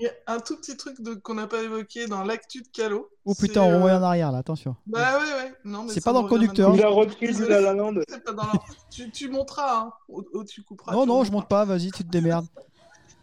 [0.00, 2.68] Il y a un tout petit truc de- qu'on n'a pas évoqué dans l'actu de
[2.68, 3.10] Calo.
[3.26, 4.74] Oh putain, on euh, revoit en arrière là, attention.
[4.86, 5.54] Bah ouais, ouais.
[5.64, 6.74] Non, mais C'est pas dans le revient conducteur.
[6.74, 7.94] Il a repris du La La Land.
[8.08, 8.64] C'est pas dans l'ordre.
[8.90, 9.92] tu, tu monteras, hein.
[10.08, 10.92] Ou, ou tu couperas.
[10.92, 11.40] Non, tu non, je monteras.
[11.42, 12.46] monte pas, vas-y, tu te démerdes.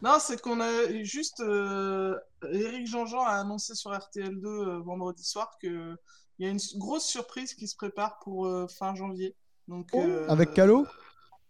[0.03, 1.39] Non, c'est qu'on a juste.
[1.39, 2.15] Euh,
[2.51, 5.95] Eric Jean-Jean a annoncé sur RTL2 euh, vendredi soir que
[6.37, 9.35] il y a une grosse surprise qui se prépare pour euh, fin janvier.
[9.67, 9.99] Donc, Oh.
[9.99, 10.85] euh, Avec Calo?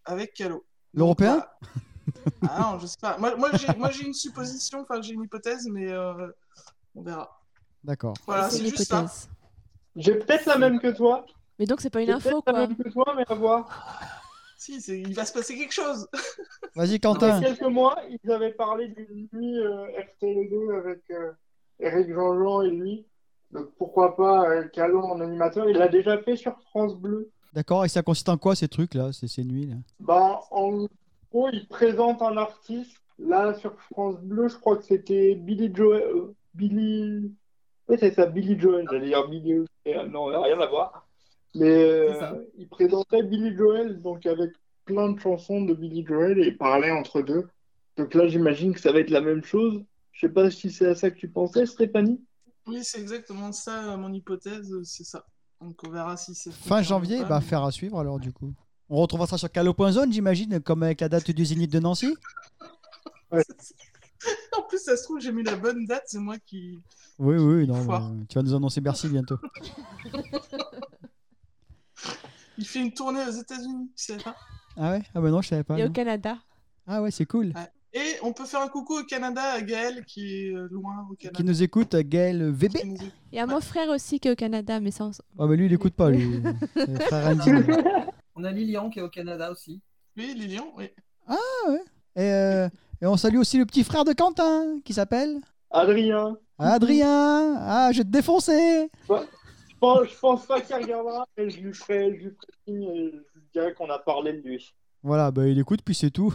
[0.05, 0.63] Avec Calo.
[0.93, 1.39] L'Européen?
[1.39, 1.57] Bah,
[2.43, 3.17] Ah non, je sais pas.
[3.17, 6.27] Moi, moi, j'ai, moi, j'ai une supposition, enfin, j'ai une hypothèse, mais euh,
[6.95, 7.39] on verra.
[7.83, 8.13] D'accord.
[8.25, 8.97] Voilà, c'est juste ça.
[8.99, 9.29] hypothèse.
[9.95, 11.25] J'ai peut-être la même que toi.
[11.59, 12.67] Mais donc, c'est pas une info, peut-être la quoi.
[12.67, 14.13] même que toi, mais à voir.
[14.59, 16.07] Si, c'est- il va se passer quelque chose.
[16.75, 17.29] Vas-y Il y Quentin.
[17.37, 19.85] a quelques mois, ils avaient parlé d'une nuit euh,
[20.19, 21.31] RTL2 avec euh,
[21.79, 23.05] Eric Jean-Jean et lui.
[23.51, 25.69] Donc pourquoi pas euh, Calo en animateur.
[25.69, 27.29] Il l'a déjà fait sur France Bleu.
[27.53, 30.87] D'accord, et ça consiste en quoi ces trucs là, ces, ces nuits là Bah, en
[31.53, 32.97] il présente un artiste.
[33.19, 36.03] Là, sur France Bleu, je crois que c'était Billy Joel.
[36.03, 37.31] euh, Billy.
[37.87, 38.85] Oui, c'est ça, Billy Joel.
[38.91, 39.53] J'allais dire Billy.
[39.87, 41.07] euh, Non, rien à voir.
[41.55, 44.51] Mais euh, il présentait Billy Joel, donc avec
[44.85, 47.47] plein de chansons de Billy Joel et parlait entre deux.
[47.97, 49.83] Donc là, j'imagine que ça va être la même chose.
[50.11, 52.21] Je sais pas si c'est à ça que tu pensais, Stéphanie.
[52.67, 55.25] Oui, c'est exactement ça, mon hypothèse, c'est ça.
[55.61, 56.51] Donc on verra si c'est.
[56.51, 58.53] Fin janvier, pas, bah mais- faire à suivre alors du coup.
[58.89, 62.15] On retrouvera ça sur calo.zone j'imagine, comme avec la date du Zénith de Nancy.
[64.57, 66.79] En plus, ça se trouve, j'ai mis la bonne date, c'est moi qui.
[67.19, 69.37] Oui, oui, non, mais, tu vas nous annoncer Bercy bientôt.
[72.57, 74.35] Il fait une tournée aux États-Unis, tu sais pas?
[74.75, 75.03] Ah ouais?
[75.13, 75.77] Ah bah non, je savais pas.
[75.77, 75.89] Et au.
[75.91, 76.37] Canada.
[76.87, 77.53] Ah ouais, c'est cool.
[77.93, 81.15] Et on peut faire un coucou au Canada à Gaël qui est euh, loin au
[81.15, 81.37] Canada.
[81.37, 82.77] Qui nous écoute, Gaël VB.
[83.31, 85.55] Et à mon frère aussi qui est au Canada, mais ça, on s- Ah bah
[85.55, 86.41] lui, il écoute pas, lui.
[87.07, 87.51] Frère Andy.
[88.39, 89.81] On a Lilian qui est au Canada aussi.
[90.15, 90.91] Oui, Lilian, oui.
[92.15, 92.69] Et, euh,
[93.01, 95.39] et on salue aussi le petit frère de Quentin, qui s'appelle
[95.71, 96.37] Adrien.
[96.59, 97.55] Adrien.
[97.57, 98.91] Ah, je vais te défoncer.
[99.09, 102.83] Je pense, je pense pas qu'il regardera, mais je lui ferai, je lui ferai signe
[102.83, 104.71] et je lui dirai qu'on a parlé de lui.
[105.01, 106.33] Voilà, bah il écoute, puis c'est tout.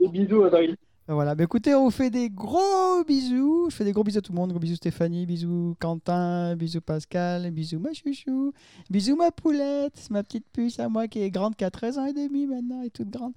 [0.00, 0.74] Des bisous, Adrien.
[1.06, 3.68] Voilà, bah écoutez, on vous fait des gros bisous.
[3.70, 4.50] Je fais des gros bisous à tout le monde.
[4.50, 8.54] Gros bisous Stéphanie, bisous Quentin, bisous Pascal, bisous ma chouchou,
[8.88, 12.06] bisous ma poulette, ma petite puce à moi qui est grande, qui a 13 ans
[12.06, 13.34] et demi maintenant, et toute grande.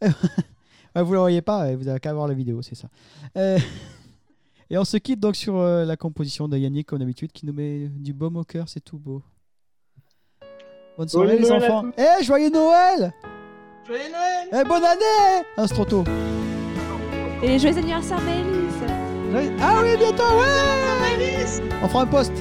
[0.00, 2.88] Vous ne la voyez pas, vous avez qu'à voir la vidéo, c'est ça.
[3.36, 3.58] Euh,
[4.70, 7.52] Et on se quitte donc sur euh, la composition de Yannick, comme d'habitude, qui nous
[7.54, 9.22] met du baume au cœur, c'est tout beau.
[10.96, 11.90] Bonne soirée Joyeux les Noël enfants.
[11.96, 13.12] Eh, joyeux Noël
[13.86, 16.04] Joyeux Noël Eh, bonne année Ah, c'est trop tôt.
[17.42, 22.32] Et joyeux anniversaire, Maëlys Ah oui, bientôt, ouais On fera un post.